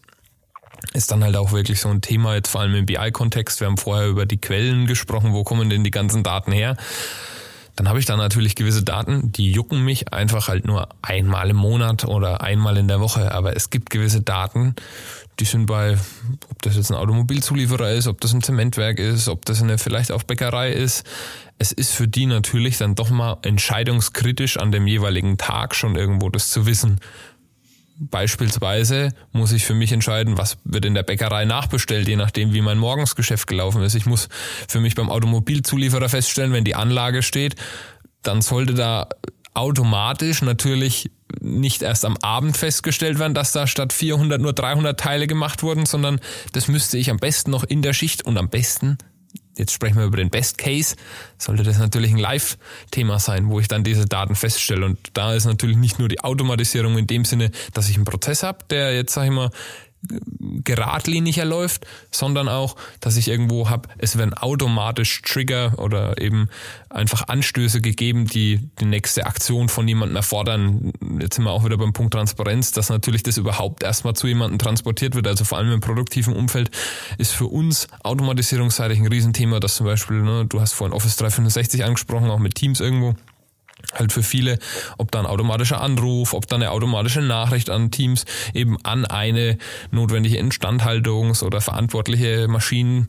ist 0.93 1.11
dann 1.11 1.21
halt 1.21 1.35
auch 1.35 1.51
wirklich 1.51 1.81
so 1.81 1.89
ein 1.89 1.99
Thema, 1.99 2.35
jetzt 2.35 2.49
vor 2.49 2.61
allem 2.61 2.73
im 2.75 2.85
BI-Kontext. 2.85 3.59
Wir 3.59 3.67
haben 3.67 3.77
vorher 3.77 4.07
über 4.07 4.25
die 4.25 4.39
Quellen 4.39 4.87
gesprochen, 4.87 5.33
wo 5.33 5.43
kommen 5.43 5.69
denn 5.69 5.83
die 5.83 5.91
ganzen 5.91 6.23
Daten 6.23 6.53
her? 6.53 6.77
Dann 7.75 7.89
habe 7.89 7.99
ich 7.99 8.05
da 8.05 8.15
natürlich 8.15 8.55
gewisse 8.55 8.83
Daten, 8.83 9.33
die 9.33 9.51
jucken 9.51 9.83
mich 9.83 10.13
einfach 10.13 10.47
halt 10.47 10.65
nur 10.65 10.87
einmal 11.01 11.49
im 11.49 11.57
Monat 11.57 12.05
oder 12.05 12.41
einmal 12.41 12.77
in 12.77 12.87
der 12.87 13.01
Woche. 13.01 13.33
Aber 13.33 13.57
es 13.57 13.69
gibt 13.69 13.89
gewisse 13.89 14.21
Daten, 14.21 14.75
die 15.39 15.45
sind 15.45 15.65
bei, 15.65 15.97
ob 16.49 16.61
das 16.61 16.77
jetzt 16.77 16.91
ein 16.91 16.97
Automobilzulieferer 16.97 17.91
ist, 17.91 18.07
ob 18.07 18.21
das 18.21 18.33
ein 18.33 18.43
Zementwerk 18.43 18.99
ist, 18.99 19.27
ob 19.27 19.45
das 19.45 19.61
eine 19.61 19.77
vielleicht 19.77 20.13
auch 20.13 20.23
Bäckerei 20.23 20.71
ist. 20.71 21.05
Es 21.57 21.73
ist 21.73 21.91
für 21.91 22.07
die 22.07 22.25
natürlich 22.25 22.77
dann 22.77 22.95
doch 22.95 23.09
mal 23.09 23.37
entscheidungskritisch 23.41 24.57
an 24.57 24.71
dem 24.71 24.87
jeweiligen 24.87 25.37
Tag 25.37 25.75
schon 25.75 25.97
irgendwo 25.97 26.29
das 26.29 26.49
zu 26.49 26.65
wissen. 26.65 27.01
Beispielsweise 28.01 29.13
muss 29.33 29.51
ich 29.51 29.65
für 29.65 29.73
mich 29.73 29.91
entscheiden, 29.91 30.37
was 30.37 30.57
wird 30.63 30.85
in 30.85 30.93
der 30.93 31.03
Bäckerei 31.03 31.43
nachbestellt, 31.43 32.07
je 32.07 32.15
nachdem, 32.15 32.53
wie 32.53 32.61
mein 32.61 32.77
Morgensgeschäft 32.77 33.45
gelaufen 33.45 33.81
ist. 33.81 33.93
Ich 33.93 34.05
muss 34.05 34.29
für 34.69 34.79
mich 34.79 34.95
beim 34.95 35.09
Automobilzulieferer 35.09 36.07
feststellen, 36.07 36.53
wenn 36.53 36.63
die 36.63 36.75
Anlage 36.75 37.21
steht, 37.21 37.55
dann 38.23 38.41
sollte 38.41 38.73
da 38.73 39.09
automatisch 39.53 40.41
natürlich 40.41 41.11
nicht 41.41 41.81
erst 41.81 42.05
am 42.05 42.15
Abend 42.21 42.55
festgestellt 42.55 43.19
werden, 43.19 43.33
dass 43.33 43.51
da 43.51 43.67
statt 43.67 43.91
400 43.91 44.41
nur 44.41 44.53
300 44.53 44.97
Teile 44.97 45.27
gemacht 45.27 45.61
wurden, 45.61 45.85
sondern 45.85 46.21
das 46.53 46.69
müsste 46.69 46.97
ich 46.97 47.09
am 47.09 47.17
besten 47.17 47.51
noch 47.51 47.65
in 47.65 47.81
der 47.81 47.93
Schicht 47.93 48.25
und 48.25 48.37
am 48.37 48.49
besten 48.49 48.97
jetzt 49.57 49.73
sprechen 49.73 49.97
wir 49.97 50.05
über 50.05 50.17
den 50.17 50.29
Best 50.29 50.57
Case, 50.57 50.95
sollte 51.37 51.63
das 51.63 51.77
natürlich 51.77 52.11
ein 52.11 52.17
Live-Thema 52.17 53.19
sein, 53.19 53.49
wo 53.49 53.59
ich 53.59 53.67
dann 53.67 53.83
diese 53.83 54.05
Daten 54.05 54.35
feststelle. 54.35 54.85
Und 54.85 54.97
da 55.13 55.33
ist 55.33 55.45
natürlich 55.45 55.77
nicht 55.77 55.99
nur 55.99 56.07
die 56.07 56.21
Automatisierung 56.21 56.97
in 56.97 57.07
dem 57.07 57.25
Sinne, 57.25 57.51
dass 57.73 57.89
ich 57.89 57.95
einen 57.95 58.05
Prozess 58.05 58.43
habe, 58.43 58.59
der 58.69 58.95
jetzt, 58.95 59.13
sag 59.13 59.25
ich 59.25 59.31
mal, 59.31 59.51
geradliniger 60.63 61.45
läuft, 61.45 61.85
sondern 62.11 62.47
auch, 62.47 62.75
dass 62.99 63.17
ich 63.17 63.27
irgendwo 63.27 63.69
habe, 63.69 63.89
es 63.97 64.17
werden 64.17 64.33
automatisch 64.33 65.21
Trigger 65.21 65.77
oder 65.77 66.19
eben 66.21 66.49
einfach 66.89 67.27
Anstöße 67.27 67.81
gegeben, 67.81 68.25
die 68.25 68.69
die 68.79 68.85
nächste 68.85 69.25
Aktion 69.25 69.69
von 69.69 69.87
jemandem 69.87 70.15
erfordern. 70.15 70.93
Jetzt 71.19 71.35
sind 71.35 71.43
wir 71.43 71.51
auch 71.51 71.65
wieder 71.65 71.77
beim 71.77 71.93
Punkt 71.93 72.13
Transparenz, 72.13 72.71
dass 72.71 72.89
natürlich 72.89 73.23
das 73.23 73.37
überhaupt 73.37 73.83
erstmal 73.83 74.15
zu 74.15 74.27
jemandem 74.27 74.59
transportiert 74.59 75.15
wird. 75.15 75.27
Also 75.27 75.43
vor 75.43 75.57
allem 75.57 75.71
im 75.71 75.81
produktiven 75.81 76.35
Umfeld 76.35 76.71
ist 77.17 77.33
für 77.33 77.47
uns 77.47 77.87
automatisierungsseitig 78.03 78.99
ein 78.99 79.07
Riesenthema, 79.07 79.59
dass 79.59 79.75
zum 79.75 79.85
Beispiel, 79.85 80.21
ne, 80.21 80.45
du 80.45 80.61
hast 80.61 80.73
vorhin 80.73 80.95
Office 80.95 81.17
365 81.17 81.83
angesprochen, 81.83 82.29
auch 82.29 82.39
mit 82.39 82.55
Teams 82.55 82.79
irgendwo 82.79 83.15
halt 83.93 84.11
für 84.11 84.23
viele, 84.23 84.59
ob 84.97 85.11
dann 85.11 85.25
automatischer 85.25 85.81
Anruf, 85.81 86.33
ob 86.33 86.47
dann 86.47 86.61
eine 86.61 86.71
automatische 86.71 87.21
Nachricht 87.21 87.69
an 87.69 87.91
Teams 87.91 88.25
eben 88.53 88.77
an 88.83 89.05
eine 89.05 89.57
notwendige 89.91 90.39
Instandhaltungs- 90.39 91.43
oder 91.43 91.61
verantwortliche 91.61 92.47
Maschinen 92.47 93.07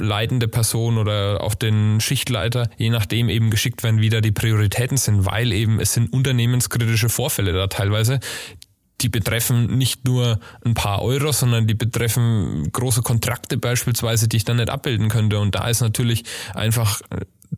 leitende 0.00 0.46
Person 0.48 0.96
oder 0.96 1.42
auch 1.42 1.54
den 1.54 2.00
Schichtleiter, 2.00 2.70
je 2.76 2.90
nachdem 2.90 3.28
eben 3.28 3.50
geschickt 3.50 3.82
werden, 3.82 4.00
wie 4.00 4.10
da 4.10 4.20
die 4.20 4.30
Prioritäten 4.30 4.96
sind, 4.96 5.26
weil 5.26 5.52
eben 5.52 5.80
es 5.80 5.92
sind 5.92 6.12
unternehmenskritische 6.12 7.08
Vorfälle 7.08 7.52
da 7.52 7.66
teilweise, 7.66 8.20
die 9.00 9.08
betreffen 9.08 9.78
nicht 9.78 10.04
nur 10.04 10.40
ein 10.64 10.74
paar 10.74 11.02
Euro, 11.02 11.32
sondern 11.32 11.66
die 11.66 11.74
betreffen 11.74 12.70
große 12.72 13.02
Kontrakte 13.02 13.56
beispielsweise, 13.56 14.28
die 14.28 14.38
ich 14.38 14.44
dann 14.44 14.56
nicht 14.56 14.70
abbilden 14.70 15.08
könnte. 15.08 15.38
Und 15.38 15.54
da 15.54 15.68
ist 15.68 15.80
natürlich 15.80 16.24
einfach 16.54 17.00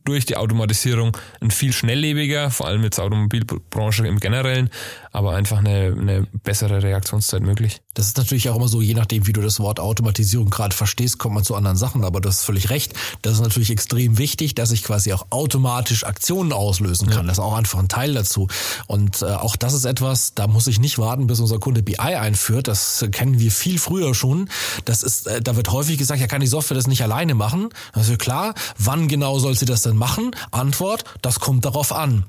durch 0.04 0.26
die 0.26 0.36
Automatisierung 0.36 1.16
ein 1.40 1.50
viel 1.50 1.72
schnelllebiger, 1.72 2.50
vor 2.50 2.66
allem 2.66 2.82
jetzt 2.82 2.98
Automobilbranche 2.98 4.06
im 4.06 4.20
Generellen, 4.20 4.70
aber 5.12 5.34
einfach 5.34 5.58
eine, 5.58 5.94
eine 5.98 6.26
bessere 6.44 6.82
Reaktionszeit 6.82 7.42
möglich. 7.42 7.80
Das 7.94 8.06
ist 8.06 8.16
natürlich 8.16 8.48
auch 8.48 8.56
immer 8.56 8.68
so, 8.68 8.80
je 8.80 8.94
nachdem, 8.94 9.26
wie 9.26 9.32
du 9.32 9.40
das 9.40 9.58
Wort 9.58 9.80
Automatisierung 9.80 10.48
gerade 10.48 10.74
verstehst, 10.74 11.18
kommt 11.18 11.34
man 11.34 11.44
zu 11.44 11.54
anderen 11.54 11.76
Sachen, 11.76 12.04
aber 12.04 12.20
du 12.20 12.28
hast 12.28 12.44
völlig 12.44 12.70
recht. 12.70 12.94
Das 13.22 13.34
ist 13.34 13.40
natürlich 13.40 13.70
extrem 13.70 14.16
wichtig, 14.18 14.54
dass 14.54 14.70
ich 14.70 14.84
quasi 14.84 15.12
auch 15.12 15.26
automatisch 15.30 16.04
Aktionen 16.04 16.52
auslösen 16.52 17.08
kann. 17.08 17.22
Ja. 17.24 17.28
Das 17.28 17.38
ist 17.38 17.44
auch 17.44 17.54
einfach 17.54 17.80
ein 17.80 17.88
Teil 17.88 18.14
dazu. 18.14 18.48
Und 18.86 19.22
äh, 19.22 19.26
auch 19.26 19.56
das 19.56 19.74
ist 19.74 19.84
etwas, 19.84 20.34
da 20.34 20.46
muss 20.46 20.68
ich 20.68 20.78
nicht 20.78 20.98
warten, 20.98 21.26
bis 21.26 21.40
unser 21.40 21.58
Kunde 21.58 21.82
BI 21.82 21.98
einführt. 21.98 22.68
Das 22.68 23.04
kennen 23.10 23.40
wir 23.40 23.50
viel 23.50 23.78
früher 23.78 24.14
schon. 24.14 24.48
Das 24.84 25.02
ist, 25.02 25.26
äh, 25.26 25.40
da 25.42 25.56
wird 25.56 25.72
häufig 25.72 25.98
gesagt, 25.98 26.20
ja, 26.20 26.28
kann 26.28 26.40
die 26.40 26.46
Software 26.46 26.76
das 26.76 26.86
nicht 26.86 27.02
alleine 27.02 27.34
machen? 27.34 27.70
Also 27.92 28.16
klar, 28.16 28.54
wann 28.78 29.08
genau 29.08 29.38
soll 29.40 29.56
sie 29.56 29.66
das 29.66 29.82
denn 29.90 29.98
machen? 29.98 30.30
Antwort, 30.50 31.04
das 31.22 31.40
kommt 31.40 31.64
darauf 31.64 31.92
an 31.92 32.24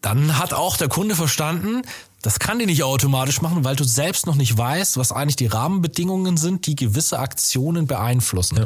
dann 0.00 0.38
hat 0.38 0.54
auch 0.54 0.76
der 0.76 0.88
Kunde 0.88 1.14
verstanden, 1.14 1.82
das 2.22 2.40
kann 2.40 2.58
die 2.58 2.66
nicht 2.66 2.82
automatisch 2.82 3.42
machen, 3.42 3.64
weil 3.64 3.76
du 3.76 3.84
selbst 3.84 4.26
noch 4.26 4.34
nicht 4.34 4.56
weißt, 4.58 4.96
was 4.96 5.12
eigentlich 5.12 5.36
die 5.36 5.46
Rahmenbedingungen 5.46 6.36
sind, 6.36 6.66
die 6.66 6.74
gewisse 6.74 7.18
Aktionen 7.18 7.86
beeinflussen. 7.86 8.58
Ja. 8.58 8.64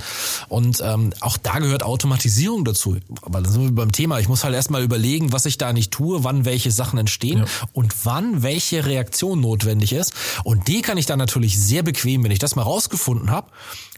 Und 0.49 0.81
ähm, 0.81 1.13
auch 1.21 1.37
da 1.37 1.59
gehört 1.59 1.83
Automatisierung 1.83 2.65
dazu. 2.65 2.97
Aber 3.21 3.43
dann 3.43 3.53
sind 3.53 3.63
wir 3.63 3.73
beim 3.73 3.93
Thema. 3.93 4.21
Ich 4.21 4.29
muss 4.29 4.45
halt 4.45 4.55
erstmal 4.55 4.83
überlegen, 4.83 5.33
was 5.33 5.45
ich 5.45 5.59
da 5.59 5.73
nicht 5.73 5.91
tue, 5.91 6.25
wann 6.25 6.47
welche 6.47 6.71
Sachen 6.71 6.99
entstehen 6.99 7.41
ja. 7.41 7.45
und 7.75 8.07
wann 8.07 8.43
welche 8.43 8.87
Reaktion 8.87 9.41
notwendig 9.41 9.93
ist. 9.93 10.15
Und 10.45 10.67
die 10.69 10.81
kann 10.81 10.97
ich 10.97 11.05
dann 11.05 11.19
natürlich 11.19 11.61
sehr 11.61 11.83
bequem, 11.83 12.25
wenn 12.25 12.31
ich 12.31 12.39
das 12.39 12.57
mal 12.57 12.63
rausgefunden 12.63 13.31
habe, 13.31 13.49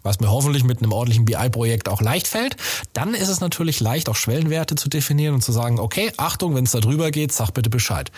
was 0.03 0.21
mir 0.21 0.31
hoffentlich 0.31 0.65
mit 0.65 0.83
einem 0.83 0.93
ordentlichen 0.93 1.25
BI-Projekt 1.25 1.89
auch 1.89 2.03
leicht 2.03 2.27
fällt, 2.27 2.57
dann 2.93 3.15
ist 3.15 3.29
es 3.29 3.41
natürlich 3.41 3.81
leicht, 3.81 4.09
auch 4.09 4.17
Schwellenwerte 4.17 4.75
zu 4.75 4.89
definieren 4.89 5.35
und 5.35 5.43
zu 5.43 5.53
sagen, 5.53 5.79
okay, 5.79 6.13
Achtung, 6.17 6.55
wenn 6.55 6.65
es 6.65 6.73
da 6.73 6.81
drüber 6.81 7.11
geht, 7.11 7.33
sag 7.33 7.53
bitte 7.53 7.71
Bescheid. 7.71 8.13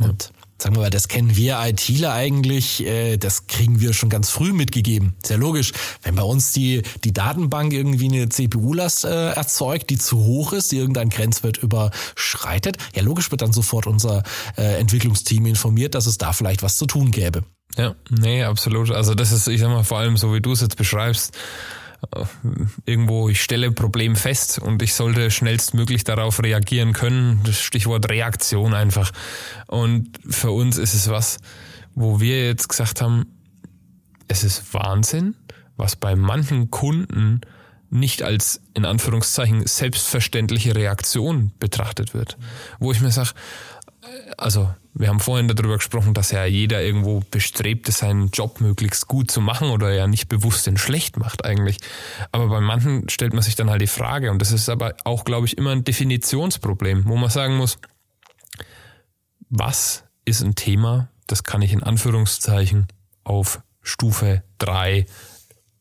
Und 0.00 0.32
sagen 0.60 0.74
wir 0.74 0.82
mal, 0.82 0.90
das 0.90 1.08
kennen 1.08 1.36
wir 1.36 1.58
ITler 1.60 2.12
eigentlich, 2.12 2.84
äh, 2.84 3.16
das 3.16 3.46
kriegen 3.46 3.80
wir 3.80 3.92
schon 3.92 4.08
ganz 4.08 4.30
früh 4.30 4.52
mitgegeben. 4.52 5.14
Sehr 5.24 5.38
logisch. 5.38 5.72
Wenn 6.02 6.16
bei 6.16 6.22
uns 6.22 6.52
die, 6.52 6.82
die 7.04 7.12
Datenbank 7.12 7.72
irgendwie 7.72 8.08
eine 8.08 8.28
CPU-Last 8.28 9.04
äh, 9.04 9.30
erzeugt, 9.30 9.90
die 9.90 9.98
zu 9.98 10.18
hoch 10.18 10.52
ist, 10.52 10.72
die 10.72 10.78
irgendein 10.78 11.10
Grenzwert 11.10 11.58
überschreitet, 11.58 12.76
ja 12.94 13.02
logisch 13.02 13.30
wird 13.30 13.42
dann 13.42 13.52
sofort 13.52 13.86
unser 13.86 14.22
äh, 14.56 14.78
Entwicklungsteam 14.80 15.46
informiert, 15.46 15.94
dass 15.94 16.06
es 16.06 16.18
da 16.18 16.32
vielleicht 16.32 16.62
was 16.62 16.76
zu 16.76 16.86
tun 16.86 17.10
gäbe. 17.10 17.44
Ja, 17.76 17.94
nee, 18.10 18.42
absolut. 18.42 18.90
Also 18.90 19.14
das 19.14 19.30
ist, 19.30 19.46
ich 19.46 19.60
sag 19.60 19.68
mal, 19.68 19.84
vor 19.84 19.98
allem 19.98 20.16
so 20.16 20.34
wie 20.34 20.40
du 20.40 20.52
es 20.52 20.60
jetzt 20.60 20.76
beschreibst, 20.76 21.36
irgendwo, 22.84 23.28
ich 23.28 23.42
stelle 23.42 23.72
Problem 23.72 24.16
fest 24.16 24.58
und 24.58 24.82
ich 24.82 24.94
sollte 24.94 25.30
schnellstmöglich 25.30 26.04
darauf 26.04 26.42
reagieren 26.42 26.92
können. 26.92 27.40
Das 27.44 27.60
Stichwort 27.60 28.08
Reaktion 28.08 28.74
einfach. 28.74 29.12
Und 29.66 30.18
für 30.28 30.50
uns 30.50 30.78
ist 30.78 30.94
es 30.94 31.08
was, 31.08 31.38
wo 31.94 32.20
wir 32.20 32.46
jetzt 32.46 32.68
gesagt 32.68 33.00
haben, 33.00 33.26
es 34.28 34.44
ist 34.44 34.72
Wahnsinn, 34.74 35.34
was 35.76 35.96
bei 35.96 36.14
manchen 36.14 36.70
Kunden 36.70 37.40
nicht 37.90 38.22
als 38.22 38.60
in 38.74 38.84
Anführungszeichen 38.84 39.66
selbstverständliche 39.66 40.74
Reaktion 40.74 41.52
betrachtet 41.58 42.14
wird. 42.14 42.36
Wo 42.78 42.92
ich 42.92 43.00
mir 43.00 43.10
sage, 43.10 43.30
also 44.38 44.72
wir 44.94 45.08
haben 45.08 45.20
vorhin 45.20 45.48
darüber 45.48 45.76
gesprochen, 45.76 46.14
dass 46.14 46.30
ja 46.30 46.44
jeder 46.44 46.82
irgendwo 46.82 47.20
bestrebt 47.30 47.88
ist, 47.88 47.98
seinen 47.98 48.30
Job 48.30 48.60
möglichst 48.60 49.06
gut 49.06 49.30
zu 49.30 49.40
machen 49.40 49.70
oder 49.70 49.92
ja 49.92 50.06
nicht 50.06 50.28
bewusst 50.28 50.66
den 50.66 50.76
schlecht 50.76 51.18
macht 51.18 51.44
eigentlich. 51.44 51.78
Aber 52.32 52.48
bei 52.48 52.60
manchen 52.60 53.08
stellt 53.08 53.32
man 53.32 53.42
sich 53.42 53.54
dann 53.54 53.70
halt 53.70 53.82
die 53.82 53.86
Frage, 53.86 54.30
und 54.30 54.40
das 54.40 54.50
ist 54.50 54.68
aber 54.68 54.96
auch, 55.04 55.24
glaube 55.24 55.46
ich, 55.46 55.58
immer 55.58 55.70
ein 55.70 55.84
Definitionsproblem, 55.84 57.04
wo 57.06 57.16
man 57.16 57.30
sagen 57.30 57.56
muss, 57.56 57.78
was 59.50 60.04
ist 60.24 60.42
ein 60.42 60.54
Thema, 60.54 61.10
das 61.26 61.44
kann 61.44 61.62
ich 61.62 61.72
in 61.72 61.82
Anführungszeichen 61.82 62.88
auf 63.24 63.60
Stufe 63.82 64.42
3 64.58 65.06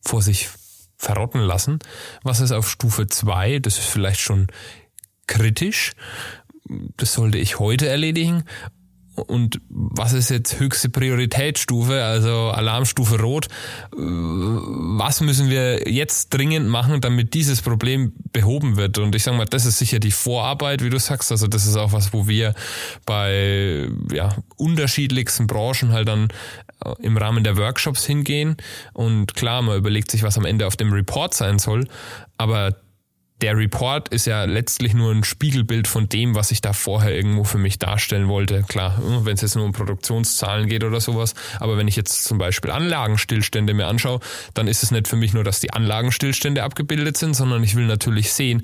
vor 0.01 0.21
sich 0.21 0.49
verrotten 0.97 1.41
lassen. 1.41 1.79
Was 2.23 2.39
ist 2.39 2.51
auf 2.51 2.69
Stufe 2.69 3.07
2? 3.07 3.59
Das 3.59 3.77
ist 3.77 3.87
vielleicht 3.87 4.19
schon 4.19 4.47
kritisch. 5.27 5.93
Das 6.97 7.13
sollte 7.13 7.37
ich 7.37 7.59
heute 7.59 7.87
erledigen 7.87 8.43
und 9.25 9.59
was 9.69 10.13
ist 10.13 10.29
jetzt 10.29 10.59
höchste 10.59 10.89
Prioritätsstufe, 10.89 12.03
also 12.03 12.51
Alarmstufe 12.51 13.19
Rot? 13.19 13.47
Was 13.91 15.21
müssen 15.21 15.49
wir 15.49 15.89
jetzt 15.89 16.33
dringend 16.33 16.69
machen, 16.69 17.01
damit 17.01 17.33
dieses 17.33 17.61
Problem 17.61 18.13
behoben 18.31 18.77
wird? 18.77 18.99
Und 18.99 19.15
ich 19.15 19.23
sage 19.23 19.37
mal, 19.37 19.45
das 19.45 19.65
ist 19.65 19.79
sicher 19.79 19.99
die 19.99 20.11
Vorarbeit, 20.11 20.83
wie 20.83 20.89
du 20.89 20.99
sagst. 20.99 21.31
Also 21.31 21.47
das 21.47 21.65
ist 21.65 21.75
auch 21.75 21.93
was, 21.93 22.13
wo 22.13 22.27
wir 22.27 22.53
bei 23.05 23.89
ja, 24.13 24.35
unterschiedlichsten 24.55 25.47
Branchen 25.47 25.91
halt 25.91 26.07
dann 26.07 26.27
äh, 26.85 26.93
im 27.01 27.17
Rahmen 27.17 27.43
der 27.43 27.57
Workshops 27.57 28.05
hingehen. 28.05 28.57
Und 28.93 29.33
klar, 29.33 29.63
man 29.63 29.77
überlegt 29.77 30.11
sich, 30.11 30.21
was 30.21 30.37
am 30.37 30.45
Ende 30.45 30.67
auf 30.67 30.75
dem 30.75 30.93
Report 30.93 31.33
sein 31.33 31.57
soll. 31.57 31.87
Aber 32.37 32.75
der 33.41 33.55
Report 33.55 34.09
ist 34.09 34.25
ja 34.25 34.45
letztlich 34.45 34.93
nur 34.93 35.11
ein 35.11 35.23
Spiegelbild 35.23 35.87
von 35.87 36.09
dem, 36.09 36.33
was 36.33 36.49
ich 36.49 36.61
da 36.61 36.73
vorher 36.73 37.15
irgendwo 37.15 37.43
für 37.43 37.59
mich 37.59 37.77
darstellen 37.77 38.27
wollte. 38.27 38.63
Klar, 38.67 38.97
hm, 38.97 39.25
wenn 39.25 39.35
es 39.35 39.41
jetzt 39.41 39.55
nur 39.55 39.65
um 39.65 39.73
Produktionszahlen 39.73 40.67
geht 40.67 40.83
oder 40.83 40.99
sowas. 40.99 41.35
Aber 41.59 41.77
wenn 41.77 41.87
ich 41.87 41.95
jetzt 41.95 42.23
zum 42.23 42.39
Beispiel 42.39 42.71
Anlagenstillstände 42.71 43.75
mir 43.75 43.87
anschaue, 43.87 44.21
dann 44.55 44.67
ist 44.67 44.81
es 44.81 44.89
nicht 44.89 45.07
für 45.07 45.17
mich 45.17 45.33
nur, 45.33 45.43
dass 45.43 45.59
die 45.59 45.71
Anlagenstillstände 45.71 46.63
abgebildet 46.63 47.17
sind, 47.17 47.35
sondern 47.35 47.63
ich 47.63 47.75
will 47.75 47.85
natürlich 47.85 48.33
sehen, 48.33 48.63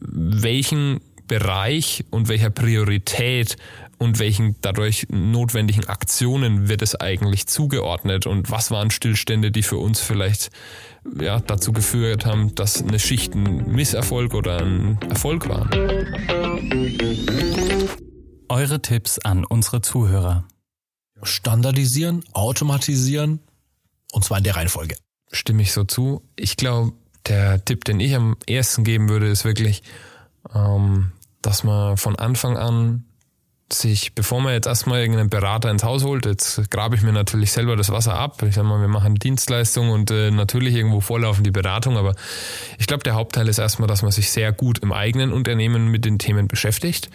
welchen 0.00 1.00
Bereich 1.28 2.04
und 2.10 2.28
welcher 2.28 2.50
Priorität 2.50 3.56
und 3.98 4.18
welchen 4.18 4.56
dadurch 4.60 5.06
notwendigen 5.10 5.86
Aktionen 5.88 6.68
wird 6.68 6.82
es 6.82 6.94
eigentlich 6.94 7.46
zugeordnet 7.46 8.26
und 8.26 8.50
was 8.50 8.70
waren 8.70 8.90
Stillstände, 8.90 9.50
die 9.50 9.62
für 9.62 9.78
uns 9.78 10.00
vielleicht 10.00 10.50
ja, 11.18 11.40
dazu 11.40 11.72
geführt 11.72 12.26
haben, 12.26 12.54
dass 12.54 12.82
eine 12.82 12.98
Schicht 12.98 13.34
ein 13.34 13.72
Misserfolg 13.72 14.34
oder 14.34 14.60
ein 14.60 14.98
Erfolg 15.08 15.48
war. 15.48 15.68
Eure 18.48 18.82
Tipps 18.82 19.18
an 19.18 19.44
unsere 19.44 19.80
Zuhörer. 19.80 20.44
Standardisieren, 21.22 22.22
automatisieren 22.32 23.40
und 24.12 24.24
zwar 24.24 24.38
in 24.38 24.44
der 24.44 24.56
Reihenfolge. 24.56 24.96
Stimme 25.32 25.62
ich 25.62 25.72
so 25.72 25.84
zu. 25.84 26.22
Ich 26.36 26.56
glaube, 26.56 26.92
der 27.26 27.64
Tipp, 27.64 27.84
den 27.84 28.00
ich 28.00 28.14
am 28.14 28.36
ersten 28.46 28.84
geben 28.84 29.08
würde, 29.08 29.26
ist 29.26 29.44
wirklich, 29.44 29.82
ähm, 30.54 31.12
dass 31.42 31.64
man 31.64 31.96
von 31.96 32.16
Anfang 32.16 32.56
an 32.56 33.05
sich, 33.72 34.14
bevor 34.14 34.40
man 34.40 34.52
jetzt 34.52 34.66
erstmal 34.66 35.00
irgendeinen 35.00 35.28
Berater 35.28 35.70
ins 35.70 35.82
Haus 35.82 36.04
holt, 36.04 36.24
jetzt 36.24 36.70
grabe 36.70 36.94
ich 36.94 37.02
mir 37.02 37.12
natürlich 37.12 37.50
selber 37.50 37.74
das 37.74 37.90
Wasser 37.90 38.14
ab. 38.14 38.42
Ich 38.42 38.54
sag 38.54 38.64
mal, 38.64 38.80
wir 38.80 38.88
machen 38.88 39.16
Dienstleistung 39.16 39.90
und 39.90 40.10
äh, 40.10 40.30
natürlich 40.30 40.74
irgendwo 40.74 41.00
vorlaufen 41.00 41.42
die 41.42 41.50
Beratung, 41.50 41.96
aber 41.96 42.14
ich 42.78 42.86
glaube, 42.86 43.02
der 43.02 43.14
Hauptteil 43.14 43.48
ist 43.48 43.58
erstmal, 43.58 43.88
dass 43.88 44.02
man 44.02 44.12
sich 44.12 44.30
sehr 44.30 44.52
gut 44.52 44.78
im 44.78 44.92
eigenen 44.92 45.32
Unternehmen 45.32 45.88
mit 45.88 46.04
den 46.04 46.18
Themen 46.18 46.46
beschäftigt. 46.46 47.10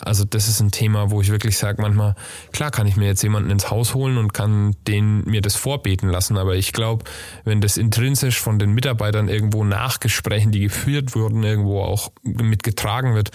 Also 0.00 0.24
das 0.24 0.48
ist 0.48 0.60
ein 0.60 0.70
Thema, 0.70 1.10
wo 1.10 1.20
ich 1.20 1.30
wirklich 1.30 1.58
sage, 1.58 1.82
manchmal, 1.82 2.14
klar 2.52 2.70
kann 2.70 2.86
ich 2.86 2.96
mir 2.96 3.06
jetzt 3.06 3.22
jemanden 3.22 3.50
ins 3.50 3.70
Haus 3.70 3.94
holen 3.94 4.16
und 4.16 4.32
kann 4.32 4.76
den 4.86 5.24
mir 5.24 5.40
das 5.40 5.56
vorbeten 5.56 6.08
lassen, 6.08 6.36
aber 6.36 6.54
ich 6.54 6.72
glaube, 6.72 7.04
wenn 7.44 7.60
das 7.60 7.76
intrinsisch 7.76 8.38
von 8.38 8.58
den 8.60 8.72
Mitarbeitern 8.72 9.28
irgendwo 9.28 9.64
nach 9.64 9.98
Gesprächen, 9.98 10.52
die 10.52 10.60
geführt 10.60 11.16
wurden, 11.16 11.42
irgendwo 11.42 11.82
auch 11.82 12.12
mitgetragen 12.22 13.14
wird, 13.14 13.30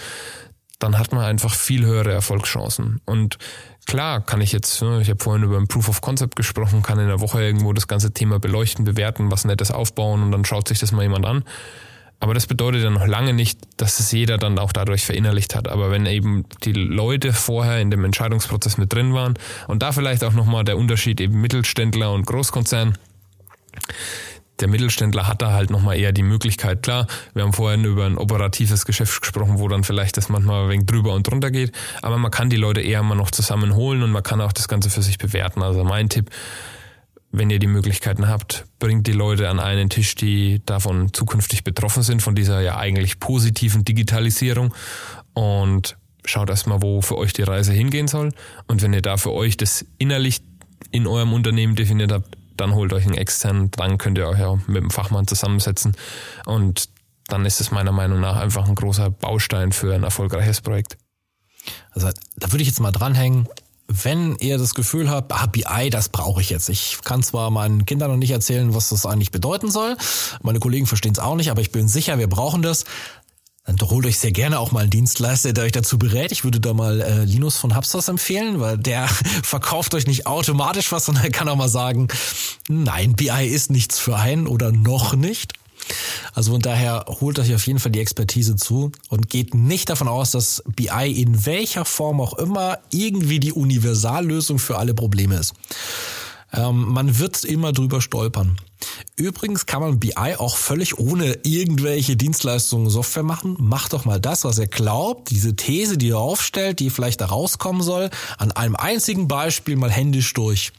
dann 0.84 0.98
hat 0.98 1.12
man 1.12 1.24
einfach 1.24 1.54
viel 1.54 1.84
höhere 1.84 2.12
Erfolgschancen. 2.12 3.00
Und 3.04 3.38
klar 3.86 4.20
kann 4.20 4.40
ich 4.40 4.52
jetzt, 4.52 4.82
ne, 4.82 5.00
ich 5.00 5.10
habe 5.10 5.22
vorhin 5.22 5.42
über 5.42 5.56
ein 5.56 5.66
Proof 5.66 5.88
of 5.88 6.00
Concept 6.00 6.36
gesprochen, 6.36 6.82
kann 6.82 6.98
in 6.98 7.08
der 7.08 7.20
Woche 7.20 7.42
irgendwo 7.42 7.72
das 7.72 7.88
ganze 7.88 8.12
Thema 8.12 8.38
beleuchten, 8.38 8.84
bewerten, 8.84 9.30
was 9.30 9.44
Nettes 9.44 9.70
aufbauen 9.70 10.22
und 10.22 10.30
dann 10.30 10.44
schaut 10.44 10.68
sich 10.68 10.78
das 10.78 10.92
mal 10.92 11.02
jemand 11.02 11.26
an. 11.26 11.44
Aber 12.20 12.32
das 12.32 12.46
bedeutet 12.46 12.82
ja 12.82 12.90
noch 12.90 13.06
lange 13.06 13.32
nicht, 13.34 13.58
dass 13.76 13.98
es 14.00 14.12
jeder 14.12 14.38
dann 14.38 14.58
auch 14.58 14.72
dadurch 14.72 15.04
verinnerlicht 15.04 15.54
hat. 15.54 15.68
Aber 15.68 15.90
wenn 15.90 16.06
eben 16.06 16.44
die 16.62 16.72
Leute 16.72 17.32
vorher 17.32 17.80
in 17.80 17.90
dem 17.90 18.04
Entscheidungsprozess 18.04 18.78
mit 18.78 18.92
drin 18.92 19.12
waren 19.12 19.34
und 19.68 19.82
da 19.82 19.92
vielleicht 19.92 20.24
auch 20.24 20.32
nochmal 20.32 20.64
der 20.64 20.78
Unterschied 20.78 21.20
eben 21.20 21.40
Mittelständler 21.40 22.12
und 22.12 22.26
Großkonzern, 22.26 22.96
der 24.60 24.68
Mittelständler 24.68 25.26
hat 25.26 25.42
da 25.42 25.52
halt 25.52 25.70
nochmal 25.70 25.98
eher 25.98 26.12
die 26.12 26.22
Möglichkeit, 26.22 26.82
klar, 26.82 27.06
wir 27.34 27.42
haben 27.42 27.52
vorhin 27.52 27.84
über 27.84 28.06
ein 28.06 28.16
operatives 28.18 28.84
Geschäft 28.84 29.20
gesprochen, 29.20 29.58
wo 29.58 29.68
dann 29.68 29.84
vielleicht 29.84 30.16
das 30.16 30.28
manchmal 30.28 30.64
ein 30.64 30.70
wenig 30.70 30.86
drüber 30.86 31.12
und 31.12 31.26
drunter 31.26 31.50
geht, 31.50 31.72
aber 32.02 32.18
man 32.18 32.30
kann 32.30 32.50
die 32.50 32.56
Leute 32.56 32.80
eher 32.80 33.02
mal 33.02 33.16
noch 33.16 33.30
zusammenholen 33.30 34.02
und 34.02 34.12
man 34.12 34.22
kann 34.22 34.40
auch 34.40 34.52
das 34.52 34.68
Ganze 34.68 34.90
für 34.90 35.02
sich 35.02 35.18
bewerten. 35.18 35.62
Also 35.62 35.82
mein 35.82 36.08
Tipp, 36.08 36.30
wenn 37.32 37.50
ihr 37.50 37.58
die 37.58 37.66
Möglichkeiten 37.66 38.28
habt, 38.28 38.64
bringt 38.78 39.08
die 39.08 39.12
Leute 39.12 39.48
an 39.48 39.58
einen 39.58 39.90
Tisch, 39.90 40.14
die 40.14 40.62
davon 40.64 41.12
zukünftig 41.12 41.64
betroffen 41.64 42.04
sind, 42.04 42.22
von 42.22 42.36
dieser 42.36 42.60
ja 42.60 42.76
eigentlich 42.76 43.18
positiven 43.18 43.84
Digitalisierung 43.84 44.72
und 45.32 45.96
schaut 46.24 46.48
erstmal, 46.48 46.80
wo 46.80 47.00
für 47.02 47.18
euch 47.18 47.32
die 47.32 47.42
Reise 47.42 47.72
hingehen 47.72 48.06
soll. 48.06 48.30
Und 48.68 48.82
wenn 48.82 48.92
ihr 48.92 49.02
da 49.02 49.16
für 49.16 49.32
euch 49.32 49.56
das 49.56 49.84
innerlich 49.98 50.42
in 50.92 51.08
eurem 51.08 51.32
Unternehmen 51.32 51.74
definiert 51.74 52.12
habt, 52.12 52.36
dann 52.56 52.74
holt 52.74 52.92
euch 52.92 53.04
einen 53.04 53.14
externen, 53.14 53.70
dann 53.72 53.98
könnt 53.98 54.18
ihr 54.18 54.28
euch 54.28 54.38
ja 54.38 54.58
mit 54.66 54.82
dem 54.82 54.90
Fachmann 54.90 55.26
zusammensetzen 55.26 55.96
und 56.46 56.88
dann 57.28 57.46
ist 57.46 57.60
es 57.60 57.70
meiner 57.70 57.92
Meinung 57.92 58.20
nach 58.20 58.36
einfach 58.36 58.68
ein 58.68 58.74
großer 58.74 59.10
Baustein 59.10 59.72
für 59.72 59.94
ein 59.94 60.04
erfolgreiches 60.04 60.60
Projekt. 60.60 60.98
Also 61.90 62.10
da 62.36 62.52
würde 62.52 62.62
ich 62.62 62.68
jetzt 62.68 62.80
mal 62.80 62.92
dranhängen, 62.92 63.48
wenn 63.86 64.36
ihr 64.36 64.58
das 64.58 64.74
Gefühl 64.74 65.10
habt, 65.10 65.32
ah, 65.32 65.46
BI, 65.46 65.90
das 65.90 66.08
brauche 66.08 66.40
ich 66.40 66.50
jetzt. 66.50 66.68
Ich 66.68 66.98
kann 67.04 67.22
zwar 67.22 67.50
meinen 67.50 67.84
Kindern 67.84 68.10
noch 68.10 68.16
nicht 68.16 68.30
erzählen, 68.30 68.74
was 68.74 68.88
das 68.88 69.04
eigentlich 69.04 69.30
bedeuten 69.30 69.70
soll. 69.70 69.96
Meine 70.42 70.58
Kollegen 70.58 70.86
verstehen 70.86 71.12
es 71.12 71.18
auch 71.18 71.36
nicht, 71.36 71.50
aber 71.50 71.60
ich 71.60 71.70
bin 71.70 71.86
sicher, 71.86 72.18
wir 72.18 72.28
brauchen 72.28 72.62
das. 72.62 72.84
Dann 73.66 73.80
holt 73.88 74.04
euch 74.04 74.18
sehr 74.18 74.32
gerne 74.32 74.58
auch 74.58 74.72
mal 74.72 74.80
einen 74.80 74.90
Dienstleister, 74.90 75.54
der 75.54 75.64
euch 75.64 75.72
dazu 75.72 75.98
berät. 75.98 76.32
Ich 76.32 76.44
würde 76.44 76.60
da 76.60 76.74
mal 76.74 77.00
äh, 77.00 77.24
Linus 77.24 77.56
von 77.56 77.74
Hubstars 77.74 78.08
empfehlen, 78.08 78.60
weil 78.60 78.76
der 78.76 79.08
verkauft 79.42 79.94
euch 79.94 80.06
nicht 80.06 80.26
automatisch 80.26 80.92
was, 80.92 81.06
sondern 81.06 81.24
er 81.24 81.30
kann 81.30 81.48
auch 81.48 81.56
mal 81.56 81.68
sagen, 81.68 82.08
nein, 82.68 83.14
BI 83.14 83.46
ist 83.46 83.70
nichts 83.70 83.98
für 83.98 84.16
einen 84.16 84.46
oder 84.46 84.70
noch 84.70 85.14
nicht. 85.14 85.54
Also 86.34 86.52
von 86.52 86.60
daher 86.60 87.06
holt 87.08 87.38
euch 87.38 87.54
auf 87.54 87.66
jeden 87.66 87.78
Fall 87.78 87.92
die 87.92 88.00
Expertise 88.00 88.56
zu 88.56 88.92
und 89.08 89.28
geht 89.30 89.54
nicht 89.54 89.88
davon 89.90 90.08
aus, 90.08 90.30
dass 90.30 90.62
BI 90.66 91.12
in 91.12 91.46
welcher 91.46 91.84
Form 91.84 92.20
auch 92.20 92.34
immer 92.34 92.78
irgendwie 92.90 93.40
die 93.40 93.52
Universallösung 93.52 94.58
für 94.58 94.78
alle 94.78 94.94
Probleme 94.94 95.36
ist. 95.36 95.54
Ähm, 96.54 96.92
man 96.92 97.18
wird 97.18 97.44
immer 97.44 97.72
drüber 97.72 98.00
stolpern. 98.00 98.56
Übrigens 99.16 99.66
kann 99.66 99.80
man 99.80 99.98
BI 99.98 100.36
auch 100.38 100.56
völlig 100.56 100.98
ohne 100.98 101.38
irgendwelche 101.42 102.16
Dienstleistungen 102.16 102.90
Software 102.90 103.22
machen. 103.22 103.56
Macht 103.58 103.92
doch 103.92 104.04
mal 104.04 104.20
das, 104.20 104.44
was 104.44 104.58
ihr 104.58 104.66
glaubt, 104.66 105.30
diese 105.30 105.56
These, 105.56 105.98
die 105.98 106.08
ihr 106.08 106.18
aufstellt, 106.18 106.80
die 106.80 106.90
vielleicht 106.90 107.20
da 107.20 107.26
rauskommen 107.26 107.82
soll, 107.82 108.10
an 108.38 108.52
einem 108.52 108.76
einzigen 108.76 109.26
Beispiel 109.26 109.76
mal 109.76 109.90
händisch 109.90 110.32
durch. 110.34 110.72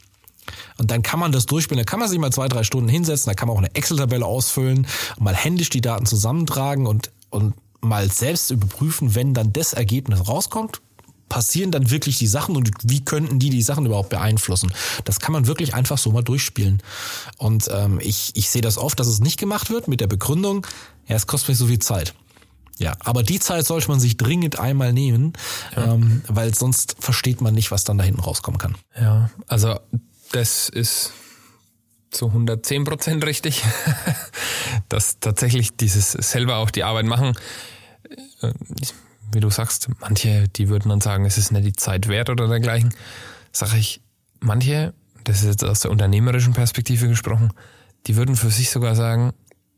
Und 0.78 0.90
dann 0.90 1.02
kann 1.02 1.18
man 1.18 1.32
das 1.32 1.46
durchspielen. 1.46 1.78
Dann 1.78 1.86
kann 1.86 2.00
man 2.00 2.08
sich 2.08 2.18
mal 2.18 2.32
zwei, 2.32 2.48
drei 2.48 2.62
Stunden 2.62 2.88
hinsetzen. 2.88 3.30
Da 3.30 3.34
kann 3.34 3.48
man 3.48 3.56
auch 3.56 3.62
eine 3.62 3.74
Excel-Tabelle 3.74 4.24
ausfüllen, 4.24 4.86
mal 5.18 5.34
händisch 5.34 5.70
die 5.70 5.80
Daten 5.80 6.06
zusammentragen 6.06 6.86
und, 6.86 7.10
und 7.30 7.54
mal 7.80 8.10
selbst 8.10 8.50
überprüfen, 8.50 9.14
wenn 9.14 9.34
dann 9.34 9.52
das 9.52 9.72
Ergebnis 9.72 10.28
rauskommt, 10.28 10.80
passieren 11.28 11.70
dann 11.70 11.90
wirklich 11.90 12.18
die 12.18 12.26
Sachen 12.26 12.56
und 12.56 12.70
wie 12.82 13.04
könnten 13.04 13.38
die 13.38 13.50
die 13.50 13.62
Sachen 13.62 13.86
überhaupt 13.86 14.10
beeinflussen? 14.10 14.72
Das 15.04 15.20
kann 15.20 15.32
man 15.32 15.46
wirklich 15.46 15.74
einfach 15.74 15.98
so 15.98 16.12
mal 16.12 16.22
durchspielen. 16.22 16.82
Und 17.36 17.68
ähm, 17.72 18.00
ich, 18.02 18.30
ich 18.34 18.50
sehe 18.50 18.62
das 18.62 18.78
oft, 18.78 18.98
dass 19.00 19.06
es 19.06 19.20
nicht 19.20 19.38
gemacht 19.38 19.70
wird 19.70 19.88
mit 19.88 20.00
der 20.00 20.06
Begründung, 20.06 20.66
ja, 21.06 21.16
es 21.16 21.26
kostet 21.26 21.50
mich 21.50 21.58
so 21.58 21.66
viel 21.66 21.78
Zeit. 21.78 22.14
Ja, 22.78 22.94
aber 23.00 23.22
die 23.22 23.40
Zeit 23.40 23.66
sollte 23.66 23.88
man 23.88 24.00
sich 24.00 24.18
dringend 24.18 24.58
einmal 24.58 24.92
nehmen, 24.92 25.32
ja. 25.74 25.94
ähm, 25.94 26.22
weil 26.28 26.54
sonst 26.54 26.96
versteht 26.98 27.40
man 27.40 27.54
nicht, 27.54 27.70
was 27.70 27.84
dann 27.84 27.96
da 27.96 28.04
hinten 28.04 28.20
rauskommen 28.20 28.58
kann. 28.58 28.76
Ja, 29.00 29.30
also 29.46 29.80
das 30.32 30.68
ist 30.68 31.12
zu 32.10 32.26
110 32.26 32.84
Prozent 32.84 33.24
richtig, 33.24 33.62
dass 34.88 35.20
tatsächlich 35.20 35.76
dieses 35.76 36.12
selber 36.12 36.56
auch 36.56 36.70
die 36.70 36.84
Arbeit 36.84 37.06
machen, 37.06 37.34
äh, 38.42 38.52
wie 39.32 39.40
du 39.40 39.50
sagst, 39.50 39.88
manche, 40.00 40.48
die 40.48 40.68
würden 40.68 40.88
dann 40.88 41.00
sagen, 41.00 41.24
es 41.24 41.38
ist 41.38 41.52
nicht 41.52 41.66
die 41.66 41.72
Zeit 41.72 42.08
wert 42.08 42.30
oder 42.30 42.48
dergleichen. 42.48 42.94
Sage 43.52 43.76
ich, 43.78 44.00
manche, 44.40 44.94
das 45.24 45.42
ist 45.42 45.46
jetzt 45.46 45.64
aus 45.64 45.80
der 45.80 45.90
unternehmerischen 45.90 46.52
Perspektive 46.52 47.08
gesprochen, 47.08 47.52
die 48.06 48.16
würden 48.16 48.36
für 48.36 48.50
sich 48.50 48.70
sogar 48.70 48.94
sagen, 48.94 49.32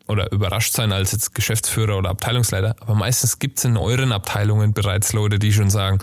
oder 0.08 0.32
überrascht 0.32 0.72
sein 0.72 0.90
als 0.90 1.12
jetzt 1.12 1.34
Geschäftsführer 1.34 1.98
oder 1.98 2.10
Abteilungsleiter, 2.10 2.74
aber 2.80 2.94
meistens 2.94 3.38
gibt 3.38 3.58
es 3.58 3.64
in 3.66 3.76
euren 3.76 4.10
Abteilungen 4.10 4.72
bereits 4.72 5.12
Leute, 5.12 5.38
die 5.38 5.52
schon 5.52 5.70
sagen, 5.70 5.98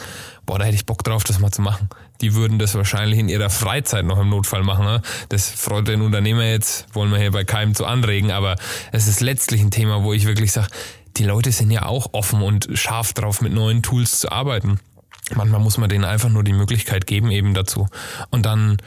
boah, 0.46 0.60
da 0.60 0.66
hätte 0.66 0.76
ich 0.76 0.86
Bock 0.86 1.04
drauf, 1.04 1.24
das 1.24 1.40
mal 1.40 1.52
zu 1.52 1.64
machen. 1.64 1.90
Die 2.22 2.36
würden 2.36 2.60
das 2.60 2.76
wahrscheinlich 2.76 3.20
in 3.20 3.30
ihrer 3.30 3.50
Freizeit 3.50 4.06
noch 4.06 4.20
im 4.20 4.30
Notfall 4.30 4.64
machen. 4.64 4.86
Ne? 4.86 5.02
Das 5.30 5.50
freut 5.50 5.88
den 5.88 6.02
Unternehmer 6.02 6.46
jetzt, 6.46 6.86
wollen 6.94 7.12
wir 7.12 7.18
hier 7.18 7.32
bei 7.32 7.44
keinem 7.44 7.74
zu 7.74 7.86
anregen, 7.86 8.32
aber 8.32 8.56
es 8.92 9.08
ist 9.08 9.22
letztlich 9.22 9.62
ein 9.62 9.72
Thema, 9.72 10.04
wo 10.04 10.14
ich 10.14 10.26
wirklich 10.26 10.52
sage, 10.52 10.68
die 11.18 11.24
Leute 11.24 11.52
sind 11.52 11.72
ja 11.72 11.86
auch 11.86 12.10
offen 12.14 12.42
und 12.42 12.68
scharf 12.74 13.14
drauf, 13.14 13.42
mit 13.42 13.54
neuen 13.54 13.82
Tools 13.82 14.20
zu 14.20 14.32
arbeiten. 14.32 14.80
Manchmal 15.34 15.60
muss 15.60 15.78
man 15.78 15.90
denen 15.90 16.04
einfach 16.04 16.30
nur 16.30 16.44
die 16.44 16.54
Möglichkeit 16.54 17.08
geben, 17.08 17.32
eben 17.32 17.54
dazu. 17.54 17.88
Und 18.30 18.46
dann, 18.46 18.78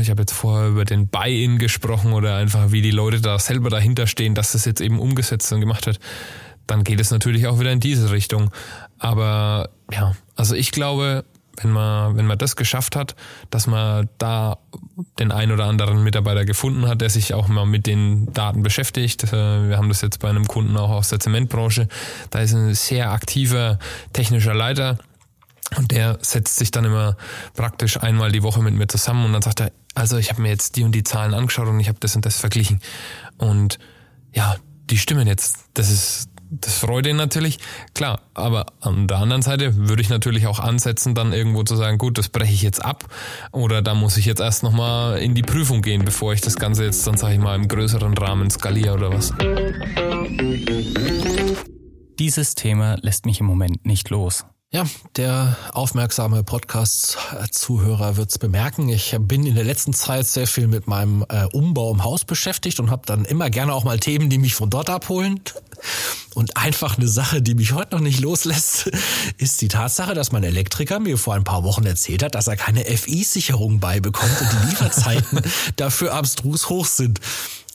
ich 0.00 0.10
habe 0.10 0.22
jetzt 0.22 0.32
vorher 0.32 0.68
über 0.68 0.84
den 0.84 1.08
Buy-in 1.08 1.58
gesprochen 1.58 2.12
oder 2.12 2.36
einfach, 2.36 2.72
wie 2.72 2.82
die 2.82 2.90
Leute 2.90 3.20
da 3.20 3.38
selber 3.38 3.68
dahinter 3.68 4.06
stehen, 4.06 4.34
dass 4.34 4.52
das 4.52 4.64
jetzt 4.64 4.80
eben 4.80 4.98
umgesetzt 4.98 5.52
und 5.52 5.60
gemacht 5.60 5.86
hat. 5.86 5.98
Dann 6.66 6.84
geht 6.84 7.00
es 7.00 7.10
natürlich 7.10 7.46
auch 7.46 7.60
wieder 7.60 7.72
in 7.72 7.80
diese 7.80 8.10
Richtung. 8.10 8.50
Aber 8.98 9.70
ja, 9.92 10.14
also 10.36 10.54
ich 10.54 10.70
glaube, 10.70 11.24
wenn 11.62 11.70
man, 11.70 12.16
wenn 12.16 12.26
man 12.26 12.38
das 12.38 12.56
geschafft 12.56 12.96
hat, 12.96 13.14
dass 13.50 13.66
man 13.66 14.08
da 14.18 14.58
den 15.18 15.32
ein 15.32 15.52
oder 15.52 15.66
anderen 15.66 16.02
Mitarbeiter 16.02 16.44
gefunden 16.44 16.86
hat, 16.86 17.00
der 17.00 17.10
sich 17.10 17.34
auch 17.34 17.48
mal 17.48 17.66
mit 17.66 17.86
den 17.86 18.32
Daten 18.32 18.62
beschäftigt. 18.62 19.24
Äh, 19.24 19.68
wir 19.68 19.76
haben 19.76 19.88
das 19.88 20.00
jetzt 20.00 20.20
bei 20.20 20.28
einem 20.28 20.46
Kunden 20.46 20.76
auch 20.76 20.90
aus 20.90 21.08
der 21.08 21.20
Zementbranche. 21.20 21.88
Da 22.30 22.40
ist 22.40 22.54
ein 22.54 22.74
sehr 22.74 23.10
aktiver 23.10 23.78
technischer 24.12 24.54
Leiter 24.54 24.98
und 25.76 25.90
der 25.90 26.18
setzt 26.22 26.56
sich 26.56 26.70
dann 26.70 26.84
immer 26.84 27.16
praktisch 27.54 28.00
einmal 28.00 28.32
die 28.32 28.42
Woche 28.42 28.62
mit 28.62 28.74
mir 28.74 28.88
zusammen 28.88 29.26
und 29.26 29.32
dann 29.32 29.42
sagt 29.42 29.60
er, 29.60 29.72
also 29.94 30.16
ich 30.16 30.30
habe 30.30 30.42
mir 30.42 30.48
jetzt 30.48 30.76
die 30.76 30.84
und 30.84 30.92
die 30.92 31.02
Zahlen 31.02 31.34
angeschaut 31.34 31.68
und 31.68 31.80
ich 31.80 31.88
habe 31.88 31.98
das 32.00 32.16
und 32.16 32.24
das 32.24 32.38
verglichen. 32.38 32.80
Und 33.36 33.78
ja, 34.32 34.56
die 34.90 34.98
stimmen 34.98 35.26
jetzt. 35.26 35.66
Das 35.74 35.90
ist 35.90 36.30
das 36.50 36.78
freut 36.78 37.06
ihn 37.06 37.16
natürlich, 37.16 37.58
klar. 37.94 38.20
Aber 38.34 38.66
an 38.80 39.06
der 39.06 39.18
anderen 39.18 39.42
Seite 39.42 39.88
würde 39.88 40.02
ich 40.02 40.08
natürlich 40.08 40.46
auch 40.46 40.60
ansetzen, 40.60 41.14
dann 41.14 41.32
irgendwo 41.32 41.62
zu 41.62 41.76
sagen, 41.76 41.98
gut, 41.98 42.18
das 42.18 42.28
breche 42.28 42.52
ich 42.52 42.62
jetzt 42.62 42.84
ab 42.84 43.04
oder 43.52 43.82
da 43.82 43.94
muss 43.94 44.16
ich 44.16 44.26
jetzt 44.26 44.40
erst 44.40 44.62
nochmal 44.62 45.18
in 45.18 45.34
die 45.34 45.42
Prüfung 45.42 45.82
gehen, 45.82 46.04
bevor 46.04 46.32
ich 46.32 46.40
das 46.40 46.56
Ganze 46.56 46.84
jetzt 46.84 47.06
dann, 47.06 47.16
sage 47.16 47.34
ich 47.34 47.40
mal, 47.40 47.54
im 47.54 47.68
größeren 47.68 48.16
Rahmen 48.16 48.50
skaliere 48.50 48.94
oder 48.94 49.12
was. 49.12 49.32
Dieses 52.18 52.54
Thema 52.54 52.96
lässt 53.00 53.26
mich 53.26 53.40
im 53.40 53.46
Moment 53.46 53.86
nicht 53.86 54.10
los. 54.10 54.44
Ja, 54.70 54.84
der 55.16 55.56
aufmerksame 55.72 56.44
Podcast-Zuhörer 56.44 58.18
wird's 58.18 58.38
bemerken. 58.38 58.90
Ich 58.90 59.16
bin 59.18 59.46
in 59.46 59.54
der 59.54 59.64
letzten 59.64 59.94
Zeit 59.94 60.26
sehr 60.26 60.46
viel 60.46 60.66
mit 60.66 60.86
meinem 60.86 61.24
äh, 61.30 61.46
Umbau 61.54 61.90
im 61.90 62.04
Haus 62.04 62.26
beschäftigt 62.26 62.78
und 62.78 62.90
habe 62.90 63.06
dann 63.06 63.24
immer 63.24 63.48
gerne 63.48 63.72
auch 63.72 63.84
mal 63.84 63.98
Themen, 63.98 64.28
die 64.28 64.36
mich 64.36 64.54
von 64.54 64.68
dort 64.68 64.90
abholen. 64.90 65.40
Und 66.34 66.56
einfach 66.56 66.98
eine 66.98 67.08
Sache, 67.08 67.42
die 67.42 67.54
mich 67.54 67.72
heute 67.72 67.96
noch 67.96 68.02
nicht 68.02 68.20
loslässt, 68.20 68.90
ist 69.38 69.60
die 69.60 69.68
Tatsache, 69.68 70.14
dass 70.14 70.32
mein 70.32 70.44
Elektriker 70.44 71.00
mir 71.00 71.18
vor 71.18 71.34
ein 71.34 71.44
paar 71.44 71.64
Wochen 71.64 71.84
erzählt 71.84 72.22
hat, 72.22 72.34
dass 72.34 72.46
er 72.46 72.56
keine 72.56 72.84
FI-Sicherung 72.84 73.80
beibekommt 73.80 74.40
und 74.40 74.48
die 74.52 74.70
Lieferzeiten 74.70 75.40
dafür 75.76 76.14
abstrus 76.14 76.68
hoch 76.68 76.86
sind. 76.86 77.20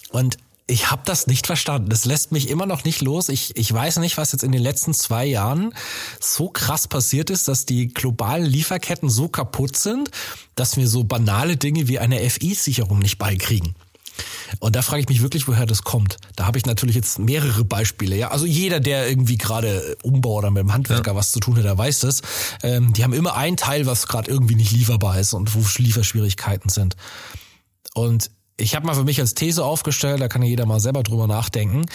Und 0.10 0.38
ich 0.66 0.90
habe 0.90 1.02
das 1.06 1.28
nicht 1.28 1.46
verstanden. 1.46 1.90
Das 1.90 2.06
lässt 2.06 2.32
mich 2.32 2.50
immer 2.50 2.66
noch 2.66 2.86
nicht 2.86 3.02
los. 3.02 3.28
Ich, 3.30 3.58
ich 3.58 3.74
weiß 3.74 3.98
nicht, 3.98 4.18
was 4.18 4.32
jetzt 4.32 4.44
in 4.44 4.54
den 4.54 4.62
letzten 4.62 4.94
zwei 4.94 5.26
Jahren 5.26 5.74
so 6.22 6.50
krass 6.50 6.88
passiert 6.88 7.30
ist, 7.30 7.48
dass 7.48 7.66
die 7.66 7.90
globalen 7.90 8.46
Lieferketten 8.46 9.10
so 9.10 9.28
kaputt 9.28 9.76
sind, 9.76 10.10
dass 10.56 10.78
wir 10.78 10.88
so 10.88 11.04
banale 11.04 11.58
Dinge 11.58 11.88
wie 11.88 12.00
eine 12.00 12.30
FI-Sicherung 12.30 13.00
nicht 13.00 13.18
beikriegen. 13.18 13.76
Und 14.60 14.76
da 14.76 14.82
frage 14.82 15.02
ich 15.02 15.10
mich 15.10 15.22
wirklich, 15.22 15.48
woher 15.48 15.66
das 15.66 15.84
kommt. 15.84 16.18
Da 16.36 16.46
habe 16.46 16.58
ich 16.58 16.66
natürlich 16.66 16.96
jetzt 16.96 17.20
mehrere 17.20 17.64
Beispiele. 17.64 18.16
Ja, 18.16 18.30
also 18.30 18.46
jeder, 18.46 18.80
der 18.80 19.08
irgendwie 19.10 19.38
gerade 19.38 19.98
Umbau 20.04 20.36
oder 20.36 20.52
mit 20.52 20.62
dem 20.62 20.74
Handwerker 20.74 21.12
ja. 21.12 21.18
was 21.18 21.32
zu 21.32 21.40
tun 21.40 21.58
hat, 21.58 21.64
der 21.66 21.78
weiß 21.78 22.02
das. 22.02 22.22
Ähm, 22.62 22.94
die 22.94 23.04
haben 23.04 23.14
immer 23.14 23.36
ein 23.36 23.58
Teil, 23.58 23.86
was 23.86 24.08
gerade 24.08 24.30
irgendwie 24.30 24.56
nicht 24.56 24.72
lieferbar 24.72 25.20
ist 25.20 25.34
und 25.34 25.54
wo 25.56 25.64
Lieferschwierigkeiten 25.78 26.70
sind. 26.70 26.96
Und 27.94 28.32
ich 28.58 28.76
habe 28.76 28.86
mal 28.86 28.96
für 28.96 29.04
mich 29.04 29.20
als 29.20 29.34
These 29.34 29.64
aufgestellt, 29.64 30.22
da 30.22 30.28
kann 30.28 30.44
ja 30.44 30.48
jeder 30.48 30.66
mal 30.66 30.80
selber 30.80 31.04
drüber 31.04 31.28
nachdenken. 31.28 31.86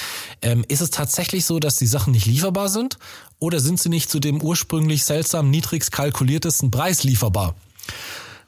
Ähm, 0.43 0.65
ist 0.69 0.81
es 0.81 0.91
tatsächlich 0.91 1.45
so, 1.45 1.61
dass 1.61 1.77
die 1.77 1.87
Sachen 1.87 2.13
nicht 2.13 2.27
lieferbar 2.27 2.69
sind? 2.69 2.99
Oder 3.39 3.61
sind 3.61 3.79
sie 3.79 3.89
nicht 3.89 4.11
zu 4.11 4.19
dem 4.19 4.43
ursprünglich 4.43 5.05
seltsam 5.05 5.51
niedrigst 5.51 5.93
kalkuliertesten 5.93 6.71
Preis 6.71 7.05
lieferbar? 7.05 7.55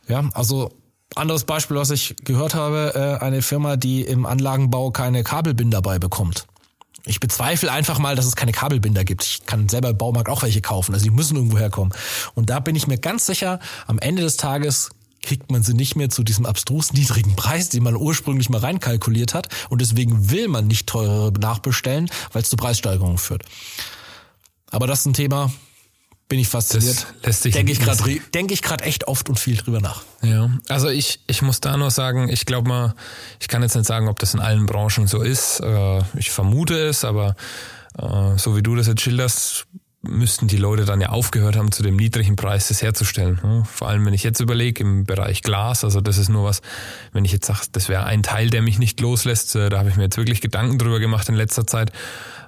Ja, 0.09 0.29
also 0.35 0.73
anderes 1.21 1.45
Beispiel, 1.45 1.77
was 1.77 1.91
ich 1.91 2.17
gehört 2.25 2.55
habe, 2.55 3.19
äh, 3.21 3.25
eine 3.25 3.43
Firma, 3.43 3.77
die 3.77 4.03
im 4.03 4.27
Anlagenbau 4.27 4.91
keine 4.91 5.23
Kabelbinder 5.23 5.83
bei 5.83 5.99
bekommt. 5.99 6.47
Ich 7.07 7.21
bezweifle 7.21 7.73
einfach 7.73 7.99
mal, 7.99 8.17
dass 8.17 8.27
es 8.27 8.37
keine 8.37 8.53
Kabelbinder 8.53 9.05
gibt. 9.05 9.25
Ich 9.25 9.47
kann 9.47 9.69
selber 9.69 9.91
im 9.91 9.99
Baumarkt 9.99 10.29
auch 10.29 10.43
welche 10.43 10.61
kaufen. 10.61 10.93
Also 10.93 11.05
die 11.05 11.11
müssen 11.11 11.37
irgendwo 11.37 11.59
herkommen. 11.59 11.95
Und 12.35 12.51
da 12.51 12.61
bin 12.61 12.77
ich 12.77 12.87
mir 12.87 12.99
ganz 12.99 13.27
sicher, 13.27 13.61
am 13.87 13.99
Ende 13.99 14.23
des 14.23 14.37
Tages 14.37 14.91
kriegt 15.23 15.51
man 15.51 15.63
sie 15.63 15.75
nicht 15.75 15.97
mehr 15.97 16.09
zu 16.09 16.23
diesem 16.23 16.47
abstrus 16.47 16.93
niedrigen 16.93 17.37
Preis, 17.37 17.69
den 17.69 17.83
man 17.83 17.97
ursprünglich 17.97 18.49
mal 18.49 18.61
reinkalkuliert 18.61 19.35
hat. 19.35 19.49
Und 19.69 19.81
deswegen 19.81 20.31
will 20.31 20.49
man 20.49 20.67
nicht 20.67 20.87
teurere 20.89 21.33
nachbestellen, 21.33 22.11
weil 22.33 22.43
es 22.43 22.51
zu 22.51 22.57
Preissteigerungen 22.57 23.19
führt. 23.19 23.43
Aber 24.71 24.87
das 24.87 25.01
ist 25.01 25.07
ein 25.07 25.15
Thema, 25.15 25.53
bin 26.31 26.39
ich 26.39 26.49
fasziniert. 26.49 26.97
Das 26.97 27.27
lässt 27.27 27.43
sich 27.43 27.55
denke 27.55 27.73
ich 27.73 27.81
gerade 27.81 28.21
denke 28.33 28.55
ich 28.55 28.63
gerade 28.63 28.85
echt 28.85 29.09
oft 29.09 29.29
und 29.29 29.39
viel 29.39 29.57
drüber 29.57 29.81
nach. 29.81 30.05
Ja, 30.23 30.49
also 30.69 30.89
ich 30.89 31.21
ich 31.27 31.43
muss 31.43 31.61
da 31.61 31.77
nur 31.77 31.91
sagen, 31.91 32.31
ich 32.31 32.47
glaube 32.47 32.69
mal, 32.69 32.95
ich 33.41 33.49
kann 33.49 33.63
jetzt 33.63 33.75
nicht 33.75 33.87
sagen, 33.87 34.09
ob 34.09 34.19
das 34.21 34.33
in 34.33 34.41
allen 34.41 34.65
Branchen 34.65 35.07
so 35.07 35.21
ist. 35.21 35.61
Äh, 35.61 35.99
ich 36.17 36.31
vermute 36.31 36.79
es, 36.79 37.05
aber 37.05 37.35
äh, 37.99 38.39
so 38.39 38.57
wie 38.57 38.63
du 38.63 38.77
das 38.77 38.87
jetzt 38.87 39.03
schilderst, 39.03 39.67
müssten 40.03 40.47
die 40.47 40.57
Leute 40.57 40.85
dann 40.85 41.01
ja 41.01 41.09
aufgehört 41.11 41.57
haben, 41.57 41.73
zu 41.73 41.83
dem 41.83 41.97
niedrigen 41.97 42.37
Preis 42.37 42.69
das 42.69 42.81
herzustellen. 42.81 43.65
Vor 43.71 43.89
allem, 43.89 44.07
wenn 44.07 44.15
ich 44.15 44.23
jetzt 44.23 44.41
überlege, 44.41 44.83
im 44.83 45.05
Bereich 45.05 45.43
Glas, 45.43 45.85
also 45.85 46.01
das 46.01 46.17
ist 46.17 46.29
nur 46.29 46.45
was, 46.45 46.63
wenn 47.13 47.25
ich 47.25 47.33
jetzt 47.33 47.47
sage, 47.47 47.67
das 47.73 47.89
wäre 47.89 48.05
ein 48.05 48.23
Teil, 48.23 48.51
der 48.51 48.63
mich 48.63 48.79
nicht 48.79 49.01
loslässt, 49.01 49.57
äh, 49.57 49.69
da 49.69 49.81
habe 49.81 49.91
ich 49.91 49.97
mir 49.97 50.05
jetzt 50.05 50.17
wirklich 50.17 50.41
Gedanken 50.41 50.79
drüber 50.79 51.01
gemacht 51.01 51.29
in 51.29 51.35
letzter 51.35 51.67
Zeit. 51.67 51.91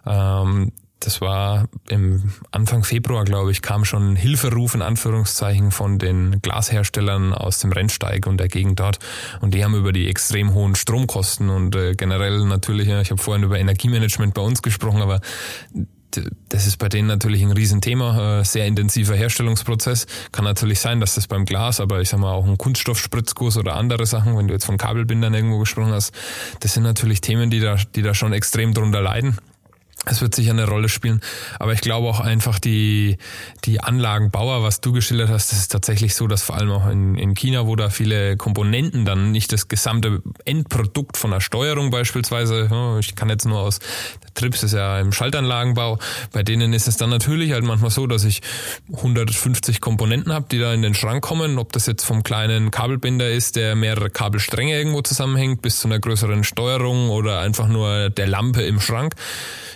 Ähm, 0.06 0.72
das 1.04 1.20
war 1.20 1.68
im 1.88 2.32
Anfang 2.52 2.84
Februar, 2.84 3.24
glaube 3.24 3.50
ich, 3.50 3.60
kam 3.60 3.84
schon 3.84 4.12
ein 4.12 4.16
Hilferuf 4.16 4.74
in 4.74 4.82
Anführungszeichen 4.82 5.72
von 5.72 5.98
den 5.98 6.40
Glasherstellern 6.42 7.34
aus 7.34 7.58
dem 7.58 7.72
Rennsteig 7.72 8.26
und 8.26 8.38
der 8.38 8.48
Gegend 8.48 8.78
dort. 8.78 8.98
Und 9.40 9.52
die 9.54 9.64
haben 9.64 9.74
über 9.74 9.92
die 9.92 10.08
extrem 10.08 10.54
hohen 10.54 10.76
Stromkosten 10.76 11.50
und 11.50 11.74
äh, 11.74 11.94
generell 11.94 12.44
natürlich, 12.44 12.88
ich 12.88 13.10
habe 13.10 13.20
vorhin 13.20 13.42
über 13.42 13.58
Energiemanagement 13.58 14.32
bei 14.32 14.42
uns 14.42 14.62
gesprochen, 14.62 15.02
aber 15.02 15.20
das 16.48 16.66
ist 16.66 16.76
bei 16.76 16.88
denen 16.88 17.08
natürlich 17.08 17.42
ein 17.42 17.52
Riesenthema, 17.52 18.40
äh, 18.40 18.44
sehr 18.44 18.66
intensiver 18.66 19.16
Herstellungsprozess. 19.16 20.06
Kann 20.30 20.44
natürlich 20.44 20.78
sein, 20.78 21.00
dass 21.00 21.14
das 21.14 21.26
beim 21.26 21.46
Glas, 21.46 21.80
aber 21.80 22.00
ich 22.00 22.10
sag 22.10 22.20
mal 22.20 22.32
auch 22.32 22.46
ein 22.46 22.58
Kunststoffspritzguss 22.58 23.56
oder 23.56 23.74
andere 23.76 24.06
Sachen, 24.06 24.36
wenn 24.36 24.46
du 24.46 24.54
jetzt 24.54 24.66
von 24.66 24.76
Kabelbindern 24.76 25.34
irgendwo 25.34 25.58
gesprochen 25.58 25.92
hast, 25.92 26.14
das 26.60 26.74
sind 26.74 26.82
natürlich 26.82 27.20
Themen, 27.20 27.50
die 27.50 27.60
da, 27.60 27.76
die 27.94 28.02
da 28.02 28.14
schon 28.14 28.32
extrem 28.32 28.74
drunter 28.74 29.00
leiden. 29.00 29.38
Es 30.04 30.20
wird 30.20 30.34
sicher 30.34 30.50
eine 30.50 30.66
Rolle 30.66 30.88
spielen, 30.88 31.20
aber 31.60 31.72
ich 31.74 31.80
glaube 31.80 32.08
auch 32.08 32.18
einfach 32.18 32.58
die, 32.58 33.18
die 33.64 33.80
Anlagenbauer, 33.80 34.64
was 34.64 34.80
du 34.80 34.92
geschildert 34.92 35.28
hast, 35.28 35.52
das 35.52 35.60
ist 35.60 35.68
tatsächlich 35.70 36.16
so, 36.16 36.26
dass 36.26 36.42
vor 36.42 36.56
allem 36.56 36.72
auch 36.72 36.88
in, 36.88 37.16
in 37.16 37.34
China, 37.34 37.66
wo 37.66 37.76
da 37.76 37.88
viele 37.88 38.36
Komponenten 38.36 39.04
dann 39.04 39.30
nicht 39.30 39.52
das 39.52 39.68
gesamte 39.68 40.20
Endprodukt 40.44 41.16
von 41.16 41.30
der 41.30 41.40
Steuerung 41.40 41.90
beispielsweise, 41.90 42.98
ich 42.98 43.14
kann 43.14 43.28
jetzt 43.28 43.46
nur 43.46 43.60
aus 43.60 43.78
Trips 44.34 44.62
ist 44.62 44.72
ja 44.72 44.98
im 44.98 45.12
Schaltanlagenbau, 45.12 45.98
bei 46.32 46.42
denen 46.42 46.72
ist 46.72 46.88
es 46.88 46.96
dann 46.96 47.10
natürlich 47.10 47.52
halt 47.52 47.64
manchmal 47.64 47.90
so, 47.90 48.06
dass 48.06 48.24
ich 48.24 48.40
150 48.92 49.80
Komponenten 49.80 50.32
habe, 50.32 50.46
die 50.50 50.58
da 50.58 50.72
in 50.72 50.82
den 50.82 50.94
Schrank 50.94 51.22
kommen, 51.22 51.58
ob 51.58 51.72
das 51.72 51.86
jetzt 51.86 52.04
vom 52.04 52.22
kleinen 52.22 52.70
Kabelbinder 52.70 53.30
ist, 53.30 53.56
der 53.56 53.76
mehrere 53.76 54.10
Kabelstränge 54.10 54.76
irgendwo 54.76 55.02
zusammenhängt, 55.02 55.62
bis 55.62 55.78
zu 55.80 55.88
einer 55.88 55.98
größeren 55.98 56.44
Steuerung 56.44 57.10
oder 57.10 57.40
einfach 57.40 57.68
nur 57.68 58.10
der 58.10 58.26
Lampe 58.26 58.62
im 58.62 58.80
Schrank. 58.80 59.14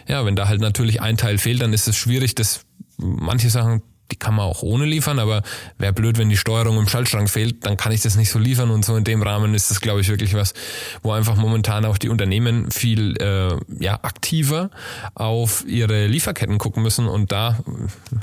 Ja, 0.08 0.15
wenn 0.24 0.36
da 0.36 0.48
halt 0.48 0.60
natürlich 0.60 1.00
ein 1.00 1.16
Teil 1.16 1.38
fehlt, 1.38 1.60
dann 1.60 1.72
ist 1.72 1.88
es 1.88 1.96
schwierig, 1.96 2.34
dass 2.34 2.64
manche 2.96 3.50
Sachen 3.50 3.82
die 4.10 4.16
kann 4.16 4.34
man 4.34 4.46
auch 4.46 4.62
ohne 4.62 4.84
liefern, 4.84 5.18
aber 5.18 5.42
wäre 5.78 5.92
blöd, 5.92 6.18
wenn 6.18 6.28
die 6.28 6.36
Steuerung 6.36 6.78
im 6.78 6.88
Schaltschrank 6.88 7.28
fehlt, 7.28 7.66
dann 7.66 7.76
kann 7.76 7.92
ich 7.92 8.02
das 8.02 8.16
nicht 8.16 8.30
so 8.30 8.38
liefern 8.38 8.70
und 8.70 8.84
so. 8.84 8.96
In 8.96 9.04
dem 9.04 9.22
Rahmen 9.22 9.54
ist 9.54 9.70
das, 9.70 9.80
glaube 9.80 10.00
ich, 10.00 10.08
wirklich 10.08 10.34
was, 10.34 10.54
wo 11.02 11.12
einfach 11.12 11.36
momentan 11.36 11.84
auch 11.84 11.98
die 11.98 12.08
Unternehmen 12.08 12.70
viel 12.70 13.16
äh, 13.20 13.56
ja, 13.82 13.98
aktiver 14.02 14.70
auf 15.14 15.64
ihre 15.66 16.06
Lieferketten 16.06 16.58
gucken 16.58 16.82
müssen. 16.82 17.08
Und 17.08 17.32
da, 17.32 17.58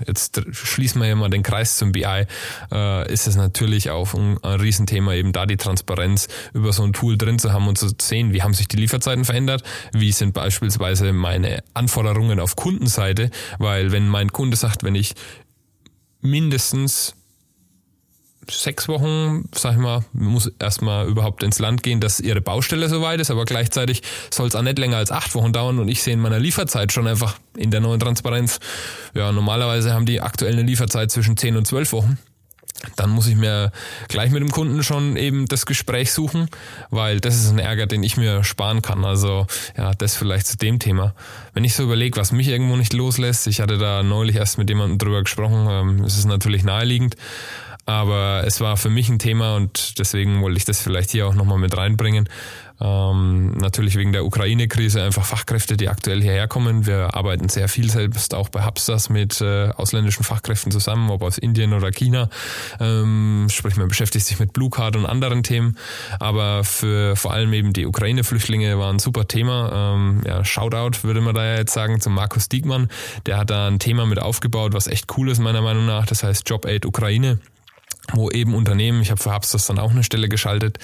jetzt 0.08 0.42
schließen 0.52 1.02
wir 1.02 1.08
ja 1.08 1.16
mal 1.16 1.30
den 1.30 1.44
Kreis 1.44 1.78
zum 1.78 1.92
BI, 1.92 2.26
äh, 2.72 3.12
ist 3.12 3.28
es 3.28 3.36
natürlich 3.36 3.90
auch 3.90 4.14
ein, 4.14 4.38
ein 4.44 4.60
Riesenthema, 4.60 5.14
eben 5.14 5.34
da 5.34 5.46
die 5.46 5.58
Transparenz 5.58 6.28
über 6.54 6.72
so 6.72 6.84
ein 6.84 6.94
Tool 6.94 7.18
drin 7.18 7.40
zu 7.40 7.52
haben 7.52 7.68
und 7.68 7.78
zu 7.78 7.90
sehen, 8.02 8.34
wie 8.34 8.42
haben 8.42 8.54
sich 8.54 8.68
die 8.68 8.78
Lieferzeiten 8.78 9.26
verändert, 9.26 9.64
wie 9.92 10.12
sind 10.12 10.34
beispielsweise 10.34 11.12
meine 11.14 11.64
Anforderungen 11.74 12.40
auf 12.40 12.56
Kundenseite, 12.56 13.30
weil 13.60 13.92
wenn 13.92 14.08
mein 14.08 14.32
Kunde 14.32 14.56
sagt, 14.56 14.84
wenn 14.84 14.96
ich 14.96 15.16
mindestens 16.24 17.16
sechs 18.50 18.88
Wochen, 18.88 19.48
sag 19.56 19.74
ich 19.74 19.78
mal, 19.78 20.04
muss 20.12 20.52
erstmal 20.60 21.08
überhaupt 21.08 21.44
ins 21.44 21.60
Land 21.60 21.84
gehen, 21.84 22.02
dass 22.02 22.20
ihre 22.20 22.42
Baustelle 22.42 22.90
soweit 22.90 23.20
ist, 23.20 23.32
aber 23.32 23.46
gleichzeitig 23.46 24.02
soll 24.32 24.48
es 24.48 24.56
auch 24.56 24.62
nicht 24.62 24.80
länger 24.80 24.98
als 24.98 25.12
acht 25.12 25.34
Wochen 25.36 25.54
dauern 25.54 25.80
und 25.80 25.88
ich 25.88 26.04
sehe 26.04 26.14
in 26.14 26.20
meiner 26.20 26.40
Lieferzeit 26.40 26.92
schon 26.92 27.08
einfach 27.08 27.38
in 27.56 27.72
der 27.72 27.80
neuen 27.80 28.00
Transparenz, 28.00 28.60
ja, 29.14 29.32
normalerweise 29.32 29.94
haben 29.94 30.06
die 30.06 30.22
aktuell 30.22 30.54
eine 30.54 30.64
Lieferzeit 30.64 31.12
zwischen 31.12 31.38
zehn 31.38 31.56
und 31.56 31.66
zwölf 31.66 31.94
Wochen 31.94 32.18
dann 32.96 33.10
muss 33.10 33.28
ich 33.28 33.36
mir 33.36 33.72
gleich 34.08 34.32
mit 34.32 34.42
dem 34.42 34.52
Kunden 34.52 34.84
schon 34.84 35.16
eben 35.16 35.46
das 35.46 35.66
Gespräch 35.66 36.12
suchen, 36.12 36.50
weil 36.90 37.20
das 37.20 37.36
ist 37.36 37.50
ein 37.50 37.60
Ärger, 37.60 37.88
den 37.88 38.04
ich 38.04 38.18
mir 38.18 38.44
sparen 38.44 38.82
kann. 38.82 39.06
Also 39.06 39.48
ja, 39.78 39.94
das 39.94 40.16
vielleicht 40.16 40.48
zu 40.48 40.58
dem 40.58 40.80
Thema. 40.80 41.14
Wenn 41.54 41.64
ich 41.64 41.76
so 41.76 41.84
überlege, 41.84 42.20
was 42.20 42.32
mich 42.32 42.48
irgendwo 42.48 42.76
nicht 42.76 42.94
loslässt, 42.94 43.48
ich 43.48 43.62
hatte 43.62 43.78
da 43.78 44.04
neulich 44.04 44.36
erst 44.36 44.58
mit 44.58 44.70
jemandem 44.70 44.98
drüber 44.98 45.24
gesprochen, 45.24 45.68
ähm, 45.70 46.04
es 46.04 46.18
ist 46.18 46.26
natürlich 46.26 46.64
naheliegend, 46.64 47.16
aber 47.86 48.44
es 48.46 48.62
war 48.62 48.78
für 48.78 48.90
mich 48.90 49.10
ein 49.10 49.20
Thema 49.20 49.56
und 49.56 50.00
deswegen 50.00 50.42
wollte 50.42 50.58
ich 50.58 50.66
das 50.66 50.82
vielleicht 50.82 51.12
hier 51.12 51.28
auch 51.28 51.36
nochmal 51.36 51.58
mit 51.60 51.76
reinbringen. 51.76 52.30
Ähm, 52.84 53.52
natürlich 53.54 53.96
wegen 53.96 54.12
der 54.12 54.26
Ukraine-Krise 54.26 55.02
einfach 55.02 55.24
Fachkräfte, 55.24 55.78
die 55.78 55.88
aktuell 55.88 56.22
hierher 56.22 56.50
kommen. 56.50 56.86
Wir 56.86 57.16
arbeiten 57.16 57.48
sehr 57.48 57.70
viel 57.70 57.90
selbst 57.90 58.34
auch 58.34 58.50
bei 58.50 58.66
Hubstars 58.66 59.10
mit 59.10 59.40
äh, 59.40 59.70
ausländischen 59.70 60.26
Fachkräften 60.26 60.70
zusammen, 60.70 61.10
ob 61.10 61.22
aus 61.22 61.38
Indien 61.38 61.72
oder 61.74 61.92
China. 61.92 62.30
Ähm, 62.82 63.48
sprich, 63.50 63.78
man 63.78 63.88
beschäftigt 63.88 64.26
sich 64.26 64.38
mit 64.38 64.52
Blue 64.52 64.70
Card 64.70 64.98
und 64.98 65.06
anderen 65.06 65.44
Themen. 65.44 65.78
Aber 66.20 66.66
für 66.66 67.16
vor 67.16 67.32
allem 67.32 67.54
eben 67.54 67.72
die 67.72 67.86
Ukraine-Flüchtlinge 67.86 68.78
war 68.78 68.92
ein 68.92 69.00
super 69.00 69.30
Thema. 69.30 69.96
Ähm, 69.96 70.22
ja, 70.26 70.44
Shoutout 70.44 71.04
würde 71.04 71.22
man 71.22 71.34
da 71.34 71.56
jetzt 71.56 71.74
sagen 71.74 72.02
zum 72.02 72.14
Markus 72.14 72.50
Diekmann. 72.50 72.90
Der 73.26 73.38
hat 73.38 73.50
da 73.50 73.68
ein 73.68 73.80
Thema 73.80 74.06
mit 74.06 74.20
aufgebaut, 74.20 74.74
was 74.74 74.88
echt 74.88 75.18
cool 75.18 75.30
ist 75.30 75.40
meiner 75.40 75.62
Meinung 75.62 75.86
nach. 75.86 76.06
Das 76.06 76.24
heißt 76.24 76.50
Job 76.50 76.66
Aid 76.66 76.86
Ukraine 76.86 77.40
wo 78.12 78.30
eben 78.30 78.54
Unternehmen, 78.54 79.02
ich 79.02 79.12
habe 79.12 79.22
für 79.22 79.34
Hubstars 79.34 79.66
dann 79.68 79.80
auch 79.80 79.92
eine 79.92 80.04
Stelle 80.04 80.28
geschaltet, 80.28 80.78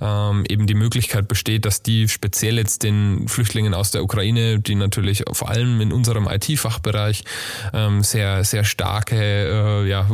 ähm, 0.00 0.44
eben 0.48 0.66
die 0.66 0.74
Möglichkeit 0.74 1.26
besteht, 1.26 1.64
dass 1.64 1.82
die 1.82 2.08
speziell 2.08 2.58
jetzt 2.58 2.82
den 2.82 3.28
Flüchtlingen 3.28 3.72
aus 3.72 3.90
der 3.90 4.04
Ukraine, 4.04 4.60
die 4.60 4.74
natürlich 4.74 5.24
vor 5.32 5.48
allem 5.48 5.80
in 5.80 5.92
unserem 5.92 6.28
IT-Fachbereich 6.28 7.24
ähm, 7.72 8.02
sehr, 8.02 8.44
sehr 8.44 8.64
starke 8.64 9.16
äh, 9.16 9.88
ja, 9.88 10.06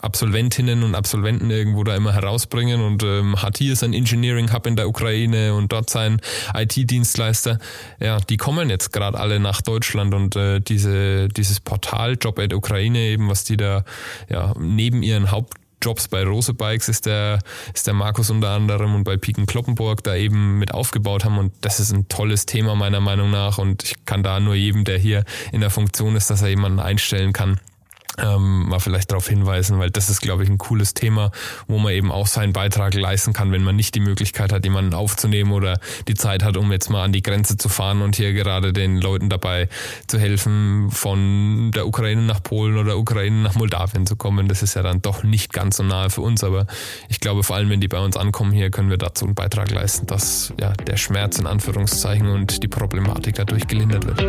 Absolventinnen 0.00 0.82
und 0.82 0.94
Absolventen 0.94 1.50
irgendwo 1.50 1.84
da 1.84 1.94
immer 1.94 2.12
herausbringen 2.12 2.80
und 2.82 3.02
ähm, 3.02 3.40
hat 3.40 3.58
hier 3.58 3.76
sein 3.76 3.92
Engineering 3.92 4.52
Hub 4.52 4.66
in 4.66 4.76
der 4.76 4.88
Ukraine 4.88 5.54
und 5.54 5.72
dort 5.72 5.90
sein 5.90 6.20
IT-Dienstleister. 6.54 7.58
Ja, 8.00 8.20
die 8.20 8.36
kommen 8.36 8.70
jetzt 8.70 8.92
gerade 8.92 9.18
alle 9.18 9.40
nach 9.40 9.62
Deutschland 9.62 10.14
und 10.14 10.36
äh, 10.36 10.60
diese, 10.60 11.28
dieses 11.28 11.60
Portal 11.60 12.16
Job 12.20 12.38
at 12.38 12.52
Ukraine 12.52 12.98
eben, 12.98 13.28
was 13.28 13.44
die 13.44 13.56
da 13.56 13.84
ja 14.28 14.54
neben 14.58 15.02
ihren 15.02 15.30
Hauptjobs 15.30 16.08
bei 16.08 16.24
Rose 16.24 16.54
Bikes 16.54 16.88
ist 16.88 17.06
der, 17.06 17.38
ist 17.72 17.86
der 17.86 17.94
Markus 17.94 18.30
unter 18.30 18.50
anderem 18.50 18.94
und 18.94 19.04
bei 19.04 19.16
Piken 19.16 19.46
Kloppenburg 19.46 20.02
da 20.04 20.14
eben 20.14 20.58
mit 20.58 20.74
aufgebaut 20.74 21.24
haben 21.24 21.38
und 21.38 21.52
das 21.62 21.80
ist 21.80 21.92
ein 21.92 22.08
tolles 22.08 22.46
Thema 22.46 22.74
meiner 22.74 23.00
Meinung 23.00 23.30
nach 23.30 23.58
und 23.58 23.82
ich 23.82 24.04
kann 24.04 24.22
da 24.22 24.40
nur 24.40 24.54
jedem, 24.54 24.84
der 24.84 24.98
hier 24.98 25.24
in 25.52 25.60
der 25.60 25.70
Funktion 25.70 26.16
ist, 26.16 26.30
dass 26.30 26.42
er 26.42 26.48
jemanden 26.48 26.80
einstellen 26.80 27.32
kann, 27.32 27.60
ähm, 28.18 28.68
mal 28.68 28.80
vielleicht 28.80 29.10
darauf 29.10 29.28
hinweisen, 29.28 29.78
weil 29.78 29.90
das 29.90 30.08
ist, 30.08 30.20
glaube 30.20 30.44
ich, 30.44 30.48
ein 30.48 30.58
cooles 30.58 30.94
Thema, 30.94 31.30
wo 31.66 31.78
man 31.78 31.92
eben 31.92 32.12
auch 32.12 32.26
seinen 32.26 32.52
Beitrag 32.52 32.94
leisten 32.94 33.32
kann, 33.32 33.52
wenn 33.52 33.64
man 33.64 33.76
nicht 33.76 33.94
die 33.94 34.00
Möglichkeit 34.00 34.52
hat, 34.52 34.64
jemanden 34.64 34.94
aufzunehmen 34.94 35.52
oder 35.52 35.78
die 36.08 36.14
Zeit 36.14 36.42
hat, 36.42 36.56
um 36.56 36.70
jetzt 36.72 36.90
mal 36.90 37.04
an 37.04 37.12
die 37.12 37.22
Grenze 37.22 37.56
zu 37.56 37.68
fahren 37.68 38.02
und 38.02 38.16
hier 38.16 38.32
gerade 38.32 38.72
den 38.72 39.00
Leuten 39.00 39.28
dabei 39.28 39.68
zu 40.06 40.18
helfen, 40.18 40.90
von 40.90 41.70
der 41.74 41.86
Ukraine 41.86 42.22
nach 42.22 42.42
Polen 42.42 42.76
oder 42.76 42.98
Ukraine 42.98 43.42
nach 43.42 43.54
Moldawien 43.54 44.06
zu 44.06 44.16
kommen. 44.16 44.48
Das 44.48 44.62
ist 44.62 44.74
ja 44.74 44.82
dann 44.82 45.02
doch 45.02 45.22
nicht 45.22 45.52
ganz 45.52 45.76
so 45.76 45.82
nahe 45.82 46.10
für 46.10 46.20
uns, 46.20 46.44
aber 46.44 46.66
ich 47.08 47.20
glaube, 47.20 47.42
vor 47.42 47.56
allem, 47.56 47.70
wenn 47.70 47.80
die 47.80 47.88
bei 47.88 47.98
uns 47.98 48.16
ankommen 48.16 48.52
hier, 48.52 48.70
können 48.70 48.90
wir 48.90 48.98
dazu 48.98 49.24
einen 49.24 49.34
Beitrag 49.34 49.70
leisten, 49.70 50.06
dass 50.06 50.52
ja 50.60 50.72
der 50.72 50.96
Schmerz 50.96 51.38
in 51.38 51.46
Anführungszeichen 51.46 52.28
und 52.28 52.62
die 52.62 52.68
Problematik 52.68 53.34
dadurch 53.36 53.66
gelindert 53.66 54.06
wird. 54.06 54.20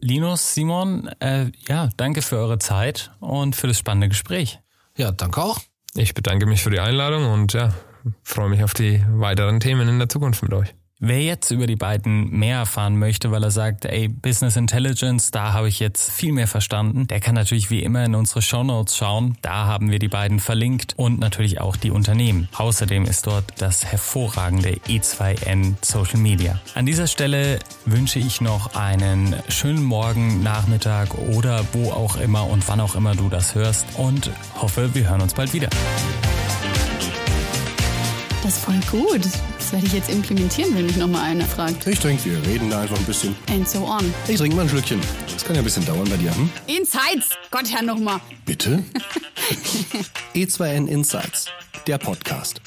Linus, 0.00 0.54
Simon, 0.54 1.08
äh, 1.20 1.50
ja, 1.68 1.90
danke 1.96 2.22
für 2.22 2.36
eure 2.36 2.58
Zeit 2.58 3.10
und 3.20 3.54
für 3.54 3.66
das 3.66 3.78
spannende 3.78 4.08
Gespräch. 4.08 4.60
Ja, 4.96 5.12
danke 5.12 5.42
auch. 5.42 5.60
Ich 5.94 6.14
bedanke 6.14 6.46
mich 6.46 6.62
für 6.62 6.70
die 6.70 6.80
Einladung 6.80 7.26
und 7.30 7.52
ja, 7.52 7.74
freue 8.22 8.48
mich 8.48 8.62
auf 8.62 8.74
die 8.74 9.04
weiteren 9.08 9.60
Themen 9.60 9.88
in 9.88 9.98
der 9.98 10.08
Zukunft 10.08 10.42
mit 10.42 10.52
euch. 10.52 10.74
Wer 11.02 11.22
jetzt 11.22 11.50
über 11.50 11.66
die 11.66 11.76
beiden 11.76 12.28
mehr 12.28 12.58
erfahren 12.58 12.98
möchte, 12.98 13.30
weil 13.30 13.42
er 13.42 13.50
sagt, 13.50 13.86
ey, 13.86 14.06
Business 14.06 14.56
Intelligence, 14.56 15.30
da 15.30 15.54
habe 15.54 15.66
ich 15.66 15.80
jetzt 15.80 16.10
viel 16.10 16.30
mehr 16.30 16.46
verstanden, 16.46 17.06
der 17.06 17.20
kann 17.20 17.34
natürlich 17.34 17.70
wie 17.70 17.82
immer 17.82 18.04
in 18.04 18.14
unsere 18.14 18.42
Show 18.42 18.62
Notes 18.62 18.98
schauen. 18.98 19.38
Da 19.40 19.64
haben 19.64 19.90
wir 19.90 19.98
die 19.98 20.08
beiden 20.08 20.40
verlinkt 20.40 20.92
und 20.98 21.18
natürlich 21.18 21.58
auch 21.58 21.76
die 21.76 21.90
Unternehmen. 21.90 22.50
Außerdem 22.54 23.06
ist 23.06 23.26
dort 23.26 23.44
das 23.56 23.86
hervorragende 23.86 24.72
E2N 24.88 25.76
Social 25.80 26.18
Media. 26.18 26.60
An 26.74 26.84
dieser 26.84 27.06
Stelle 27.06 27.60
wünsche 27.86 28.18
ich 28.18 28.42
noch 28.42 28.74
einen 28.74 29.34
schönen 29.48 29.82
Morgen, 29.82 30.42
Nachmittag 30.42 31.14
oder 31.14 31.64
wo 31.72 31.92
auch 31.92 32.18
immer 32.18 32.46
und 32.46 32.68
wann 32.68 32.80
auch 32.80 32.94
immer 32.94 33.14
du 33.14 33.30
das 33.30 33.54
hörst 33.54 33.86
und 33.96 34.30
hoffe, 34.60 34.94
wir 34.94 35.08
hören 35.08 35.22
uns 35.22 35.32
bald 35.32 35.54
wieder. 35.54 35.70
Das 38.42 38.56
ist 38.56 38.64
voll 38.64 38.80
gut. 38.90 39.24
Das 39.58 39.72
werde 39.72 39.86
ich 39.86 39.92
jetzt 39.92 40.08
implementieren, 40.08 40.74
wenn 40.74 40.86
mich 40.86 40.96
nochmal 40.96 41.22
einer 41.30 41.44
fragt. 41.44 41.86
Ich 41.86 41.98
trinke, 41.98 42.24
wir 42.24 42.46
reden 42.46 42.70
da 42.70 42.80
einfach 42.80 42.98
ein 42.98 43.04
bisschen. 43.04 43.36
And 43.50 43.68
so 43.68 43.84
on. 43.84 44.12
Ich 44.28 44.38
trinke 44.38 44.56
mal 44.56 44.62
ein 44.62 44.68
Schlückchen. 44.68 45.00
Das 45.32 45.44
kann 45.44 45.54
ja 45.54 45.60
ein 45.60 45.64
bisschen 45.64 45.84
dauern 45.84 46.08
bei 46.08 46.16
dir, 46.16 46.34
hm? 46.34 46.50
Insights! 46.66 47.30
Gott, 47.50 47.70
Herr, 47.70 47.82
nochmal. 47.82 48.20
Bitte? 48.46 48.82
E2N 50.34 50.86
Insights, 50.86 51.46
der 51.86 51.98
Podcast. 51.98 52.62